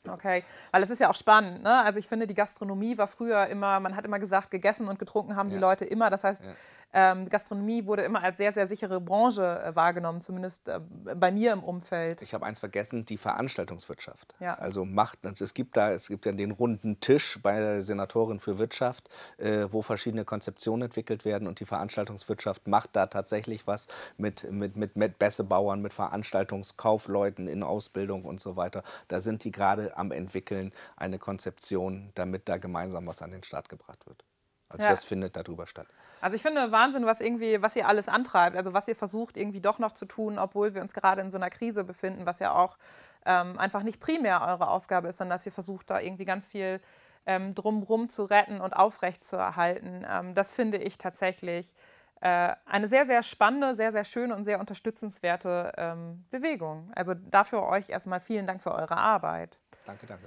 Okay, 0.08 0.44
weil 0.70 0.82
es 0.82 0.90
ist 0.90 1.00
ja 1.00 1.10
auch 1.10 1.14
spannend. 1.14 1.62
Ne? 1.62 1.82
Also 1.82 1.98
ich 1.98 2.06
finde, 2.06 2.26
die 2.26 2.34
Gastronomie 2.34 2.98
war 2.98 3.06
früher 3.06 3.46
immer, 3.46 3.80
man 3.80 3.96
hat 3.96 4.04
immer 4.04 4.18
gesagt, 4.18 4.50
gegessen 4.50 4.86
und 4.88 4.98
getrunken 4.98 5.36
haben 5.36 5.48
ja. 5.48 5.54
die 5.54 5.60
Leute 5.60 5.84
immer. 5.84 6.10
Das 6.10 6.24
heißt, 6.24 6.44
ja. 6.44 6.52
Ähm, 6.94 7.28
Gastronomie 7.28 7.86
wurde 7.86 8.02
immer 8.02 8.22
als 8.22 8.36
sehr, 8.36 8.52
sehr 8.52 8.68
sichere 8.68 9.00
Branche 9.00 9.60
äh, 9.60 9.74
wahrgenommen, 9.74 10.20
zumindest 10.20 10.68
äh, 10.68 10.78
bei 11.16 11.32
mir 11.32 11.52
im 11.52 11.64
Umfeld. 11.64 12.22
Ich 12.22 12.32
habe 12.32 12.46
eins 12.46 12.60
vergessen, 12.60 13.04
die 13.04 13.16
Veranstaltungswirtschaft. 13.16 14.34
Ja. 14.38 14.54
Also 14.54 14.84
macht, 14.84 15.26
also 15.26 15.42
es 15.42 15.54
gibt 15.54 15.76
da, 15.76 15.90
es 15.90 16.06
gibt 16.06 16.24
ja 16.24 16.30
den 16.30 16.52
runden 16.52 17.00
Tisch 17.00 17.40
bei 17.42 17.58
der 17.58 17.82
Senatorin 17.82 18.38
für 18.38 18.58
Wirtschaft, 18.58 19.10
äh, 19.38 19.66
wo 19.70 19.82
verschiedene 19.82 20.24
Konzeptionen 20.24 20.82
entwickelt 20.82 21.24
werden 21.24 21.48
und 21.48 21.58
die 21.58 21.64
Veranstaltungswirtschaft 21.64 22.68
macht 22.68 22.90
da 22.92 23.06
tatsächlich 23.06 23.66
was 23.66 23.88
mit, 24.16 24.50
mit, 24.52 24.76
mit, 24.76 24.94
mit 24.94 25.18
Bässebauern, 25.18 25.82
mit 25.82 25.92
Veranstaltungskaufleuten 25.92 27.48
in 27.48 27.64
Ausbildung 27.64 28.24
und 28.24 28.40
so 28.40 28.54
weiter. 28.54 28.84
Da 29.08 29.18
sind 29.18 29.42
die 29.42 29.50
gerade 29.50 29.96
am 29.96 30.12
entwickeln, 30.12 30.72
eine 30.96 31.18
Konzeption, 31.18 32.12
damit 32.14 32.48
da 32.48 32.56
gemeinsam 32.56 33.06
was 33.08 33.20
an 33.20 33.32
den 33.32 33.42
Start 33.42 33.68
gebracht 33.68 34.06
wird. 34.06 34.24
Also 34.68 34.84
ja. 34.84 34.90
das 34.90 35.04
findet 35.04 35.36
darüber 35.36 35.66
statt. 35.66 35.88
Also 36.24 36.36
ich 36.36 36.42
finde 36.42 36.72
Wahnsinn, 36.72 37.04
was 37.04 37.20
irgendwie, 37.20 37.60
was 37.60 37.76
ihr 37.76 37.86
alles 37.86 38.08
antreibt, 38.08 38.56
also 38.56 38.72
was 38.72 38.88
ihr 38.88 38.96
versucht 38.96 39.36
irgendwie 39.36 39.60
doch 39.60 39.78
noch 39.78 39.92
zu 39.92 40.06
tun, 40.06 40.38
obwohl 40.38 40.74
wir 40.74 40.80
uns 40.80 40.94
gerade 40.94 41.20
in 41.20 41.30
so 41.30 41.36
einer 41.36 41.50
Krise 41.50 41.84
befinden, 41.84 42.24
was 42.24 42.38
ja 42.38 42.54
auch 42.54 42.78
ähm, 43.26 43.58
einfach 43.58 43.82
nicht 43.82 44.00
primär 44.00 44.40
eure 44.40 44.68
Aufgabe 44.68 45.08
ist, 45.08 45.18
sondern 45.18 45.36
dass 45.36 45.44
ihr 45.44 45.52
versucht, 45.52 45.90
da 45.90 46.00
irgendwie 46.00 46.24
ganz 46.24 46.48
viel 46.48 46.80
ähm, 47.26 47.54
drumrum 47.54 48.08
zu 48.08 48.24
retten 48.24 48.62
und 48.62 48.74
aufrecht 48.74 49.22
zu 49.22 49.36
erhalten. 49.36 50.06
Ähm, 50.10 50.34
das 50.34 50.54
finde 50.54 50.78
ich 50.78 50.96
tatsächlich 50.96 51.74
äh, 52.22 52.54
eine 52.64 52.88
sehr, 52.88 53.04
sehr 53.04 53.22
spannende, 53.22 53.74
sehr, 53.74 53.92
sehr 53.92 54.04
schöne 54.04 54.34
und 54.34 54.44
sehr 54.44 54.60
unterstützenswerte 54.60 55.72
ähm, 55.76 56.24
Bewegung. 56.30 56.90
Also 56.94 57.12
dafür 57.12 57.64
euch 57.64 57.90
erstmal 57.90 58.22
vielen 58.22 58.46
Dank 58.46 58.62
für 58.62 58.72
eure 58.72 58.96
Arbeit. 58.96 59.58
Danke, 59.84 60.06
danke. 60.06 60.24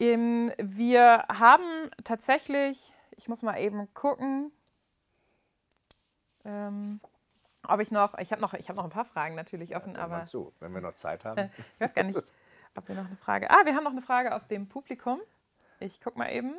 Ähm, 0.00 0.52
wir 0.58 1.24
haben 1.30 1.90
tatsächlich, 2.04 2.92
ich 3.16 3.30
muss 3.30 3.40
mal 3.40 3.56
eben 3.56 3.88
gucken, 3.94 4.52
ähm, 6.48 7.00
ob 7.66 7.80
ich 7.80 7.90
noch, 7.90 8.16
ich 8.18 8.32
habe 8.32 8.40
noch, 8.40 8.52
hab 8.54 8.76
noch 8.76 8.84
ein 8.84 8.90
paar 8.90 9.04
Fragen 9.04 9.34
natürlich 9.34 9.76
offen, 9.76 9.94
ja, 9.94 10.00
aber. 10.00 10.24
Zu, 10.24 10.52
wenn 10.60 10.72
wir 10.72 10.80
noch 10.80 10.94
Zeit 10.94 11.24
haben. 11.24 11.50
ich 11.74 11.80
weiß 11.80 11.94
gar 11.94 12.04
nicht, 12.04 12.16
ob 12.74 12.88
wir 12.88 12.94
noch 12.94 13.06
eine 13.06 13.16
Frage. 13.16 13.50
Ah, 13.50 13.64
wir 13.64 13.74
haben 13.74 13.84
noch 13.84 13.92
eine 13.92 14.02
Frage 14.02 14.34
aus 14.34 14.46
dem 14.46 14.68
Publikum. 14.68 15.20
Ich 15.80 16.00
gucke 16.00 16.18
mal 16.18 16.32
eben. 16.32 16.54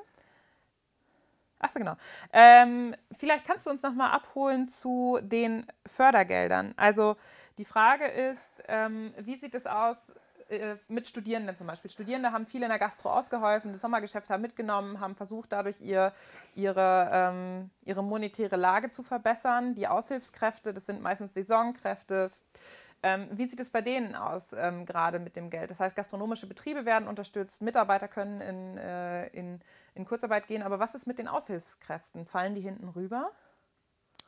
Achso, 1.60 1.80
genau. 1.80 1.96
Ähm, 2.32 2.96
vielleicht 3.18 3.46
kannst 3.46 3.66
du 3.66 3.70
uns 3.70 3.82
noch 3.82 3.94
mal 3.94 4.12
abholen 4.12 4.70
zu 4.70 5.20
den 5.22 5.66
Fördergeldern. 5.86 6.74
Also 6.78 7.18
die 7.58 7.66
Frage 7.66 8.06
ist, 8.06 8.64
ähm, 8.68 9.14
wie 9.18 9.36
sieht 9.36 9.56
es 9.56 9.68
aus? 9.68 10.14
Äh, 10.50 10.78
mit 10.88 11.08
Studierenden 11.08 11.56
zum 11.56 11.68
Beispiel. 11.68 11.92
Studierende 11.92 12.32
haben 12.32 12.48
viel 12.48 12.64
in 12.64 12.70
der 12.70 12.80
Gastro 12.80 13.12
ausgeholfen, 13.12 13.72
das 13.72 13.82
Sommergeschäft 13.82 14.30
haben 14.32 14.42
mitgenommen, 14.42 15.00
haben 15.00 15.16
versucht, 15.16 15.52
dadurch 15.52 15.80
ihr, 15.80 16.12
ihre, 16.56 17.10
ähm, 17.14 17.70
ihre 17.86 18.04
monetäre 18.04 18.56
Lage 18.56 18.90
zu 18.90 19.04
verbessern. 19.04 19.76
Die 19.76 19.88
Aushilfskräfte, 19.88 20.74
das 20.74 20.88
sind 20.88 21.04
meistens 21.04 21.36
Saisonkräfte. 21.36 22.32
Ähm, 23.04 23.28
wie 23.32 23.48
sieht 23.48 23.60
es 23.60 23.70
bei 23.70 23.82
denen 23.82 24.16
aus, 24.16 24.54
ähm, 24.54 24.88
gerade 24.88 25.20
mit 25.20 25.36
dem 25.36 25.52
Geld? 25.52 25.70
Das 25.70 25.80
heißt, 25.80 25.96
gastronomische 25.96 26.48
Betriebe 26.48 26.84
werden 26.84 27.08
unterstützt, 27.08 27.62
Mitarbeiter 27.62 28.08
können 28.08 28.42
in, 28.42 28.78
äh, 28.78 29.28
in, 29.28 29.62
in 29.94 30.06
Kurzarbeit 30.06 30.48
gehen, 30.48 30.64
aber 30.64 30.80
was 30.80 30.96
ist 30.96 31.06
mit 31.06 31.20
den 31.20 31.28
Aushilfskräften? 31.28 32.26
Fallen 32.26 32.56
die 32.56 32.62
hinten 32.62 32.90
rüber? 32.90 33.32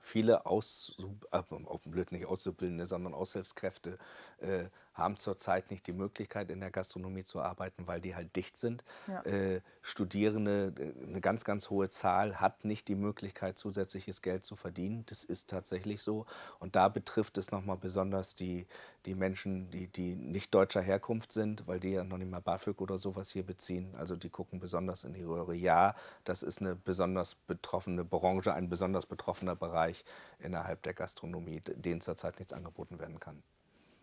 Viele 0.04 0.46
Aus, 0.46 0.98
äh, 1.32 1.42
blöd 1.86 2.12
nicht 2.12 2.26
Auszubildende, 2.26 2.86
sondern 2.86 3.14
Aushilfskräfte 3.14 3.98
äh, 4.40 4.66
haben 4.94 5.18
zurzeit 5.18 5.72
nicht 5.72 5.88
die 5.88 5.94
Möglichkeit, 5.94 6.50
in 6.52 6.60
der 6.60 6.72
Gastronomie 6.72 7.24
zu 7.24 7.42
arbeiten, 7.42 7.88
weil 7.88 8.02
die 8.02 8.16
halt 8.16 8.36
dicht 8.36 8.58
sind. 8.58 8.84
Ja. 9.08 9.22
Äh, 9.24 9.62
Studierende, 9.82 10.74
äh, 10.78 11.08
eine 11.08 11.22
ganz, 11.22 11.46
ganz 11.46 11.70
hohe 11.70 11.90
Zahl, 11.90 12.42
hat 12.42 12.66
nicht 12.66 12.88
die 12.88 12.96
Möglichkeit, 12.96 13.58
zusätzliches 13.58 14.22
Geld 14.22 14.44
zu 14.44 14.56
verdienen. 14.56 15.06
Das 15.08 15.24
ist 15.24 15.50
tatsächlich 15.50 16.02
so. 16.02 16.26
Und 16.60 16.76
da 16.76 16.90
betrifft 16.90 17.38
es 17.38 17.52
nochmal 17.52 17.78
besonders 17.78 18.36
die, 18.36 18.68
die 19.06 19.16
Menschen, 19.16 19.72
die, 19.72 19.88
die 19.88 20.16
nicht 20.16 20.54
deutscher 20.54 20.82
Herkunft 20.82 21.32
sind, 21.32 21.68
weil 21.68 21.80
die 21.80 21.92
ja 21.92 22.04
noch 22.04 22.18
nicht 22.18 22.30
mal 22.30 22.42
BAföG 22.42 22.82
oder 22.82 22.98
sowas 22.98 23.32
hier 23.32 23.44
beziehen. 23.44 23.96
Also 23.96 24.16
die 24.16 24.30
gucken 24.30 24.60
besonders 24.60 25.04
in 25.04 25.14
die 25.14 25.24
Röhre. 25.24 25.56
Ja, 25.56 25.96
das 26.26 26.44
ist 26.44 26.62
eine 26.62 26.76
besonders 26.76 27.36
betroffene 27.36 28.04
Branche, 28.04 28.54
ein 28.54 28.70
besonders 28.70 29.06
betroffener 29.06 29.56
Bereich 29.56 30.04
innerhalb 30.40 30.84
der 30.84 30.94
Gastronomie, 30.94 31.62
denen 31.62 32.02
zurzeit 32.02 32.40
nichts 32.40 32.54
angeboten 32.54 33.00
werden 33.00 33.20
kann. 33.20 33.42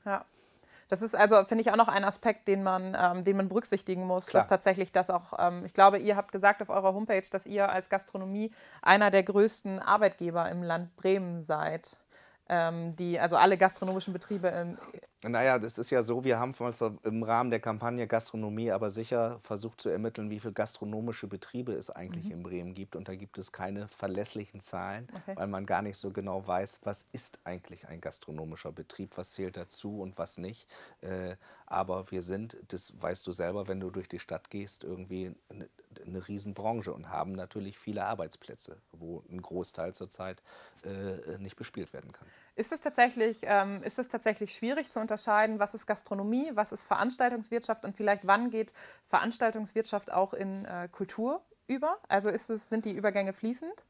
Ja, 0.05 0.24
das 0.88 1.03
ist 1.03 1.14
also, 1.14 1.44
finde 1.44 1.62
ich, 1.62 1.70
auch 1.70 1.77
noch 1.77 1.88
ein 1.88 2.05
Aspekt, 2.05 2.48
den 2.48 2.62
man, 2.62 2.96
ähm, 2.98 3.24
den 3.24 3.37
man 3.37 3.48
berücksichtigen 3.48 4.07
muss, 4.07 4.27
Klar. 4.27 4.40
dass 4.40 4.48
tatsächlich 4.48 4.90
das 4.90 5.11
auch, 5.11 5.35
ähm, 5.38 5.64
ich 5.64 5.74
glaube, 5.74 5.98
ihr 5.98 6.16
habt 6.16 6.33
gesagt 6.33 6.62
auf 6.62 6.70
eurer 6.70 6.94
Homepage, 6.94 7.22
dass 7.31 7.46
ihr 7.46 7.68
als 7.68 7.88
Gastronomie 7.88 8.51
einer 8.83 9.11
der 9.11 9.22
größten 9.22 9.79
Arbeitgeber 9.79 10.51
im 10.51 10.62
Land 10.62 10.96
Bremen 10.96 11.40
seid 11.42 11.96
die, 12.96 13.20
also 13.20 13.37
alle 13.37 13.58
gastronomischen 13.58 14.12
Betriebe. 14.12 14.48
Ähm, 14.48 14.78
naja, 15.22 15.58
das 15.58 15.78
ist 15.78 15.90
ja 15.90 16.02
so, 16.02 16.24
wir 16.24 16.38
haben 16.38 16.54
im 17.02 17.22
Rahmen 17.24 17.50
der 17.50 17.58
Kampagne 17.58 18.06
Gastronomie 18.06 18.70
aber 18.70 18.88
sicher 18.88 19.40
versucht 19.40 19.80
zu 19.80 19.88
ermitteln, 19.88 20.30
wie 20.30 20.38
viele 20.38 20.52
gastronomische 20.52 21.26
Betriebe 21.26 21.72
es 21.72 21.90
eigentlich 21.90 22.26
mhm. 22.26 22.32
in 22.32 22.42
Bremen 22.44 22.74
gibt. 22.74 22.94
Und 22.94 23.08
da 23.08 23.16
gibt 23.16 23.37
es 23.37 23.50
keine 23.50 23.88
verlässlichen 23.88 24.61
Zahlen, 24.61 25.08
okay. 25.12 25.37
weil 25.37 25.48
man 25.48 25.66
gar 25.66 25.82
nicht 25.82 25.98
so 25.98 26.11
genau 26.11 26.46
weiß, 26.46 26.80
was 26.84 27.08
ist 27.12 27.40
eigentlich 27.42 27.88
ein 27.88 28.00
gastronomischer 28.00 28.70
Betrieb, 28.70 29.16
was 29.16 29.32
zählt 29.32 29.56
dazu 29.56 30.00
und 30.00 30.16
was 30.18 30.38
nicht. 30.38 30.68
Äh, 31.00 31.34
aber 31.66 32.11
wir 32.12 32.22
sind, 32.22 32.56
das 32.68 32.94
weißt 33.00 33.26
du 33.26 33.32
selber, 33.32 33.66
wenn 33.66 33.80
du 33.80 33.90
durch 33.90 34.08
die 34.08 34.20
Stadt 34.20 34.50
gehst, 34.50 34.84
irgendwie 34.84 35.34
eine, 36.06 36.26
Riesenbranche 36.26 36.92
und 36.92 37.11
haben 37.11 37.32
natürlich 37.32 37.78
viele 37.78 38.04
Arbeitsplätze, 38.04 38.80
wo 38.92 39.22
ein 39.30 39.40
Großteil 39.40 39.94
zurzeit 39.94 40.42
äh, 40.84 41.38
nicht 41.38 41.56
bespielt 41.56 41.92
werden 41.92 42.12
kann. 42.12 42.26
Ist 42.56 42.72
es, 42.72 42.80
tatsächlich, 42.80 43.40
ähm, 43.42 43.82
ist 43.82 43.98
es 43.98 44.08
tatsächlich 44.08 44.52
schwierig 44.52 44.90
zu 44.90 45.00
unterscheiden, 45.00 45.58
was 45.58 45.74
ist 45.74 45.87
Gastronomie, 45.87 46.50
was 46.54 46.72
ist 46.72 46.84
Veranstaltungswirtschaft 46.84 47.84
und 47.84 47.96
vielleicht 47.96 48.26
wann 48.26 48.50
geht 48.50 48.72
Veranstaltungswirtschaft 49.06 50.12
auch 50.12 50.34
in 50.34 50.64
äh, 50.64 50.88
Kultur 50.90 51.42
über? 51.66 51.98
Also 52.08 52.28
es, 52.28 52.46
sind 52.46 52.84
die 52.84 52.92
Übergänge 52.92 53.32
fließend? 53.32 53.84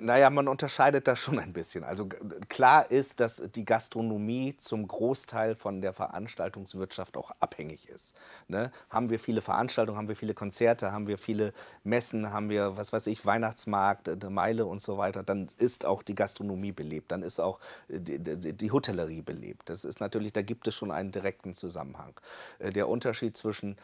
Naja, 0.00 0.30
man 0.30 0.48
unterscheidet 0.48 1.06
da 1.06 1.14
schon 1.14 1.38
ein 1.38 1.52
bisschen. 1.52 1.84
Also 1.84 2.08
klar 2.48 2.90
ist, 2.90 3.20
dass 3.20 3.42
die 3.54 3.64
Gastronomie 3.66 4.56
zum 4.56 4.88
Großteil 4.88 5.54
von 5.54 5.82
der 5.82 5.92
Veranstaltungswirtschaft 5.92 7.16
auch 7.18 7.32
abhängig 7.40 7.88
ist. 7.88 8.16
Ne? 8.48 8.72
Haben 8.88 9.10
wir 9.10 9.18
viele 9.18 9.42
Veranstaltungen, 9.42 9.98
haben 9.98 10.08
wir 10.08 10.16
viele 10.16 10.32
Konzerte, 10.32 10.92
haben 10.92 11.06
wir 11.06 11.18
viele 11.18 11.52
Messen, 11.84 12.32
haben 12.32 12.48
wir, 12.48 12.78
was 12.78 12.92
weiß 12.92 13.08
ich, 13.08 13.26
Weihnachtsmarkt, 13.26 14.08
äh, 14.08 14.30
Meile 14.30 14.64
und 14.64 14.80
so 14.80 14.96
weiter, 14.96 15.22
dann 15.22 15.48
ist 15.58 15.84
auch 15.84 16.02
die 16.02 16.14
Gastronomie 16.14 16.72
belebt, 16.72 17.12
dann 17.12 17.22
ist 17.22 17.38
auch 17.38 17.60
äh, 17.88 18.00
die, 18.00 18.18
die, 18.18 18.54
die 18.54 18.70
Hotellerie 18.72 19.22
belebt. 19.22 19.68
Das 19.68 19.84
ist 19.84 20.00
natürlich, 20.00 20.32
da 20.32 20.42
gibt 20.42 20.66
es 20.66 20.74
schon 20.74 20.90
einen 20.90 21.12
direkten 21.12 21.52
Zusammenhang. 21.54 22.18
Äh, 22.58 22.72
der 22.72 22.88
Unterschied 22.88 23.36
zwischen 23.36 23.76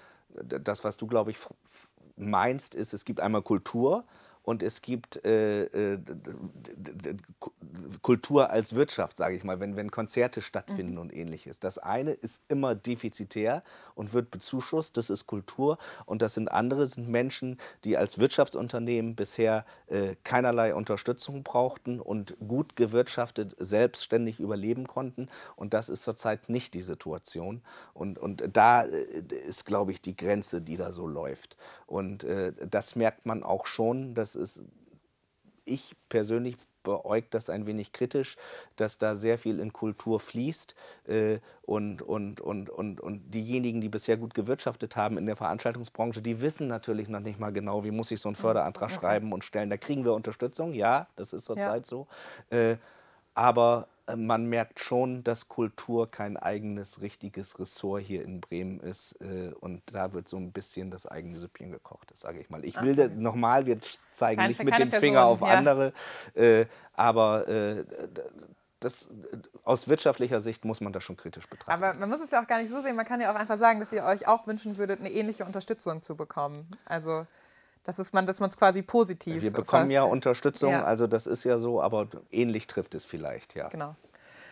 das, 0.42 0.84
was 0.84 0.96
du, 0.96 1.06
glaube 1.06 1.30
ich, 1.30 1.38
meinst, 2.16 2.74
ist, 2.74 2.92
es 2.94 3.04
gibt 3.04 3.20
einmal 3.20 3.42
Kultur, 3.42 4.04
und 4.46 4.62
es 4.62 4.80
gibt 4.80 5.24
äh, 5.24 5.64
äh, 5.64 5.98
Kultur 8.00 8.48
als 8.50 8.76
Wirtschaft, 8.76 9.16
sage 9.16 9.34
ich 9.34 9.42
mal, 9.42 9.58
wenn, 9.58 9.74
wenn 9.74 9.90
Konzerte 9.90 10.40
stattfinden 10.40 10.92
mhm. 10.92 11.00
und 11.00 11.16
ähnliches. 11.16 11.58
Das 11.58 11.78
eine 11.78 12.12
ist 12.12 12.44
immer 12.48 12.76
defizitär 12.76 13.64
und 13.96 14.12
wird 14.12 14.30
bezuschusst, 14.30 14.96
das 14.98 15.10
ist 15.10 15.26
Kultur. 15.26 15.78
Und 16.04 16.22
das 16.22 16.34
sind 16.34 16.48
andere, 16.48 16.86
sind 16.86 17.08
Menschen, 17.08 17.58
die 17.82 17.96
als 17.96 18.18
Wirtschaftsunternehmen 18.20 19.16
bisher 19.16 19.66
äh, 19.88 20.14
keinerlei 20.22 20.76
Unterstützung 20.76 21.42
brauchten 21.42 21.98
und 21.98 22.36
gut 22.46 22.76
gewirtschaftet 22.76 23.56
selbstständig 23.58 24.38
überleben 24.38 24.86
konnten. 24.86 25.28
Und 25.56 25.74
das 25.74 25.88
ist 25.88 26.04
zurzeit 26.04 26.48
nicht 26.48 26.74
die 26.74 26.82
Situation. 26.82 27.62
Und, 27.94 28.16
und 28.16 28.44
da 28.52 28.84
äh, 28.84 29.22
ist, 29.48 29.66
glaube 29.66 29.90
ich, 29.90 30.00
die 30.00 30.16
Grenze, 30.16 30.62
die 30.62 30.76
da 30.76 30.92
so 30.92 31.08
läuft. 31.08 31.56
Und 31.88 32.22
äh, 32.22 32.52
das 32.70 32.94
merkt 32.94 33.26
man 33.26 33.42
auch 33.42 33.66
schon, 33.66 34.14
dass 34.14 34.35
ist, 34.36 34.62
ich 35.66 35.96
persönlich 36.08 36.56
beäugt 36.84 37.34
das 37.34 37.50
ein 37.50 37.66
wenig 37.66 37.92
kritisch, 37.92 38.36
dass 38.76 38.98
da 38.98 39.16
sehr 39.16 39.38
viel 39.38 39.58
in 39.58 39.72
Kultur 39.72 40.20
fließt 40.20 40.76
äh, 41.08 41.40
und, 41.62 42.00
und, 42.00 42.40
und, 42.40 42.70
und, 42.70 43.00
und 43.00 43.30
diejenigen, 43.32 43.80
die 43.80 43.88
bisher 43.88 44.16
gut 44.16 44.34
gewirtschaftet 44.34 44.94
haben 44.94 45.18
in 45.18 45.26
der 45.26 45.34
Veranstaltungsbranche, 45.34 46.22
die 46.22 46.40
wissen 46.40 46.68
natürlich 46.68 47.08
noch 47.08 47.20
nicht 47.20 47.40
mal 47.40 47.52
genau, 47.52 47.82
wie 47.82 47.90
muss 47.90 48.12
ich 48.12 48.20
so 48.20 48.28
einen 48.28 48.36
Förderantrag 48.36 48.90
okay. 48.90 49.00
schreiben 49.00 49.32
und 49.32 49.44
stellen. 49.44 49.68
Da 49.68 49.76
kriegen 49.76 50.04
wir 50.04 50.14
Unterstützung, 50.14 50.72
ja, 50.72 51.08
das 51.16 51.32
ist 51.32 51.44
zurzeit 51.44 51.82
ja. 51.82 51.84
so. 51.84 52.06
Äh, 52.50 52.76
aber 53.34 53.88
man 54.14 54.46
merkt 54.46 54.80
schon, 54.80 55.24
dass 55.24 55.48
Kultur 55.48 56.10
kein 56.10 56.36
eigenes 56.36 57.00
richtiges 57.00 57.58
Ressort 57.58 58.02
hier 58.02 58.22
in 58.22 58.40
Bremen 58.40 58.78
ist. 58.80 59.20
Äh, 59.20 59.52
und 59.58 59.82
da 59.92 60.12
wird 60.12 60.28
so 60.28 60.36
ein 60.36 60.52
bisschen 60.52 60.90
das 60.90 61.06
eigene 61.06 61.34
Süppchen 61.34 61.72
gekocht, 61.72 62.16
sage 62.16 62.40
ich 62.40 62.50
mal. 62.50 62.64
Ich 62.64 62.80
will 62.80 62.92
okay. 62.92 63.10
nochmal, 63.16 63.66
wir 63.66 63.78
zeigen 64.12 64.40
Kein, 64.40 64.48
nicht 64.48 64.62
mit 64.62 64.78
dem 64.78 64.90
Person, 64.90 65.00
Finger 65.00 65.24
auf 65.24 65.40
ja. 65.40 65.48
andere, 65.48 65.92
äh, 66.34 66.66
aber 66.92 67.48
äh, 67.48 67.84
das, 68.80 69.10
aus 69.64 69.88
wirtschaftlicher 69.88 70.40
Sicht 70.40 70.64
muss 70.64 70.80
man 70.80 70.92
das 70.92 71.02
schon 71.02 71.16
kritisch 71.16 71.48
betrachten. 71.48 71.72
Aber 71.72 71.98
man 71.98 72.08
muss 72.08 72.20
es 72.20 72.30
ja 72.30 72.42
auch 72.42 72.46
gar 72.46 72.58
nicht 72.58 72.70
so 72.70 72.82
sehen. 72.82 72.94
Man 72.94 73.06
kann 73.06 73.20
ja 73.20 73.32
auch 73.32 73.36
einfach 73.36 73.58
sagen, 73.58 73.80
dass 73.80 73.90
ihr 73.92 74.04
euch 74.04 74.28
auch 74.28 74.46
wünschen 74.46 74.76
würdet, 74.78 75.00
eine 75.00 75.10
ähnliche 75.10 75.44
Unterstützung 75.44 76.02
zu 76.02 76.14
bekommen. 76.14 76.70
Also 76.84 77.26
das 77.86 78.00
ist 78.00 78.12
man, 78.12 78.26
dass 78.26 78.40
man 78.40 78.50
es 78.50 78.56
quasi 78.56 78.82
positiv. 78.82 79.42
Wir 79.42 79.52
bekommen 79.52 79.84
fasst. 79.84 79.92
ja 79.92 80.02
Unterstützung, 80.02 80.72
ja. 80.72 80.84
also 80.84 81.06
das 81.06 81.28
ist 81.28 81.44
ja 81.44 81.58
so, 81.58 81.80
aber 81.80 82.08
ähnlich 82.32 82.66
trifft 82.66 82.96
es 82.96 83.04
vielleicht, 83.04 83.54
ja. 83.54 83.68
Genau. 83.68 83.94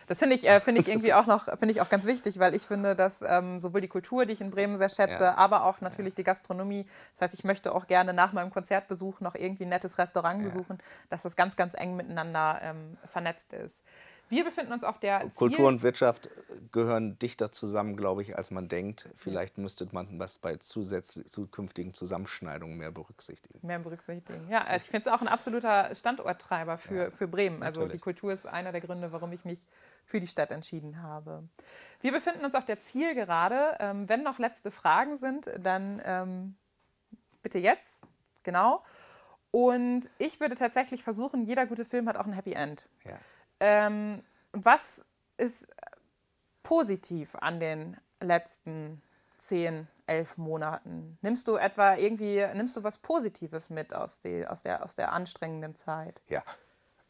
Das 0.07 0.19
finde 0.19 0.35
ich, 0.35 0.47
äh, 0.47 0.61
find 0.61 0.79
ich 0.79 0.87
irgendwie 0.89 1.13
auch 1.13 1.25
noch 1.25 1.47
ich 1.61 1.81
auch 1.81 1.89
ganz 1.89 2.05
wichtig, 2.05 2.39
weil 2.39 2.55
ich 2.55 2.61
finde, 2.61 2.95
dass 2.95 3.21
ähm, 3.21 3.59
sowohl 3.59 3.81
die 3.81 3.89
Kultur, 3.89 4.25
die 4.25 4.33
ich 4.33 4.41
in 4.41 4.51
Bremen 4.51 4.77
sehr 4.77 4.87
schätze, 4.87 5.23
ja. 5.23 5.35
aber 5.35 5.65
auch 5.65 5.81
natürlich 5.81 6.13
ja. 6.13 6.17
die 6.17 6.23
Gastronomie. 6.23 6.85
Das 7.11 7.23
heißt, 7.23 7.33
ich 7.33 7.43
möchte 7.43 7.75
auch 7.75 7.87
gerne 7.87 8.13
nach 8.13 8.31
meinem 8.31 8.51
Konzertbesuch 8.51 9.19
noch 9.19 9.35
irgendwie 9.35 9.65
ein 9.65 9.69
nettes 9.69 9.97
Restaurant 9.97 10.41
ja. 10.41 10.49
besuchen, 10.49 10.77
dass 11.09 11.23
das 11.23 11.35
ganz, 11.35 11.57
ganz 11.57 11.73
eng 11.73 11.97
miteinander 11.97 12.59
ähm, 12.63 12.97
vernetzt 13.05 13.51
ist. 13.51 13.81
Wir 14.29 14.43
befinden 14.43 14.73
uns 14.73 14.83
auf 14.83 14.99
der 14.99 15.19
Kultur 15.29 15.57
Ziel 15.57 15.65
und 15.65 15.83
Wirtschaft 15.83 16.29
gehören 16.71 17.19
dichter 17.19 17.51
zusammen, 17.51 17.95
glaube 17.95 18.21
ich, 18.21 18.35
als 18.37 18.49
man 18.49 18.67
denkt. 18.67 19.09
Vielleicht 19.15 19.57
müsste 19.57 19.87
man 19.91 20.17
das 20.17 20.37
bei 20.37 20.57
zukünftigen 20.57 21.93
Zusammenschneidungen 21.93 22.77
mehr 22.77 22.91
berücksichtigen. 22.91 23.65
Mehr 23.65 23.79
berücksichtigen. 23.79 24.49
Ja, 24.49 24.63
also 24.63 24.83
ich 24.83 24.89
finde 24.89 25.09
es 25.09 25.15
auch 25.15 25.21
ein 25.21 25.27
absoluter 25.27 25.93
Standorttreiber 25.95 26.77
für, 26.77 26.95
ja, 26.95 27.11
für 27.11 27.27
Bremen. 27.27 27.61
Also 27.61 27.81
natürlich. 27.81 28.01
die 28.01 28.03
Kultur 28.03 28.33
ist 28.33 28.47
einer 28.47 28.71
der 28.71 28.81
Gründe, 28.81 29.11
warum 29.11 29.31
ich 29.31 29.45
mich 29.45 29.65
für 30.05 30.19
die 30.19 30.27
Stadt 30.27 30.51
entschieden 30.51 31.01
habe. 31.01 31.43
Wir 32.01 32.11
befinden 32.11 32.45
uns 32.45 32.55
auf 32.55 32.65
der 32.65 32.81
Zielgerade. 32.81 33.77
Ähm, 33.79 34.09
wenn 34.09 34.23
noch 34.23 34.39
letzte 34.39 34.71
Fragen 34.71 35.17
sind, 35.17 35.49
dann 35.59 36.01
ähm, 36.03 36.55
bitte 37.43 37.59
jetzt. 37.59 38.01
Genau. 38.43 38.83
Und 39.51 40.09
ich 40.17 40.39
würde 40.39 40.55
tatsächlich 40.55 41.03
versuchen, 41.03 41.45
jeder 41.45 41.65
gute 41.65 41.85
Film 41.85 42.09
hat 42.09 42.17
auch 42.17 42.25
ein 42.25 42.33
Happy 42.33 42.53
End. 42.53 42.85
Ja. 43.05 43.17
Ähm, 43.59 44.23
was 44.51 45.03
ist 45.37 45.67
positiv 46.63 47.35
an 47.35 47.59
den 47.59 47.97
letzten 48.19 49.01
zehn, 49.37 49.87
elf 50.07 50.37
Monaten? 50.37 51.17
Nimmst 51.21 51.47
du 51.47 51.55
etwa 51.55 51.95
irgendwie, 51.95 52.45
nimmst 52.53 52.75
du 52.77 52.83
was 52.83 52.97
Positives 52.97 53.69
mit 53.69 53.93
aus, 53.93 54.19
die, 54.19 54.45
aus, 54.47 54.63
der, 54.63 54.83
aus 54.83 54.95
der 54.95 55.11
anstrengenden 55.11 55.75
Zeit? 55.75 56.21
Ja, 56.29 56.43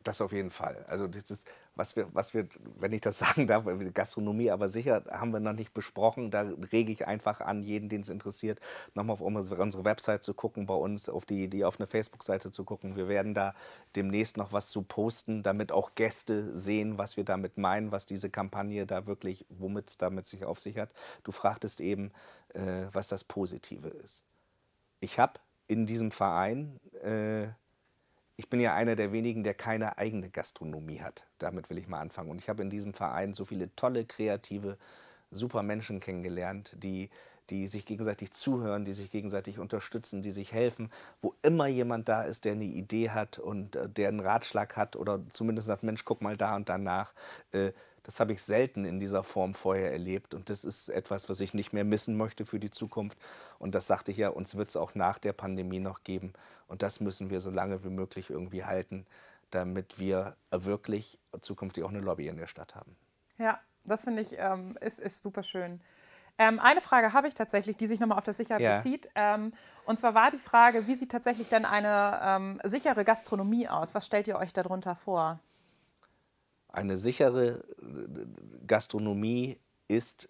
das 0.03 0.21
auf 0.21 0.31
jeden 0.31 0.51
Fall. 0.51 0.85
Also 0.87 1.07
das 1.07 1.29
ist, 1.31 1.49
was 1.75 1.95
wir, 1.95 2.07
was 2.13 2.33
wir, 2.33 2.47
wenn 2.79 2.93
ich 2.93 3.01
das 3.01 3.19
sagen 3.19 3.47
darf, 3.47 3.65
Gastronomie, 3.93 4.51
aber 4.51 4.69
sicher 4.69 5.03
haben 5.11 5.31
wir 5.31 5.39
noch 5.39 5.53
nicht 5.53 5.73
besprochen. 5.73 6.31
Da 6.31 6.41
rege 6.71 6.91
ich 6.91 7.07
einfach 7.07 7.41
an, 7.41 7.63
jeden, 7.63 7.89
den 7.89 8.01
es 8.01 8.09
interessiert, 8.09 8.59
nochmal 8.93 9.13
auf 9.15 9.21
unsere, 9.21 9.85
Website 9.85 10.23
zu 10.23 10.33
gucken, 10.33 10.65
bei 10.65 10.73
uns 10.73 11.09
auf 11.09 11.25
die, 11.25 11.47
die 11.49 11.65
auf 11.65 11.79
eine 11.79 11.87
Facebook-Seite 11.87 12.51
zu 12.51 12.63
gucken. 12.63 12.95
Wir 12.95 13.07
werden 13.07 13.33
da 13.33 13.53
demnächst 13.95 14.37
noch 14.37 14.53
was 14.53 14.69
zu 14.69 14.81
posten, 14.81 15.43
damit 15.43 15.71
auch 15.71 15.95
Gäste 15.95 16.55
sehen, 16.57 16.97
was 16.97 17.17
wir 17.17 17.23
damit 17.23 17.57
meinen, 17.57 17.91
was 17.91 18.05
diese 18.05 18.29
Kampagne 18.29 18.85
da 18.85 19.05
wirklich, 19.05 19.45
womit 19.49 19.89
es 19.89 19.97
damit 19.97 20.25
sich 20.25 20.45
auf 20.45 20.59
sich 20.59 20.77
hat. 20.77 20.93
Du 21.23 21.31
fragtest 21.31 21.81
eben, 21.81 22.11
äh, 22.53 22.85
was 22.93 23.09
das 23.09 23.23
Positive 23.23 23.89
ist. 23.89 24.23
Ich 24.99 25.19
habe 25.19 25.39
in 25.67 25.85
diesem 25.85 26.11
Verein 26.11 26.79
äh, 27.03 27.47
ich 28.37 28.49
bin 28.49 28.59
ja 28.59 28.73
einer 28.73 28.95
der 28.95 29.11
wenigen, 29.11 29.43
der 29.43 29.53
keine 29.53 29.97
eigene 29.97 30.29
Gastronomie 30.29 31.01
hat. 31.01 31.25
Damit 31.39 31.69
will 31.69 31.77
ich 31.77 31.87
mal 31.87 31.99
anfangen. 31.99 32.29
Und 32.29 32.39
ich 32.39 32.49
habe 32.49 32.63
in 32.63 32.69
diesem 32.69 32.93
Verein 32.93 33.33
so 33.33 33.45
viele 33.45 33.73
tolle, 33.75 34.05
kreative, 34.05 34.77
super 35.31 35.63
Menschen 35.63 35.99
kennengelernt, 35.99 36.75
die, 36.83 37.09
die 37.49 37.67
sich 37.67 37.85
gegenseitig 37.85 38.31
zuhören, 38.31 38.83
die 38.83 38.93
sich 38.93 39.09
gegenseitig 39.09 39.59
unterstützen, 39.59 40.21
die 40.21 40.31
sich 40.31 40.51
helfen. 40.51 40.91
Wo 41.21 41.35
immer 41.43 41.67
jemand 41.67 42.09
da 42.09 42.23
ist, 42.23 42.45
der 42.45 42.53
eine 42.53 42.65
Idee 42.65 43.11
hat 43.11 43.39
und 43.39 43.75
äh, 43.75 43.87
der 43.87 44.09
einen 44.09 44.19
Ratschlag 44.19 44.75
hat 44.75 44.95
oder 44.95 45.21
zumindest 45.31 45.67
sagt, 45.67 45.83
Mensch, 45.83 46.03
guck 46.03 46.21
mal 46.21 46.35
da 46.35 46.55
und 46.55 46.67
danach. 46.67 47.13
Äh, 47.51 47.71
das 48.05 48.19
habe 48.19 48.33
ich 48.33 48.43
selten 48.43 48.85
in 48.85 48.99
dieser 48.99 49.23
Form 49.23 49.55
vorher 49.55 49.91
erlebt 49.91 50.35
und 50.35 50.49
das 50.49 50.63
ist 50.63 50.89
etwas, 50.89 51.27
was 51.27 51.39
ich 51.39 51.55
nicht 51.55 51.73
mehr 51.73 51.83
missen 51.83 52.15
möchte 52.15 52.45
für 52.45 52.59
die 52.59 52.69
Zukunft. 52.69 53.17
Und 53.57 53.73
das 53.73 53.87
sagte 53.87 54.11
ich 54.11 54.17
ja, 54.17 54.29
uns 54.29 54.55
wird 54.55 54.69
es 54.69 54.75
auch 54.75 54.93
nach 54.93 55.17
der 55.17 55.33
Pandemie 55.33 55.79
noch 55.79 56.03
geben 56.03 56.33
und 56.67 56.83
das 56.83 56.99
müssen 56.99 57.31
wir 57.31 57.41
so 57.41 57.49
lange 57.49 57.83
wie 57.83 57.89
möglich 57.89 58.29
irgendwie 58.29 58.63
halten, 58.63 59.07
damit 59.49 59.99
wir 59.99 60.35
wirklich 60.51 61.17
zukünftig 61.41 61.83
auch 61.83 61.89
eine 61.89 61.99
Lobby 61.99 62.27
in 62.27 62.37
der 62.37 62.47
Stadt 62.47 62.75
haben. 62.75 62.95
Ja, 63.39 63.59
das 63.85 64.03
finde 64.03 64.21
ich 64.21 64.35
ähm, 64.37 64.77
ist, 64.81 64.99
ist 64.99 65.23
super 65.23 65.41
schön. 65.41 65.81
Ähm, 66.37 66.59
eine 66.59 66.81
Frage 66.81 67.13
habe 67.13 67.27
ich 67.27 67.33
tatsächlich, 67.33 67.75
die 67.77 67.87
sich 67.87 67.99
nochmal 67.99 68.19
auf 68.19 68.23
das 68.23 68.37
Sicherheit 68.37 68.61
ja. 68.61 68.75
bezieht. 68.77 69.07
Ähm, 69.15 69.53
und 69.85 69.99
zwar 69.99 70.13
war 70.13 70.29
die 70.29 70.37
Frage, 70.37 70.85
wie 70.85 70.95
sieht 70.95 71.11
tatsächlich 71.11 71.49
denn 71.49 71.65
eine 71.65 72.19
ähm, 72.21 72.59
sichere 72.63 73.03
Gastronomie 73.03 73.67
aus? 73.67 73.95
Was 73.95 74.05
stellt 74.05 74.27
ihr 74.27 74.37
euch 74.37 74.53
darunter 74.53 74.95
vor? 74.95 75.39
Eine 76.75 76.97
sichere 76.97 77.63
Gastronomie 78.67 79.57
ist 79.87 80.29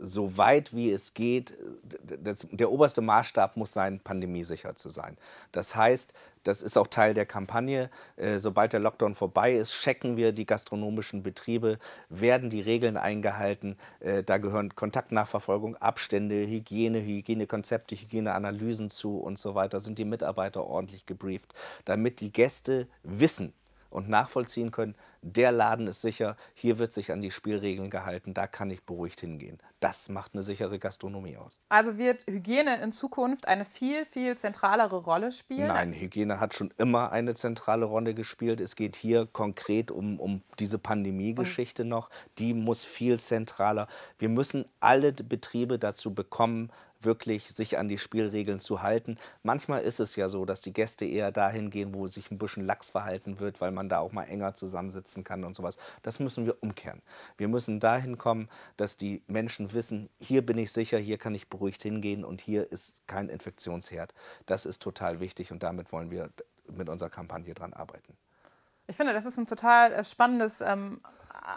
so 0.00 0.36
weit 0.36 0.74
wie 0.74 0.90
es 0.90 1.14
geht, 1.14 1.56
das, 2.02 2.46
der 2.50 2.70
oberste 2.70 3.00
Maßstab 3.00 3.56
muss 3.56 3.72
sein, 3.72 4.00
pandemiesicher 4.00 4.76
zu 4.76 4.88
sein. 4.88 5.16
Das 5.52 5.74
heißt, 5.74 6.14
das 6.44 6.62
ist 6.62 6.78
auch 6.78 6.86
Teil 6.86 7.14
der 7.14 7.26
Kampagne. 7.26 7.90
Äh, 8.16 8.38
sobald 8.38 8.72
der 8.72 8.80
Lockdown 8.80 9.14
vorbei 9.14 9.54
ist, 9.54 9.72
checken 9.72 10.16
wir 10.16 10.32
die 10.32 10.46
gastronomischen 10.46 11.22
Betriebe, 11.22 11.78
werden 12.08 12.48
die 12.48 12.60
Regeln 12.60 12.96
eingehalten. 12.96 13.76
Äh, 14.00 14.22
da 14.22 14.38
gehören 14.38 14.74
Kontaktnachverfolgung, 14.74 15.76
Abstände, 15.76 16.46
Hygiene, 16.46 17.00
Hygienekonzepte, 17.00 17.96
Hygieneanalysen 17.96 18.90
zu 18.90 19.18
und 19.18 19.38
so 19.38 19.54
weiter. 19.54 19.80
Sind 19.80 19.98
die 19.98 20.04
Mitarbeiter 20.04 20.64
ordentlich 20.64 21.06
gebrieft, 21.06 21.54
damit 21.84 22.20
die 22.20 22.32
Gäste 22.32 22.86
wissen, 23.02 23.52
und 23.90 24.08
nachvollziehen 24.08 24.70
können, 24.70 24.94
der 25.22 25.50
Laden 25.50 25.86
ist 25.88 26.00
sicher, 26.00 26.36
hier 26.54 26.78
wird 26.78 26.92
sich 26.92 27.10
an 27.10 27.20
die 27.20 27.30
Spielregeln 27.30 27.90
gehalten, 27.90 28.34
da 28.34 28.46
kann 28.46 28.70
ich 28.70 28.84
beruhigt 28.84 29.20
hingehen. 29.20 29.58
Das 29.80 30.08
macht 30.08 30.34
eine 30.34 30.42
sichere 30.42 30.78
Gastronomie 30.78 31.36
aus. 31.36 31.60
Also 31.68 31.98
wird 31.98 32.24
Hygiene 32.26 32.80
in 32.82 32.92
Zukunft 32.92 33.48
eine 33.48 33.64
viel, 33.64 34.04
viel 34.04 34.36
zentralere 34.36 34.96
Rolle 34.96 35.32
spielen? 35.32 35.68
Nein, 35.68 35.92
Hygiene 35.92 36.40
hat 36.40 36.54
schon 36.54 36.72
immer 36.78 37.12
eine 37.12 37.34
zentrale 37.34 37.84
Rolle 37.84 38.14
gespielt. 38.14 38.60
Es 38.60 38.76
geht 38.76 38.96
hier 38.96 39.26
konkret 39.26 39.90
um, 39.90 40.20
um 40.20 40.42
diese 40.58 40.78
Pandemie-Geschichte 40.78 41.84
noch. 41.84 42.10
Die 42.38 42.54
muss 42.54 42.84
viel 42.84 43.18
zentraler. 43.18 43.86
Wir 44.18 44.28
müssen 44.28 44.66
alle 44.80 45.12
Betriebe 45.12 45.78
dazu 45.78 46.14
bekommen, 46.14 46.70
wirklich 47.00 47.48
sich 47.48 47.78
an 47.78 47.88
die 47.88 47.98
Spielregeln 47.98 48.60
zu 48.60 48.82
halten. 48.82 49.18
Manchmal 49.42 49.82
ist 49.82 50.00
es 50.00 50.16
ja 50.16 50.28
so, 50.28 50.44
dass 50.44 50.60
die 50.60 50.72
Gäste 50.72 51.04
eher 51.04 51.32
dahin 51.32 51.70
gehen, 51.70 51.94
wo 51.94 52.06
sich 52.06 52.30
ein 52.30 52.38
bisschen 52.38 52.64
lax 52.64 52.90
verhalten 52.90 53.38
wird, 53.40 53.60
weil 53.60 53.70
man 53.70 53.88
da 53.88 53.98
auch 53.98 54.12
mal 54.12 54.24
enger 54.24 54.54
zusammensitzen 54.54 55.24
kann 55.24 55.44
und 55.44 55.54
sowas. 55.54 55.78
Das 56.02 56.18
müssen 56.18 56.46
wir 56.46 56.62
umkehren. 56.62 57.02
Wir 57.36 57.48
müssen 57.48 57.80
dahin 57.80 58.18
kommen, 58.18 58.48
dass 58.76 58.96
die 58.96 59.22
Menschen 59.26 59.72
wissen, 59.72 60.08
hier 60.18 60.44
bin 60.44 60.58
ich 60.58 60.72
sicher, 60.72 60.98
hier 60.98 61.18
kann 61.18 61.34
ich 61.34 61.48
beruhigt 61.48 61.82
hingehen 61.82 62.24
und 62.24 62.40
hier 62.40 62.70
ist 62.70 63.06
kein 63.06 63.28
Infektionsherd. 63.28 64.14
Das 64.46 64.66
ist 64.66 64.82
total 64.82 65.20
wichtig 65.20 65.52
und 65.52 65.62
damit 65.62 65.92
wollen 65.92 66.10
wir 66.10 66.30
mit 66.70 66.88
unserer 66.88 67.10
Kampagne 67.10 67.54
dran 67.54 67.72
arbeiten. 67.72 68.16
Ich 68.86 68.96
finde, 68.96 69.12
das 69.12 69.26
ist 69.26 69.38
ein 69.38 69.46
total 69.46 69.92
äh, 69.92 70.04
spannendes 70.04 70.60
ähm, 70.60 71.00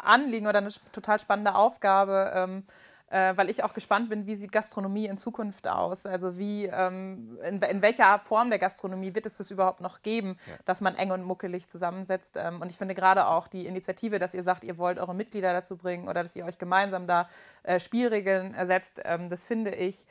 Anliegen 0.03 0.47
oder 0.47 0.59
eine 0.59 0.71
total 0.91 1.19
spannende 1.19 1.55
Aufgabe. 1.55 2.31
Ähm, 2.35 2.63
äh, 3.11 3.35
weil 3.35 3.49
ich 3.49 3.63
auch 3.63 3.73
gespannt 3.73 4.09
bin, 4.09 4.25
wie 4.25 4.35
sieht 4.35 4.51
Gastronomie 4.51 5.05
in 5.05 5.17
Zukunft 5.17 5.67
aus? 5.67 6.05
Also 6.05 6.37
wie, 6.37 6.65
ähm, 6.65 7.37
in, 7.43 7.61
in, 7.61 7.81
welcher 7.81 8.19
Form 8.19 8.49
der 8.49 8.57
Gastronomie 8.57 9.13
wird 9.13 9.25
es 9.25 9.35
das 9.35 9.51
überhaupt 9.51 9.81
noch 9.81 10.01
geben, 10.01 10.37
ja. 10.47 10.53
dass 10.65 10.79
man 10.79 10.95
eng 10.95 11.11
und 11.11 11.23
muckelig 11.23 11.67
zusammensetzt? 11.67 12.37
Ähm, 12.37 12.61
und 12.61 12.69
ich 12.69 12.77
finde 12.77 12.95
gerade 12.95 13.27
auch 13.27 13.47
die 13.47 13.65
Initiative, 13.65 14.17
dass 14.17 14.33
ihr 14.33 14.43
sagt, 14.43 14.63
ihr 14.63 14.77
wollt 14.77 14.97
eure 14.97 15.13
Mitglieder 15.13 15.51
dazu 15.51 15.75
bringen 15.75 16.07
oder 16.07 16.23
dass 16.23 16.35
ihr 16.35 16.45
euch 16.45 16.57
gemeinsam 16.57 17.05
da 17.05 17.27
äh, 17.63 17.79
Spielregeln 17.79 18.53
ersetzt, 18.53 19.01
ähm, 19.03 19.29
das 19.29 19.43
finde 19.43 19.75
ich 19.75 20.05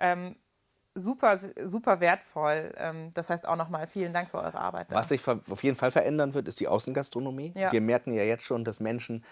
ähm, 0.00 0.34
super, 0.94 1.38
super 1.38 2.00
wertvoll. 2.00 2.72
Ähm, 2.76 3.12
das 3.14 3.30
heißt 3.30 3.46
auch 3.46 3.56
nochmal 3.56 3.86
vielen 3.86 4.12
Dank 4.12 4.28
für 4.28 4.38
eure 4.38 4.58
Arbeit. 4.58 4.88
Was 4.90 5.08
sich 5.08 5.26
auf 5.26 5.62
jeden 5.62 5.76
Fall 5.76 5.90
verändern 5.90 6.34
wird, 6.34 6.48
ist 6.48 6.58
die 6.58 6.66
Außengastronomie. 6.66 7.52
Ja. 7.54 7.70
Wir 7.70 7.80
merken 7.80 8.12
ja 8.12 8.22
jetzt 8.22 8.44
schon, 8.44 8.64
dass 8.64 8.80
Menschen 8.80 9.24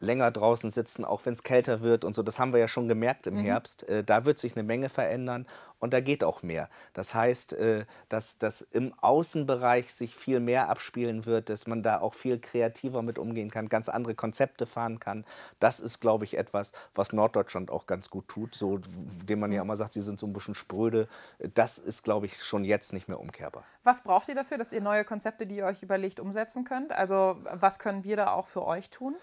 länger 0.00 0.30
draußen 0.30 0.70
sitzen, 0.70 1.04
auch 1.04 1.24
wenn 1.24 1.32
es 1.32 1.42
kälter 1.42 1.80
wird 1.80 2.04
und 2.04 2.14
so. 2.14 2.22
Das 2.22 2.38
haben 2.38 2.52
wir 2.52 2.60
ja 2.60 2.68
schon 2.68 2.88
gemerkt 2.88 3.26
im 3.26 3.34
mhm. 3.34 3.40
Herbst. 3.40 3.88
Äh, 3.88 4.04
da 4.04 4.24
wird 4.24 4.38
sich 4.38 4.54
eine 4.56 4.62
Menge 4.62 4.88
verändern 4.88 5.46
und 5.80 5.92
da 5.92 6.00
geht 6.00 6.24
auch 6.24 6.42
mehr. 6.42 6.68
Das 6.92 7.14
heißt, 7.14 7.52
äh, 7.54 7.84
dass, 8.08 8.38
dass 8.38 8.62
im 8.62 8.94
Außenbereich 9.00 9.92
sich 9.92 10.14
viel 10.14 10.40
mehr 10.40 10.68
abspielen 10.68 11.26
wird, 11.26 11.50
dass 11.50 11.66
man 11.66 11.82
da 11.82 12.00
auch 12.00 12.14
viel 12.14 12.38
kreativer 12.38 13.02
mit 13.02 13.18
umgehen 13.18 13.50
kann, 13.50 13.68
ganz 13.68 13.88
andere 13.88 14.14
Konzepte 14.14 14.66
fahren 14.66 15.00
kann. 15.00 15.24
Das 15.60 15.80
ist, 15.80 16.00
glaube 16.00 16.24
ich, 16.24 16.36
etwas, 16.36 16.72
was 16.94 17.12
Norddeutschland 17.12 17.70
auch 17.70 17.86
ganz 17.86 18.10
gut 18.10 18.28
tut, 18.28 18.54
so, 18.54 18.80
dem 19.28 19.40
man 19.40 19.52
ja 19.52 19.62
immer 19.62 19.76
sagt, 19.76 19.94
sie 19.94 20.02
sind 20.02 20.18
so 20.18 20.26
ein 20.26 20.32
bisschen 20.32 20.54
spröde. 20.54 21.08
Das 21.54 21.78
ist, 21.78 22.02
glaube 22.02 22.26
ich, 22.26 22.42
schon 22.42 22.64
jetzt 22.64 22.92
nicht 22.92 23.08
mehr 23.08 23.20
umkehrbar. 23.20 23.64
Was 23.84 24.02
braucht 24.02 24.28
ihr 24.28 24.34
dafür, 24.34 24.58
dass 24.58 24.72
ihr 24.72 24.80
neue 24.80 25.04
Konzepte, 25.04 25.46
die 25.46 25.56
ihr 25.56 25.64
euch 25.64 25.82
überlegt, 25.82 26.20
umsetzen 26.20 26.64
könnt? 26.64 26.92
Also 26.92 27.38
was 27.52 27.78
können 27.78 28.04
wir 28.04 28.16
da 28.16 28.32
auch 28.32 28.46
für 28.46 28.64
euch 28.64 28.90
tun? 28.90 29.16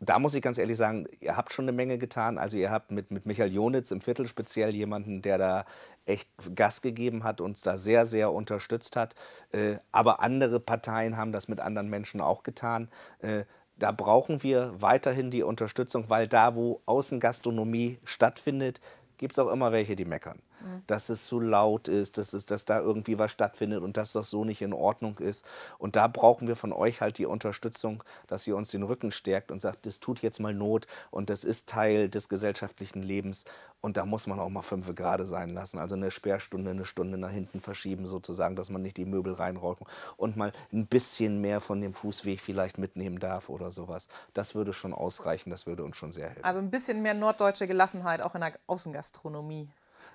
Da 0.00 0.18
muss 0.18 0.34
ich 0.34 0.40
ganz 0.42 0.56
ehrlich 0.56 0.78
sagen, 0.78 1.06
ihr 1.20 1.36
habt 1.36 1.52
schon 1.52 1.66
eine 1.66 1.72
Menge 1.72 1.98
getan. 1.98 2.38
Also 2.38 2.56
ihr 2.56 2.70
habt 2.70 2.90
mit, 2.90 3.10
mit 3.10 3.26
Michael 3.26 3.52
Jonitz 3.52 3.90
im 3.90 4.00
Viertel 4.00 4.26
speziell 4.26 4.74
jemanden, 4.74 5.20
der 5.20 5.36
da 5.36 5.64
echt 6.06 6.28
Gas 6.54 6.80
gegeben 6.80 7.22
hat, 7.22 7.42
uns 7.42 7.60
da 7.60 7.76
sehr, 7.76 8.06
sehr 8.06 8.32
unterstützt 8.32 8.96
hat. 8.96 9.14
Äh, 9.52 9.76
aber 9.92 10.20
andere 10.20 10.58
Parteien 10.58 11.18
haben 11.18 11.32
das 11.32 11.48
mit 11.48 11.60
anderen 11.60 11.90
Menschen 11.90 12.22
auch 12.22 12.42
getan. 12.42 12.88
Äh, 13.20 13.44
da 13.78 13.92
brauchen 13.92 14.42
wir 14.42 14.74
weiterhin 14.80 15.30
die 15.30 15.42
Unterstützung, 15.42 16.06
weil 16.08 16.26
da, 16.26 16.54
wo 16.54 16.80
Außengastronomie 16.86 17.98
stattfindet, 18.04 18.80
gibt 19.18 19.34
es 19.34 19.38
auch 19.38 19.52
immer 19.52 19.70
welche, 19.70 19.96
die 19.96 20.06
meckern 20.06 20.40
dass 20.86 21.08
es 21.08 21.26
zu 21.26 21.40
laut 21.40 21.88
ist, 21.88 22.18
dass, 22.18 22.32
es, 22.32 22.46
dass 22.46 22.64
da 22.64 22.80
irgendwie 22.80 23.18
was 23.18 23.30
stattfindet 23.30 23.82
und 23.82 23.96
dass 23.96 24.12
das 24.12 24.30
so 24.30 24.44
nicht 24.44 24.62
in 24.62 24.72
Ordnung 24.72 25.18
ist. 25.18 25.46
Und 25.78 25.96
da 25.96 26.06
brauchen 26.08 26.48
wir 26.48 26.56
von 26.56 26.72
euch 26.72 27.00
halt 27.00 27.18
die 27.18 27.26
Unterstützung, 27.26 28.02
dass 28.26 28.46
ihr 28.46 28.56
uns 28.56 28.70
den 28.70 28.82
Rücken 28.82 29.12
stärkt 29.12 29.50
und 29.50 29.60
sagt, 29.60 29.86
das 29.86 30.00
tut 30.00 30.20
jetzt 30.20 30.40
mal 30.40 30.54
Not 30.54 30.86
und 31.10 31.30
das 31.30 31.44
ist 31.44 31.68
Teil 31.68 32.08
des 32.08 32.28
gesellschaftlichen 32.28 33.02
Lebens. 33.02 33.44
Und 33.82 33.96
da 33.96 34.04
muss 34.04 34.26
man 34.26 34.38
auch 34.38 34.50
mal 34.50 34.62
fünf 34.62 34.94
gerade 34.94 35.24
sein 35.24 35.50
lassen. 35.50 35.78
Also 35.78 35.94
eine 35.94 36.10
Sperrstunde, 36.10 36.70
eine 36.70 36.84
Stunde 36.84 37.16
nach 37.16 37.30
hinten 37.30 37.60
verschieben, 37.60 38.06
sozusagen, 38.06 38.54
dass 38.54 38.68
man 38.68 38.82
nicht 38.82 38.98
die 38.98 39.06
Möbel 39.06 39.32
reinrollt 39.32 39.78
und 40.18 40.36
mal 40.36 40.52
ein 40.72 40.86
bisschen 40.86 41.40
mehr 41.40 41.60
von 41.60 41.80
dem 41.80 41.94
Fußweg 41.94 42.40
vielleicht 42.40 42.76
mitnehmen 42.76 43.18
darf 43.18 43.48
oder 43.48 43.70
sowas. 43.70 44.08
Das 44.34 44.54
würde 44.54 44.74
schon 44.74 44.92
ausreichen, 44.92 45.48
das 45.48 45.66
würde 45.66 45.84
uns 45.84 45.96
schon 45.96 46.12
sehr 46.12 46.28
helfen. 46.28 46.44
Also 46.44 46.58
ein 46.58 46.70
bisschen 46.70 47.00
mehr 47.00 47.14
norddeutsche 47.14 47.66
Gelassenheit 47.66 48.20
auch 48.20 48.34
in 48.34 48.42
der 48.42 48.52
Außengastronomie. 48.66 49.68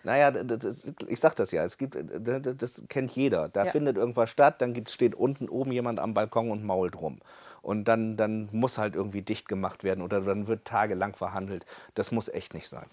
Naja, 0.05 0.29
das, 0.29 0.93
ich 1.07 1.19
sag 1.19 1.35
das 1.35 1.51
ja, 1.51 1.63
es 1.63 1.79
gibt, 1.79 1.97
das 1.97 2.83
kennt 2.89 3.09
jeder. 3.15 3.49
Da 3.49 3.65
ja. 3.65 3.71
findet 3.71 3.97
irgendwas 3.97 4.29
statt, 4.29 4.61
dann 4.61 4.73
gibt, 4.73 4.91
steht 4.91 5.15
unten 5.15 5.49
oben 5.49 5.71
jemand 5.71 5.99
am 5.99 6.13
Balkon 6.13 6.51
und 6.51 6.63
mault 6.63 6.95
rum. 6.95 7.19
Und 7.63 7.85
dann, 7.85 8.15
dann 8.15 8.47
muss 8.51 8.77
halt 8.77 8.95
irgendwie 8.95 9.23
dicht 9.23 9.47
gemacht 9.47 9.83
werden 9.83 10.03
oder 10.03 10.21
dann 10.21 10.45
wird 10.45 10.63
tagelang 10.65 11.15
verhandelt. 11.15 11.65
Das 11.95 12.11
muss 12.11 12.29
echt 12.29 12.53
nicht 12.53 12.69
sein. 12.69 12.85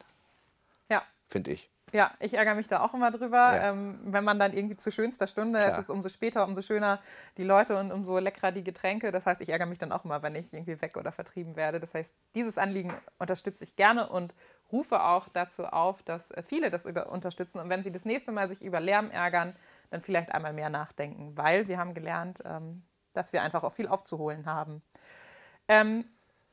Ja. 0.90 1.02
Finde 1.28 1.50
ich. 1.50 1.68
Ja, 1.92 2.10
ich 2.20 2.34
ärgere 2.34 2.54
mich 2.54 2.68
da 2.68 2.80
auch 2.80 2.94
immer 2.94 3.10
drüber. 3.10 3.36
Ja. 3.36 3.70
Ähm, 3.70 4.00
wenn 4.04 4.24
man 4.24 4.38
dann 4.38 4.54
irgendwie 4.54 4.78
zu 4.78 4.90
schönster 4.90 5.26
Stunde, 5.26 5.58
Klar. 5.58 5.72
es 5.72 5.78
ist 5.78 5.90
umso 5.90 6.08
später, 6.08 6.46
umso 6.46 6.62
schöner 6.62 7.00
die 7.36 7.44
Leute 7.44 7.78
und 7.78 7.92
umso 7.92 8.18
leckerer 8.18 8.50
die 8.50 8.64
Getränke. 8.64 9.12
Das 9.12 9.26
heißt, 9.26 9.42
ich 9.42 9.50
ärgere 9.50 9.66
mich 9.66 9.78
dann 9.78 9.92
auch 9.92 10.04
immer, 10.04 10.22
wenn 10.22 10.34
ich 10.34 10.54
irgendwie 10.54 10.80
weg 10.80 10.96
oder 10.96 11.12
vertrieben 11.12 11.54
werde. 11.54 11.80
Das 11.80 11.92
heißt, 11.92 12.14
dieses 12.34 12.56
Anliegen 12.56 12.94
unterstütze 13.18 13.62
ich 13.62 13.76
gerne 13.76 14.08
und 14.08 14.34
rufe 14.72 15.02
auch 15.02 15.28
dazu 15.28 15.66
auf, 15.66 16.02
dass 16.02 16.30
äh, 16.30 16.42
viele 16.42 16.70
das 16.70 16.86
über 16.86 17.10
unterstützen. 17.10 17.58
Und 17.60 17.68
wenn 17.68 17.82
sie 17.82 17.92
das 17.92 18.06
nächste 18.06 18.32
Mal 18.32 18.48
sich 18.48 18.62
über 18.62 18.80
Lärm 18.80 19.10
ärgern, 19.10 19.54
dann 19.90 20.00
vielleicht 20.00 20.32
einmal 20.32 20.54
mehr 20.54 20.70
nachdenken, 20.70 21.36
weil 21.36 21.68
wir 21.68 21.76
haben 21.76 21.92
gelernt, 21.92 22.38
ähm, 22.46 22.82
dass 23.12 23.34
wir 23.34 23.42
einfach 23.42 23.62
auch 23.64 23.72
viel 23.72 23.88
aufzuholen 23.88 24.46
haben. 24.46 24.82
Ähm, 25.68 26.06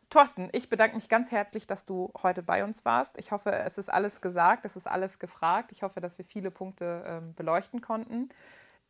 Thorsten, 0.10 0.50
ich 0.54 0.70
bedanke 0.70 0.96
mich 0.96 1.08
ganz 1.08 1.32
herzlich, 1.32 1.68
dass 1.68 1.86
du 1.86 2.12
heute 2.24 2.42
bei 2.42 2.64
uns 2.64 2.84
warst. 2.84 3.20
Ich 3.20 3.32
hoffe, 3.32 3.52
es 3.52 3.78
ist 3.78 3.90
alles 3.90 4.22
gesagt, 4.22 4.66
es 4.66 4.76
ist 4.76 4.88
alles 4.88 5.20
gefragt. 5.20 5.72
Ich 5.72 5.84
hoffe, 5.84 6.02
dass 6.02 6.18
wir 6.18 6.26
viele 6.26 6.50
Punkte 6.50 7.04
ähm, 7.06 7.36
beleuchten 7.36 7.80
konnten. 7.80 8.30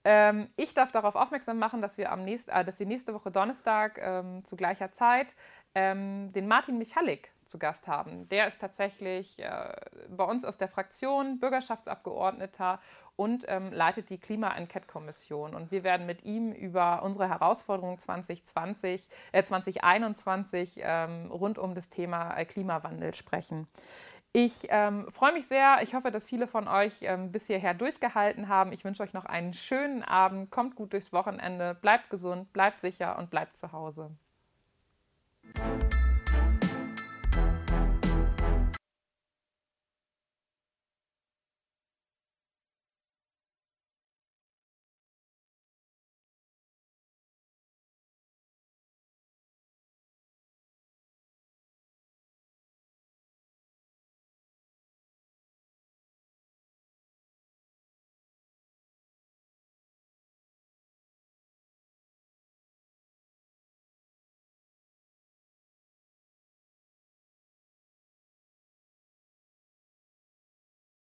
Ähm, 0.05 0.47
ich 0.55 0.73
darf 0.73 0.93
darauf 0.93 1.15
aufmerksam 1.15 1.59
machen, 1.59 1.81
dass 1.81 1.97
wir, 1.97 2.11
am 2.11 2.23
nächst, 2.23 2.47
äh, 2.47 2.63
dass 2.63 2.79
wir 2.79 2.85
nächste 2.85 3.13
Woche 3.13 3.31
Donnerstag 3.31 3.99
ähm, 4.01 4.45
zu 4.45 4.55
gleicher 4.55 4.93
Zeit 4.93 5.27
ähm, 5.75 6.31
den 6.31 6.47
Martin 6.47 6.77
Michalik 6.77 7.31
zu 7.49 7.59
Gast 7.59 7.87
haben. 7.87 8.29
Der 8.29 8.47
ist 8.47 8.61
tatsächlich 8.61 9.39
äh, 9.39 9.73
bei 10.09 10.23
uns 10.23 10.45
aus 10.45 10.57
der 10.57 10.67
Fraktion 10.67 11.39
Bürgerschaftsabgeordneter 11.39 12.79
und 13.15 13.43
ähm, 13.49 13.73
leitet 13.73 14.09
die 14.09 14.17
Klima-Enquete-Kommission. 14.17 15.53
Und 15.53 15.71
wir 15.71 15.83
werden 15.83 16.05
mit 16.05 16.23
ihm 16.23 16.53
über 16.53 17.03
unsere 17.03 17.27
Herausforderungen 17.27 17.99
2020, 17.99 19.07
äh, 19.33 19.43
2021 19.43 20.79
ähm, 20.81 21.29
rund 21.29 21.57
um 21.57 21.75
das 21.75 21.89
Thema 21.89 22.37
äh, 22.37 22.45
Klimawandel 22.45 23.13
sprechen. 23.13 23.67
Ich 24.31 24.67
ähm, 24.69 25.09
freue 25.09 25.33
mich 25.33 25.47
sehr. 25.47 25.79
Ich 25.81 25.95
hoffe, 25.95 26.11
dass 26.11 26.27
viele 26.27 26.47
von 26.47 26.67
euch 26.67 26.99
ähm, 27.01 27.31
bis 27.31 27.47
hierher 27.47 27.73
durchgehalten 27.73 28.47
haben. 28.47 28.71
Ich 28.71 28.85
wünsche 28.85 29.01
euch 29.01 29.13
noch 29.13 29.25
einen 29.25 29.53
schönen 29.53 30.03
Abend. 30.03 30.51
Kommt 30.51 30.75
gut 30.75 30.93
durchs 30.93 31.11
Wochenende. 31.11 31.73
Bleibt 31.73 32.11
gesund, 32.11 32.53
bleibt 32.53 32.79
sicher 32.79 33.17
und 33.17 33.31
bleibt 33.31 33.57
zu 33.57 33.71
Hause. 33.71 34.11